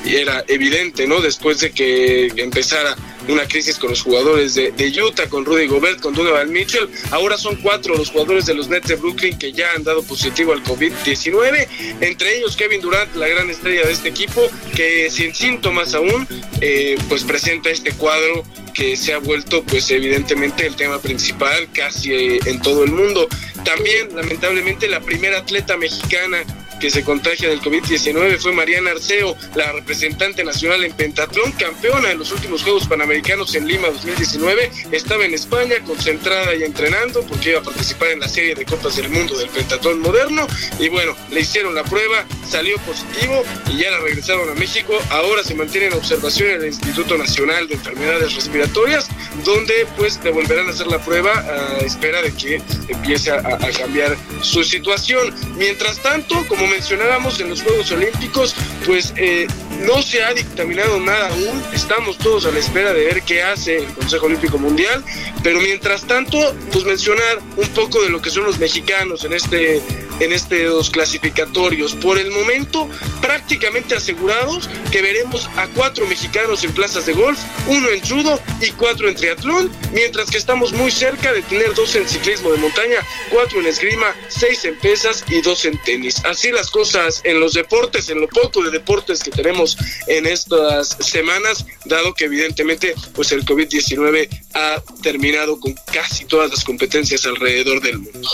era 0.05 0.45
evidente, 0.49 1.07
¿no? 1.07 1.21
Después 1.21 1.61
de 1.61 1.71
que 1.71 2.27
empezara 2.37 2.97
una 3.29 3.47
crisis 3.47 3.79
con 3.79 3.91
los 3.91 4.03
jugadores 4.03 4.55
de, 4.55 4.71
de, 4.73 5.03
Utah, 5.03 5.29
con 5.29 5.45
Rudy 5.45 5.67
Gobert, 5.67 6.01
con 6.01 6.15
Donovan 6.15 6.53
Mitchell. 6.53 6.89
Ahora 7.11 7.39
son 7.39 7.57
cuatro 7.57 7.97
los 7.97 8.11
jugadores 8.11 8.47
de 8.47 8.55
los 8.55 8.69
Nets 8.69 8.89
de 8.89 8.97
Brooklyn 8.97 9.39
que 9.39 9.53
ya 9.53 9.73
han 9.75 9.85
dado 9.85 10.03
positivo 10.03 10.53
al 10.53 10.63
COVID-19, 10.63 11.69
entre 12.01 12.37
ellos 12.37 12.57
Kevin 12.57 12.81
Durant, 12.81 13.15
la 13.17 13.29
gran 13.29 13.49
estrella 13.51 13.87
de 13.87 13.93
este 13.93 14.11
equipo, 14.11 14.49
que 14.75 15.11
sin 15.11 15.35
síntomas 15.35 15.95
aún, 15.95 16.27
eh, 16.61 16.97
pues 17.09 17.25
presenta 17.25 17.71
este 17.71 17.93
cuadro 17.93 18.45
que 18.75 18.97
se 18.97 19.13
ha 19.15 19.19
vuelto 19.19 19.63
pues 19.63 19.91
evidentemente 19.91 20.67
el 20.67 20.75
tema 20.75 21.01
principal 21.01 21.69
casi 21.73 22.13
eh, 22.13 22.41
en 22.45 22.61
todo 22.61 22.85
el 22.85 22.91
mundo. 22.91 23.29
También 23.65 24.15
lamentablemente 24.15 24.89
la 24.89 25.01
primera 25.01 25.39
atleta 25.39 25.77
mexicana 25.77 26.45
que 26.85 26.91
se 26.91 27.03
contagia 27.03 27.49
del 27.49 27.63
COVID-19 27.63 28.39
fue 28.39 28.53
Mariana 28.53 28.91
Arceo, 28.91 29.35
la 29.55 29.73
representante 29.73 30.45
nacional 30.45 30.85
en 30.85 30.93
pentatlón, 30.93 31.51
campeona 31.53 32.11
en 32.11 32.19
los 32.19 32.31
últimos 32.31 32.63
Juegos 32.63 32.87
Panamericanos 32.87 33.55
en 33.55 33.67
Lima 33.67 33.89
2019. 33.89 34.71
Estaba 34.93 35.25
en 35.25 35.33
España 35.33 35.77
concentrada 35.87 36.55
y 36.55 36.63
entrenando 36.63 37.23
porque 37.23 37.53
iba 37.53 37.61
a 37.61 37.63
participar 37.63 38.09
en 38.09 38.21
la 38.21 38.29
serie 38.29 38.55
de 38.55 38.67
Copas 38.67 38.97
del 38.97 39.09
Mundo 39.09 39.35
del 39.35 39.49
pentatlón 39.49 40.01
moderno. 40.01 40.47
Y 40.79 40.91
bueno, 40.91 41.17
le 41.31 41.41
hicieron 41.41 41.75
la 41.75 41.85
prueba, 41.85 42.27
salió 42.47 42.77
positivo 42.81 43.43
y 43.73 43.79
ya 43.79 43.91
la 43.91 44.01
regresaron 44.01 44.51
a 44.51 44.55
México. 44.55 44.93
Ahora 45.09 45.43
se 45.43 45.55
mantiene 45.55 45.87
en 45.87 45.95
observación 45.95 46.51
en 46.51 46.61
el 46.61 46.67
Instituto 46.67 47.17
Nacional 47.17 47.67
de 47.67 47.77
Enfermedades 47.77 48.35
Respiratorias, 48.35 49.09
donde 49.43 49.87
pues 49.97 50.21
le 50.23 50.33
volverán 50.33 50.67
a 50.67 50.73
hacer 50.73 50.89
la 50.89 51.03
prueba 51.03 51.33
a 51.33 51.79
espera 51.79 52.21
de 52.21 52.35
que 52.35 52.61
empiece 52.89 53.31
a, 53.31 53.37
a 53.39 53.71
cambiar 53.71 54.15
su 54.43 54.63
situación. 54.63 55.35
Mientras 55.57 56.03
tanto, 56.03 56.47
como 56.47 56.67
mencionábamos 56.75 57.39
en 57.39 57.51
los 57.51 57.63
Juegos 57.63 57.93
Olímpicos, 57.93 58.57
pues 58.85 59.15
eh, 59.17 59.47
no 59.87 60.03
se 60.03 60.25
ha 60.25 60.35
dictaminado 60.35 60.99
nada 60.99 61.29
aún, 61.29 61.63
estamos 61.73 62.19
todos 62.19 62.47
a 62.47 62.51
la 62.51 62.59
espera 62.59 62.93
de 62.93 63.05
ver 63.05 63.23
qué 63.23 63.45
hace 63.45 63.79
el 63.79 63.87
Consejo 63.95 64.27
Olímpico 64.27 64.59
Mundial, 64.59 65.05
pero 65.45 65.61
mientras 65.61 66.05
tanto, 66.05 66.37
pues 66.73 66.85
mencionar 66.85 67.39
un 67.57 67.69
poco 67.69 68.03
de 68.03 68.11
lo 68.11 68.21
que 68.21 68.31
son 68.31 68.45
los 68.45 68.59
mexicanos 68.59 69.25
en 69.25 69.35
este 69.35 69.81
en 70.21 70.33
estos 70.33 70.91
clasificatorios. 70.91 71.95
Por 71.95 72.19
el 72.19 72.31
momento, 72.31 72.89
prácticamente 73.21 73.95
asegurados 73.95 74.69
que 74.91 75.03
veremos 75.03 75.49
a 75.57 75.67
cuatro 75.69 76.07
mexicanos 76.07 76.65
en 76.65 76.73
plazas 76.73 77.07
de 77.07 77.13
golf, 77.13 77.39
uno 77.67 77.89
en 77.91 78.01
judo 78.01 78.41
y 78.61 78.71
cuatro 78.73 79.09
en 79.09 79.15
triatlón, 79.15 79.71
mientras 79.93 80.31
que 80.31 80.39
estamos 80.39 80.73
muy 80.73 80.91
cerca 80.91 81.33
de 81.33 81.43
tener 81.43 81.75
dos 81.75 81.95
en 81.97 82.09
ciclismo 82.09 82.53
de 82.53 82.59
montaña, 82.59 82.99
cuatro 83.31 83.61
en 83.61 83.67
esgrima, 83.67 84.15
seis 84.29 84.65
en 84.65 84.79
pesas 84.79 85.25
y 85.29 85.41
dos 85.41 85.65
en 85.65 85.81
tenis. 85.83 86.25
Así 86.25 86.51
las 86.51 86.71
cosas 86.71 87.21
en 87.25 87.41
los 87.41 87.55
deportes, 87.55 88.09
en 88.09 88.21
lo 88.21 88.29
poco 88.29 88.63
de 88.63 88.71
deportes 88.71 89.23
que 89.23 89.31
tenemos 89.31 89.77
en 90.07 90.27
estas 90.27 90.97
semanas, 91.01 91.65
dado 91.85 92.15
que 92.15 92.25
evidentemente 92.25 92.95
pues 93.15 93.33
el 93.33 93.45
COVID-19 93.45 94.29
ha 94.55 94.83
terminado 95.03 95.59
con 95.59 95.75
casi 95.93 96.25
todas 96.25 96.51
las 96.51 96.65
competencias 96.65 97.27
alrededor 97.27 97.81
del 97.81 97.99
mundo. 97.99 98.31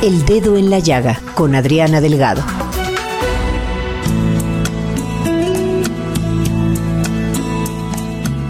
El 0.00 0.24
dedo 0.26 0.56
en 0.56 0.70
la 0.70 0.78
llaga 0.78 1.20
con 1.34 1.56
Adriana 1.56 2.00
Delgado. 2.00 2.40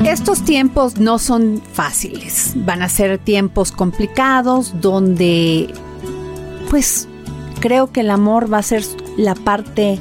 Estos 0.04 0.44
tiempos 0.44 0.98
no 0.98 1.18
son 1.18 1.62
fáciles, 1.72 2.52
van 2.54 2.82
a 2.82 2.90
ser 2.90 3.16
tiempos 3.16 3.72
complicados 3.72 4.78
donde 4.82 5.72
pues 6.68 7.08
creo 7.60 7.92
que 7.92 8.00
el 8.00 8.10
amor 8.10 8.52
va 8.52 8.58
a 8.58 8.62
ser 8.62 8.84
la 9.16 9.34
parte 9.34 9.98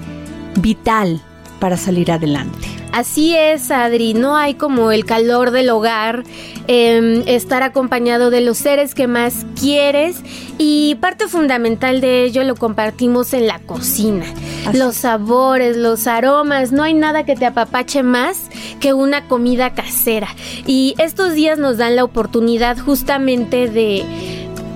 vital 0.60 1.22
para 1.60 1.78
salir 1.78 2.12
adelante. 2.12 2.68
Así 2.92 3.36
es, 3.36 3.70
Adri, 3.70 4.14
no 4.14 4.38
hay 4.38 4.56
como 4.56 4.92
el 4.92 5.06
calor 5.06 5.52
del 5.52 5.70
hogar, 5.70 6.24
em, 6.68 7.22
estar 7.28 7.62
acompañado 7.62 8.30
de 8.30 8.42
los 8.42 8.58
seres 8.58 8.96
que 8.96 9.08
más 9.08 9.46
quieres 9.60 10.24
y 10.58 10.96
parte 10.96 11.28
fundamental 11.28 12.02
de 12.02 12.24
ello 12.24 12.44
lo 12.44 12.56
compartimos 12.56 13.34
en 13.34 13.46
la 13.46 13.60
cocina. 13.60 14.26
Los 14.74 14.96
sabores, 14.96 15.78
los 15.78 16.08
aromas, 16.08 16.72
no 16.72 16.84
hay 16.84 16.94
nada 16.94 17.24
que 17.24 17.36
te 17.36 17.46
apapache 17.46 18.04
más 18.04 18.50
que 18.80 18.94
una 18.94 19.28
comida 19.28 19.74
casera. 19.74 20.30
Y 20.66 20.96
estos 20.98 21.34
días 21.34 21.60
nos 21.60 21.78
dan 21.78 21.96
la 21.96 22.04
oportunidad 22.04 22.78
justamente 22.78 23.70
de 23.70 24.04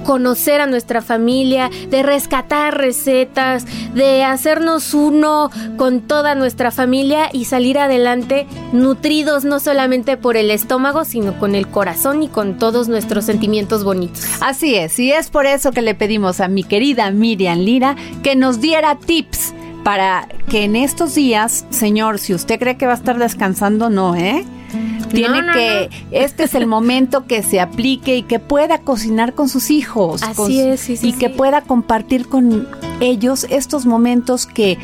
conocer 0.04 0.62
a 0.62 0.68
nuestra 0.68 1.02
familia, 1.02 1.70
de 1.90 2.04
rescatar 2.04 2.78
recetas, 2.78 3.66
de 3.94 4.24
hacernos 4.24 4.94
uno 4.94 5.50
con 5.78 6.02
toda 6.02 6.36
nuestra 6.36 6.72
familia 6.72 7.30
y 7.32 7.46
salir 7.46 7.78
adelante 7.80 8.48
nutridos 8.74 9.44
no 9.44 9.60
solamente 9.60 10.18
por 10.18 10.38
el 10.38 10.52
estómago, 10.52 11.06
sino 11.06 11.38
con 11.40 11.56
el 11.56 11.68
corazón 11.68 12.24
y 12.24 12.28
con 12.28 12.58
todos 12.58 12.88
nuestros 12.88 13.26
sentimientos 13.26 13.84
bonitos. 13.84 14.26
Así 14.42 14.76
es, 14.76 14.98
y 15.00 15.12
es 15.12 15.30
por 15.30 15.46
eso 15.46 15.72
que 15.72 15.82
le 15.82 15.96
pedimos 15.96 16.40
a 16.40 16.48
mi 16.48 16.64
querida 16.64 17.12
Miriam 17.12 17.60
Lira 17.60 17.96
que 18.24 18.36
nos 18.36 18.62
diera 18.62 18.98
tips 18.98 19.54
para 19.84 20.28
que 20.50 20.64
en 20.64 20.76
estos 20.76 21.16
días, 21.16 21.66
señor, 21.70 22.20
si 22.20 22.34
usted 22.34 22.60
cree 22.60 22.78
que 22.78 22.86
va 22.86 22.94
a 22.94 22.96
estar 22.96 23.18
descansando, 23.18 23.90
no, 23.90 24.16
¿eh? 24.16 24.46
Tiene 25.10 25.42
que, 25.54 25.90
este 26.12 26.44
es 26.44 26.56
el 26.56 26.68
momento 26.68 27.26
que 27.26 27.44
se 27.44 27.60
aplique 27.60 28.18
y 28.18 28.24
que 28.24 28.40
pueda 28.40 28.80
cocinar 28.80 29.34
con 29.34 29.50
sus 29.50 29.72
hijos. 29.72 30.24
Así 30.24 30.60
es, 30.60 30.80
sí, 30.80 30.98
sí, 30.98 31.10
Y 31.10 31.14
que 31.14 31.30
pueda 31.30 31.62
compartir 31.62 32.28
con 32.28 32.68
ellos 33.00 33.46
estos 33.50 33.86
momentos 33.86 34.46
que 34.46 34.78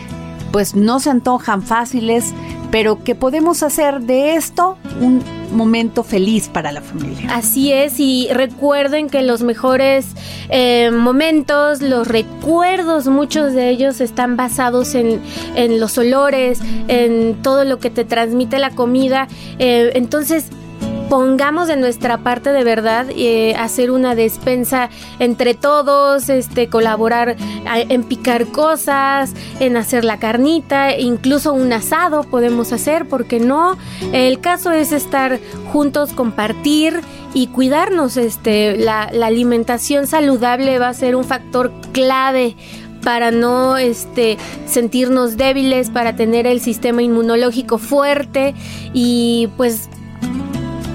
pues 0.52 0.76
no 0.76 1.00
se 1.00 1.10
antojan 1.10 1.62
fáciles, 1.62 2.34
pero 2.72 3.04
que 3.04 3.16
podemos 3.16 3.64
hacer 3.64 4.02
de 4.02 4.36
esto 4.36 4.78
un 5.02 5.22
momento 5.52 6.04
feliz 6.04 6.50
para 6.50 6.72
la 6.72 6.82
familia. 6.82 7.30
Así 7.34 7.72
es, 7.72 8.00
y 8.00 8.28
recuerden 8.32 9.10
que 9.10 9.22
los 9.22 9.44
mejores 9.44 10.08
eh, 10.50 10.92
momentos, 10.92 11.82
los 11.82 12.08
recuerdos, 12.08 13.08
muchos 13.08 13.54
de 13.54 13.70
ellos 13.70 14.02
están 14.02 14.38
basados 14.38 14.96
en, 14.96 15.22
en, 15.56 15.80
los 15.80 15.98
olores, 15.98 16.60
en 16.88 17.36
todo 17.42 17.64
lo 17.64 17.80
que 17.80 17.90
te 17.90 18.06
transmite 18.06 18.60
la 18.60 18.72
comida. 18.72 19.28
Eh, 19.60 19.92
entonces, 19.96 20.48
pongamos 21.10 21.68
de 21.68 21.78
nuestra 21.78 22.18
parte 22.18 22.52
de 22.52 22.64
verdad 22.64 23.08
eh, 23.16 23.56
hacer 23.56 23.92
una 23.92 24.16
despensa 24.16 24.90
entre 25.20 25.54
todos, 25.54 26.30
este, 26.30 26.70
colaborar 26.70 27.36
en 27.66 28.04
picar 28.04 28.48
cosas, 28.48 29.34
en 29.60 29.78
hacer 29.78 30.04
la 30.04 30.20
carnita, 30.20 30.98
incluso 30.98 31.54
un 31.54 31.72
asado 31.72 32.24
podemos 32.24 32.74
hacer, 32.74 33.08
porque 33.08 33.40
no? 33.40 33.78
El 34.12 34.40
caso 34.40 34.72
es 34.72 34.92
estar 34.92 35.40
juntos, 35.72 36.14
compartir 36.14 37.02
y 37.34 37.48
cuidarnos. 37.48 38.18
Este, 38.18 38.78
la, 38.78 39.10
la 39.12 39.28
alimentación 39.28 40.08
saludable 40.08 40.80
va 40.80 40.90
a 40.90 40.94
ser 40.94 41.16
un 41.16 41.24
factor 41.24 41.72
clave 41.92 42.56
para 43.04 43.32
no 43.32 43.78
este, 43.78 44.38
sentirnos 44.66 45.38
débiles, 45.38 45.90
para 45.90 46.16
tener 46.16 46.46
el 46.48 46.60
sistema 46.60 47.02
inmunológico 47.02 47.78
fuerte 47.78 48.54
y 48.94 49.50
pues 49.56 49.90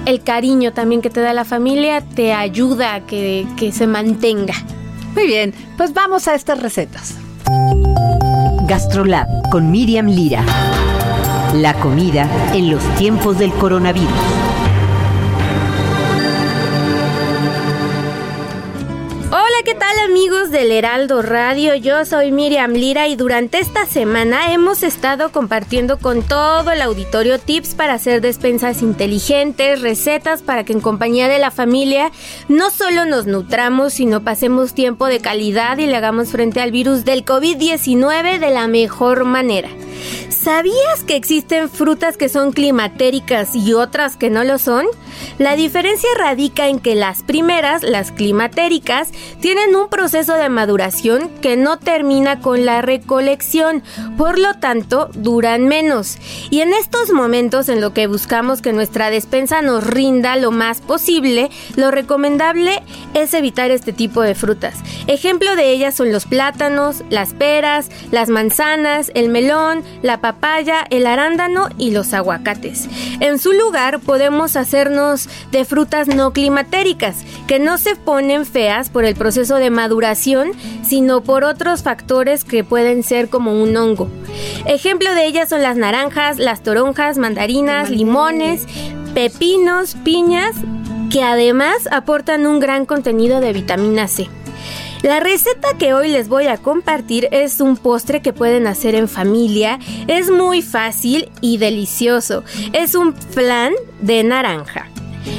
el 0.06 0.22
cariño 0.22 0.72
también 0.72 1.02
que 1.02 1.10
te 1.10 1.20
da 1.20 1.32
la 1.32 1.44
familia 1.44 2.00
te 2.00 2.32
ayuda 2.32 2.94
a 2.94 3.00
que, 3.06 3.46
que 3.56 3.72
se 3.72 3.86
mantenga. 3.86 4.54
Muy 5.14 5.26
bien, 5.26 5.54
pues 5.76 5.92
vamos 5.92 6.28
a 6.28 6.34
estas 6.34 6.60
recetas. 6.60 7.16
Gastrolab 8.66 9.26
con 9.50 9.70
Miriam 9.70 10.06
Lira. 10.06 10.44
La 11.54 11.74
comida 11.74 12.26
en 12.54 12.70
los 12.70 12.82
tiempos 12.96 13.38
del 13.38 13.52
coronavirus. 13.52 14.51
¿Qué 19.64 19.74
tal 19.76 19.96
amigos 20.00 20.50
del 20.50 20.72
Heraldo 20.72 21.22
Radio? 21.22 21.76
Yo 21.76 22.04
soy 22.04 22.32
Miriam 22.32 22.72
Lira 22.72 23.06
y 23.06 23.14
durante 23.14 23.60
esta 23.60 23.86
semana 23.86 24.52
hemos 24.52 24.82
estado 24.82 25.30
compartiendo 25.30 25.98
con 25.98 26.22
todo 26.22 26.72
el 26.72 26.82
auditorio 26.82 27.38
tips 27.38 27.76
para 27.76 27.94
hacer 27.94 28.20
despensas 28.20 28.82
inteligentes, 28.82 29.80
recetas 29.80 30.42
para 30.42 30.64
que 30.64 30.72
en 30.72 30.80
compañía 30.80 31.28
de 31.28 31.38
la 31.38 31.52
familia 31.52 32.10
no 32.48 32.70
solo 32.70 33.04
nos 33.04 33.26
nutramos, 33.26 33.92
sino 33.92 34.24
pasemos 34.24 34.74
tiempo 34.74 35.06
de 35.06 35.20
calidad 35.20 35.78
y 35.78 35.86
le 35.86 35.96
hagamos 35.96 36.30
frente 36.30 36.60
al 36.60 36.72
virus 36.72 37.04
del 37.04 37.24
COVID-19 37.24 38.40
de 38.40 38.50
la 38.50 38.66
mejor 38.66 39.24
manera. 39.24 39.68
¿Sabías 40.28 41.04
que 41.06 41.14
existen 41.14 41.70
frutas 41.70 42.16
que 42.16 42.28
son 42.28 42.50
climatéricas 42.50 43.54
y 43.54 43.74
otras 43.74 44.16
que 44.16 44.28
no 44.28 44.42
lo 44.42 44.58
son? 44.58 44.86
La 45.38 45.54
diferencia 45.54 46.08
radica 46.18 46.66
en 46.66 46.80
que 46.80 46.96
las 46.96 47.22
primeras, 47.22 47.84
las 47.84 48.10
climatéricas, 48.10 49.12
tienen 49.40 49.51
un 49.58 49.88
proceso 49.88 50.34
de 50.34 50.48
maduración 50.48 51.28
que 51.40 51.56
no 51.56 51.78
termina 51.78 52.40
con 52.40 52.64
la 52.64 52.80
recolección, 52.80 53.82
por 54.16 54.38
lo 54.38 54.54
tanto 54.54 55.10
duran 55.14 55.66
menos. 55.66 56.16
Y 56.50 56.60
en 56.60 56.72
estos 56.72 57.10
momentos 57.10 57.68
en 57.68 57.80
lo 57.80 57.92
que 57.92 58.06
buscamos 58.06 58.62
que 58.62 58.72
nuestra 58.72 59.10
despensa 59.10 59.60
nos 59.60 59.86
rinda 59.86 60.36
lo 60.36 60.52
más 60.52 60.80
posible, 60.80 61.50
lo 61.76 61.90
recomendable 61.90 62.82
es 63.14 63.34
evitar 63.34 63.70
este 63.70 63.92
tipo 63.92 64.22
de 64.22 64.34
frutas. 64.34 64.74
Ejemplo 65.06 65.54
de 65.54 65.70
ellas 65.70 65.94
son 65.94 66.12
los 66.12 66.24
plátanos, 66.24 67.04
las 67.10 67.34
peras, 67.34 67.90
las 68.10 68.30
manzanas, 68.30 69.10
el 69.14 69.28
melón, 69.28 69.82
la 70.02 70.20
papaya, 70.20 70.86
el 70.90 71.06
arándano 71.06 71.68
y 71.78 71.90
los 71.90 72.14
aguacates. 72.14 72.88
En 73.20 73.38
su 73.38 73.52
lugar 73.52 74.00
podemos 74.00 74.56
hacernos 74.56 75.28
de 75.50 75.64
frutas 75.64 76.08
no 76.08 76.32
climatéricas, 76.32 77.16
que 77.46 77.58
no 77.58 77.76
se 77.76 77.96
ponen 77.96 78.46
feas 78.46 78.88
por 78.88 79.04
el 79.04 79.14
proceso 79.14 79.41
de 79.48 79.70
maduración, 79.70 80.52
sino 80.84 81.22
por 81.22 81.44
otros 81.44 81.82
factores 81.82 82.44
que 82.44 82.64
pueden 82.64 83.02
ser 83.02 83.28
como 83.28 83.62
un 83.62 83.76
hongo. 83.76 84.08
Ejemplo 84.66 85.14
de 85.14 85.26
ellas 85.26 85.48
son 85.48 85.62
las 85.62 85.76
naranjas, 85.76 86.38
las 86.38 86.62
toronjas, 86.62 87.18
mandarinas, 87.18 87.90
limones, 87.90 88.66
pepinos, 89.14 89.96
piñas, 90.04 90.56
que 91.10 91.22
además 91.22 91.88
aportan 91.90 92.46
un 92.46 92.60
gran 92.60 92.86
contenido 92.86 93.40
de 93.40 93.52
vitamina 93.52 94.08
C. 94.08 94.28
La 95.02 95.18
receta 95.18 95.76
que 95.78 95.94
hoy 95.94 96.08
les 96.08 96.28
voy 96.28 96.46
a 96.46 96.58
compartir 96.58 97.28
es 97.32 97.60
un 97.60 97.76
postre 97.76 98.22
que 98.22 98.32
pueden 98.32 98.68
hacer 98.68 98.94
en 98.94 99.08
familia. 99.08 99.80
Es 100.06 100.30
muy 100.30 100.62
fácil 100.62 101.28
y 101.40 101.58
delicioso. 101.58 102.44
Es 102.72 102.94
un 102.94 103.12
flan 103.12 103.72
de 104.00 104.22
naranja. 104.22 104.88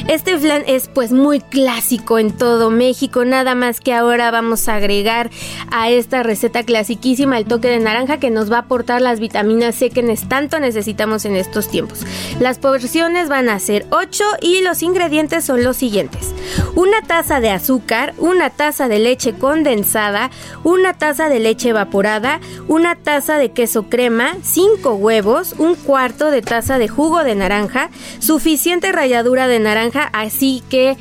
Este 0.07 0.38
flan 0.38 0.63
es 0.67 0.88
pues 0.88 1.11
muy 1.11 1.39
clásico 1.39 2.19
en 2.19 2.31
todo 2.31 2.69
México, 2.69 3.25
nada 3.25 3.55
más 3.55 3.79
que 3.79 3.93
ahora 3.93 4.31
vamos 4.31 4.67
a 4.67 4.75
agregar 4.75 5.29
a 5.71 5.89
esta 5.89 6.23
receta 6.23 6.63
clasiquísima 6.63 7.38
el 7.38 7.45
toque 7.45 7.69
de 7.69 7.79
naranja 7.79 8.17
que 8.17 8.29
nos 8.29 8.51
va 8.51 8.57
a 8.57 8.61
aportar 8.61 9.01
las 9.01 9.19
vitaminas 9.19 9.75
C 9.75 9.89
que 9.89 10.03
tanto 10.27 10.59
necesitamos 10.59 11.25
en 11.25 11.36
estos 11.36 11.69
tiempos. 11.69 12.05
Las 12.39 12.59
porciones 12.59 13.29
van 13.29 13.49
a 13.49 13.59
ser 13.59 13.86
8 13.89 14.23
y 14.41 14.61
los 14.61 14.84
ingredientes 14.84 15.43
son 15.45 15.63
los 15.63 15.77
siguientes. 15.77 16.34
Una 16.75 17.01
taza 17.01 17.39
de 17.39 17.49
azúcar, 17.49 18.13
una 18.17 18.49
taza 18.49 18.88
de 18.88 18.99
leche 18.99 19.34
condensada, 19.34 20.29
una 20.63 20.93
taza 20.93 21.29
de 21.29 21.39
leche 21.39 21.69
evaporada, 21.69 22.39
una 22.67 22.95
taza 22.95 23.38
de 23.38 23.51
queso 23.51 23.84
crema, 23.89 24.34
5 24.41 24.93
huevos, 24.95 25.55
un 25.57 25.75
cuarto 25.75 26.31
de 26.31 26.41
taza 26.41 26.77
de 26.77 26.88
jugo 26.88 27.23
de 27.23 27.36
naranja, 27.36 27.89
suficiente 28.19 28.91
ralladura 28.91 29.47
de 29.47 29.59
naranja, 29.59 29.72
así 30.13 30.63
que 30.69 30.97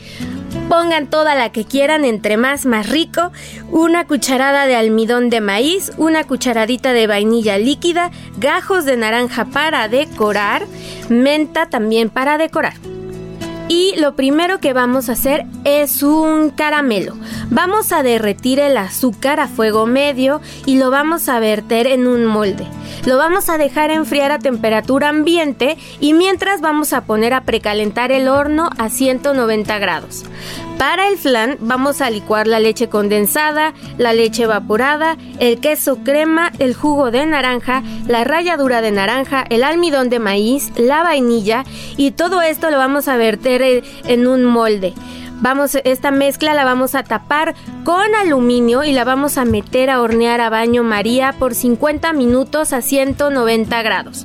pongan 0.69 1.09
toda 1.09 1.35
la 1.35 1.53
que 1.53 1.65
quieran, 1.65 2.05
entre 2.05 2.37
más 2.37 2.67
más 2.67 2.89
rico, 2.89 3.33
una 3.71 4.07
cucharada 4.07 4.67
de 4.67 4.77
almidón 4.77 5.31
de 5.31 5.41
maíz, 5.41 5.93
una 5.97 6.25
cucharadita 6.25 6.93
de 6.93 7.07
vainilla 7.07 7.59
líquida, 7.59 8.11
gajos 8.39 8.85
de 8.85 8.97
naranja 8.97 9.47
para 9.47 9.89
decorar, 9.89 10.67
menta 11.09 11.67
también 11.67 12.11
para 12.11 12.39
decorar. 12.39 12.75
Y 13.69 13.95
lo 13.97 14.17
primero 14.17 14.61
que 14.61 14.73
vamos 14.73 15.09
a 15.09 15.13
hacer 15.13 15.47
es 15.65 16.03
un 16.03 16.51
caramelo. 16.51 17.17
Vamos 17.51 17.93
a 17.93 18.03
derretir 18.03 18.59
el 18.59 18.77
azúcar 18.77 19.41
a 19.41 19.49
fuego 19.49 19.87
medio 19.87 20.41
y 20.67 20.79
lo 20.79 20.91
vamos 20.91 21.29
a 21.29 21.41
verter 21.41 21.87
en 21.87 22.07
un 22.07 22.27
molde. 22.27 22.67
Lo 23.05 23.17
vamos 23.17 23.49
a 23.49 23.59
dejar 23.59 23.91
enfriar 23.91 24.31
a 24.33 24.39
temperatura 24.39 25.09
ambiente 25.09 25.77
y 26.01 26.15
mientras 26.15 26.61
vamos 26.61 26.93
a 26.93 27.05
poner 27.05 27.35
a 27.35 27.43
precalentar 27.43 28.13
el 28.13 28.29
horno 28.29 28.71
a 28.79 28.89
190 28.89 29.79
grados. 29.79 30.25
Para 30.79 31.09
el 31.09 31.17
flan 31.17 31.59
vamos 31.61 32.01
a 32.01 32.11
licuar 32.11 32.47
la 32.47 32.59
leche 32.59 32.89
condensada, 32.89 33.73
la 33.99 34.13
leche 34.13 34.45
evaporada, 34.45 35.17
el 35.39 35.61
queso 35.61 35.99
crema, 36.05 36.51
el 36.59 36.75
jugo 36.75 37.11
de 37.11 37.25
naranja, 37.25 37.83
la 38.09 38.25
ralladura 38.25 38.81
de 38.81 38.91
naranja, 38.91 39.45
el 39.49 39.63
almidón 39.63 40.09
de 40.09 40.19
maíz, 40.19 40.73
la 40.77 41.03
vainilla 41.03 41.65
y 41.97 42.11
todo 42.11 42.43
esto 42.43 42.71
lo 42.71 42.79
vamos 42.79 43.09
a 43.09 43.17
verter 43.17 43.85
en 44.07 44.27
un 44.27 44.45
molde. 44.45 44.93
Vamos, 45.43 45.77
esta 45.83 46.13
mezcla 46.13 46.55
la 46.55 46.65
vamos 46.65 46.95
a 46.95 47.03
tapar 47.03 47.57
con 47.83 48.15
aluminio 48.15 48.85
y 48.85 48.93
la 48.93 49.03
vamos 49.03 49.39
a 49.39 49.45
meter 49.45 49.91
a 49.91 50.01
hornear 50.01 50.41
a 50.41 50.51
baño 50.51 50.85
María 50.85 51.35
por 51.37 51.57
50 51.57 52.13
minutos 52.13 52.73
a 52.73 52.81
190 52.81 53.83
grados. 53.83 54.25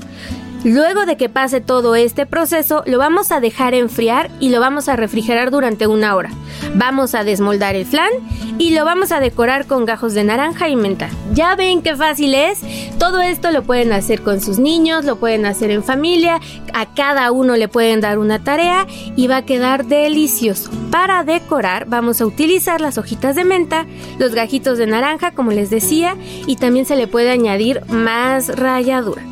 Luego 0.68 1.06
de 1.06 1.16
que 1.16 1.30
pase 1.30 1.62
todo 1.62 1.96
este 1.96 2.26
proceso, 2.26 2.84
lo 2.86 2.98
vamos 2.98 3.32
a 3.32 3.40
dejar 3.40 3.74
enfriar 3.74 4.30
y 4.42 4.50
lo 4.50 4.60
vamos 4.60 4.90
a 4.90 4.98
refrigerar 4.98 5.50
durante 5.50 5.88
una 5.88 6.14
hora. 6.14 6.30
Vamos 6.76 7.16
a 7.16 7.24
desmoldar 7.24 7.78
el 7.78 7.86
flan 7.86 8.10
y 8.58 8.72
lo 8.72 8.84
vamos 8.84 9.14
a 9.14 9.22
decorar 9.22 9.66
con 9.66 9.86
gajos 9.86 10.14
de 10.14 10.26
naranja 10.26 10.68
y 10.68 10.76
menta. 10.76 11.10
Ya 11.34 11.56
ven 11.56 11.82
qué 11.82 11.96
fácil 11.96 12.36
es. 12.36 12.60
Todo 13.00 13.22
esto 13.22 13.52
lo 13.52 13.64
pueden 13.64 13.94
hacer 13.94 14.24
con 14.24 14.42
sus 14.42 14.60
niños, 14.60 15.06
lo 15.06 15.16
pueden 15.16 15.46
hacer 15.46 15.72
en 15.72 15.86
familia, 15.86 16.42
a 16.74 16.94
cada 16.94 17.32
uno 17.32 17.56
le 17.56 17.70
pueden 17.70 18.02
dar 18.02 18.20
una 18.20 18.44
tarea 18.44 18.88
y 19.16 19.28
va 19.28 19.38
a 19.38 19.46
quedar 19.46 19.86
delicioso. 19.86 20.70
Para 20.92 21.24
decorar 21.24 21.86
vamos 21.88 22.20
a 22.20 22.26
utilizar 22.26 22.82
las 22.82 22.98
hojitas 22.98 23.38
de 23.38 23.46
menta, 23.46 23.86
los 24.20 24.36
gajitos 24.36 24.78
de 24.78 24.88
naranja 24.88 25.32
como 25.32 25.52
les 25.52 25.70
decía 25.70 26.18
y 26.46 26.58
también 26.58 26.86
se 26.86 26.98
le 26.98 27.08
puede 27.08 27.32
añadir 27.32 27.86
más 27.88 28.50
ralladura. 28.50 29.24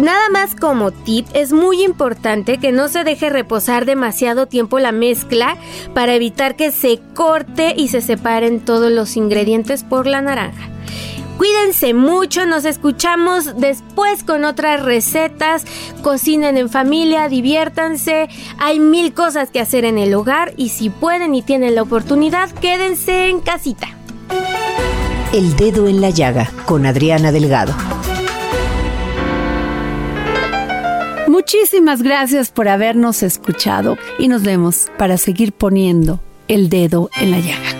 Nada 0.00 0.30
más 0.30 0.54
como 0.54 0.92
tip, 0.92 1.26
es 1.34 1.52
muy 1.52 1.82
importante 1.82 2.56
que 2.56 2.72
no 2.72 2.88
se 2.88 3.04
deje 3.04 3.28
reposar 3.28 3.84
demasiado 3.84 4.46
tiempo 4.46 4.78
la 4.78 4.92
mezcla 4.92 5.58
para 5.92 6.14
evitar 6.14 6.56
que 6.56 6.72
se 6.72 7.00
corte 7.14 7.74
y 7.76 7.88
se 7.88 8.00
separen 8.00 8.60
todos 8.60 8.90
los 8.90 9.18
ingredientes 9.18 9.84
por 9.84 10.06
la 10.06 10.22
naranja. 10.22 10.70
Cuídense 11.36 11.92
mucho, 11.92 12.46
nos 12.46 12.64
escuchamos 12.64 13.60
después 13.60 14.24
con 14.24 14.46
otras 14.46 14.82
recetas. 14.82 15.66
Cocinen 16.00 16.56
en 16.56 16.70
familia, 16.70 17.28
diviértanse. 17.28 18.30
Hay 18.58 18.80
mil 18.80 19.12
cosas 19.12 19.50
que 19.50 19.60
hacer 19.60 19.84
en 19.84 19.98
el 19.98 20.14
hogar 20.14 20.54
y 20.56 20.70
si 20.70 20.88
pueden 20.88 21.34
y 21.34 21.42
tienen 21.42 21.74
la 21.74 21.82
oportunidad, 21.82 22.50
quédense 22.52 23.28
en 23.28 23.40
casita. 23.40 23.88
El 25.34 25.56
dedo 25.56 25.88
en 25.88 26.00
la 26.00 26.08
llaga 26.08 26.50
con 26.64 26.86
Adriana 26.86 27.32
Delgado. 27.32 27.74
Muchísimas 31.30 32.02
gracias 32.02 32.50
por 32.50 32.66
habernos 32.66 33.22
escuchado 33.22 33.96
y 34.18 34.26
nos 34.26 34.42
vemos 34.42 34.88
para 34.98 35.16
seguir 35.16 35.52
poniendo 35.52 36.18
el 36.48 36.68
dedo 36.68 37.08
en 37.20 37.30
la 37.30 37.38
llaga. 37.38 37.79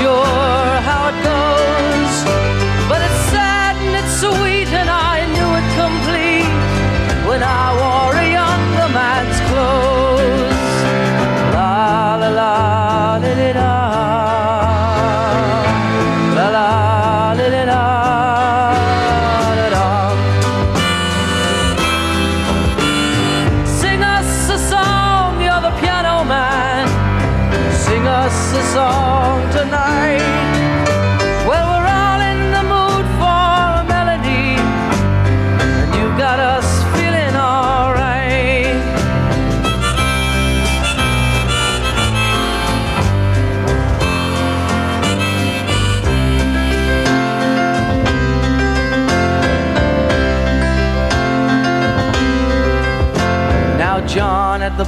你。 0.00 0.41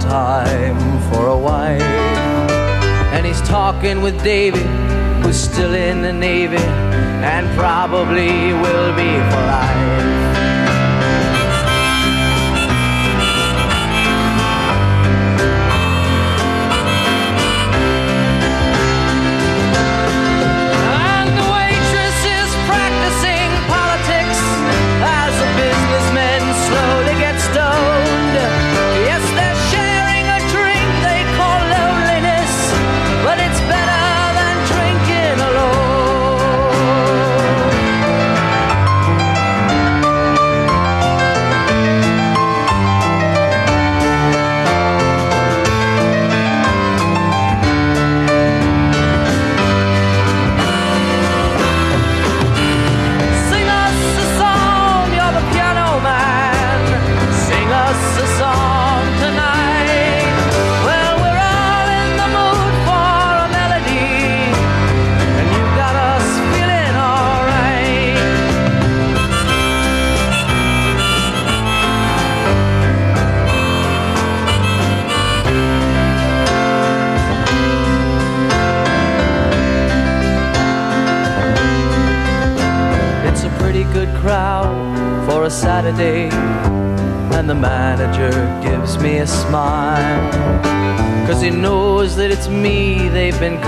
time 0.00 0.78
for 1.12 1.26
a 1.26 1.36
wife. 1.36 1.82
And 3.12 3.26
he's 3.26 3.40
talking 3.42 4.02
with 4.02 4.22
David, 4.22 4.66
who's 5.22 5.38
still 5.38 5.74
in 5.74 6.02
the 6.02 6.12
Navy 6.12 6.56
and 6.56 7.46
probably 7.56 8.52
will 8.52 8.94
be 8.94 9.12
for 9.30 9.42
life. 9.46 10.23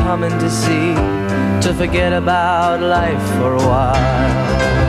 common 0.07 0.31
to 0.39 0.49
see 0.49 0.95
to 1.61 1.75
forget 1.75 2.13
about 2.13 2.81
life 2.81 3.25
for 3.39 3.55
a 3.55 3.59
while. 3.59 4.86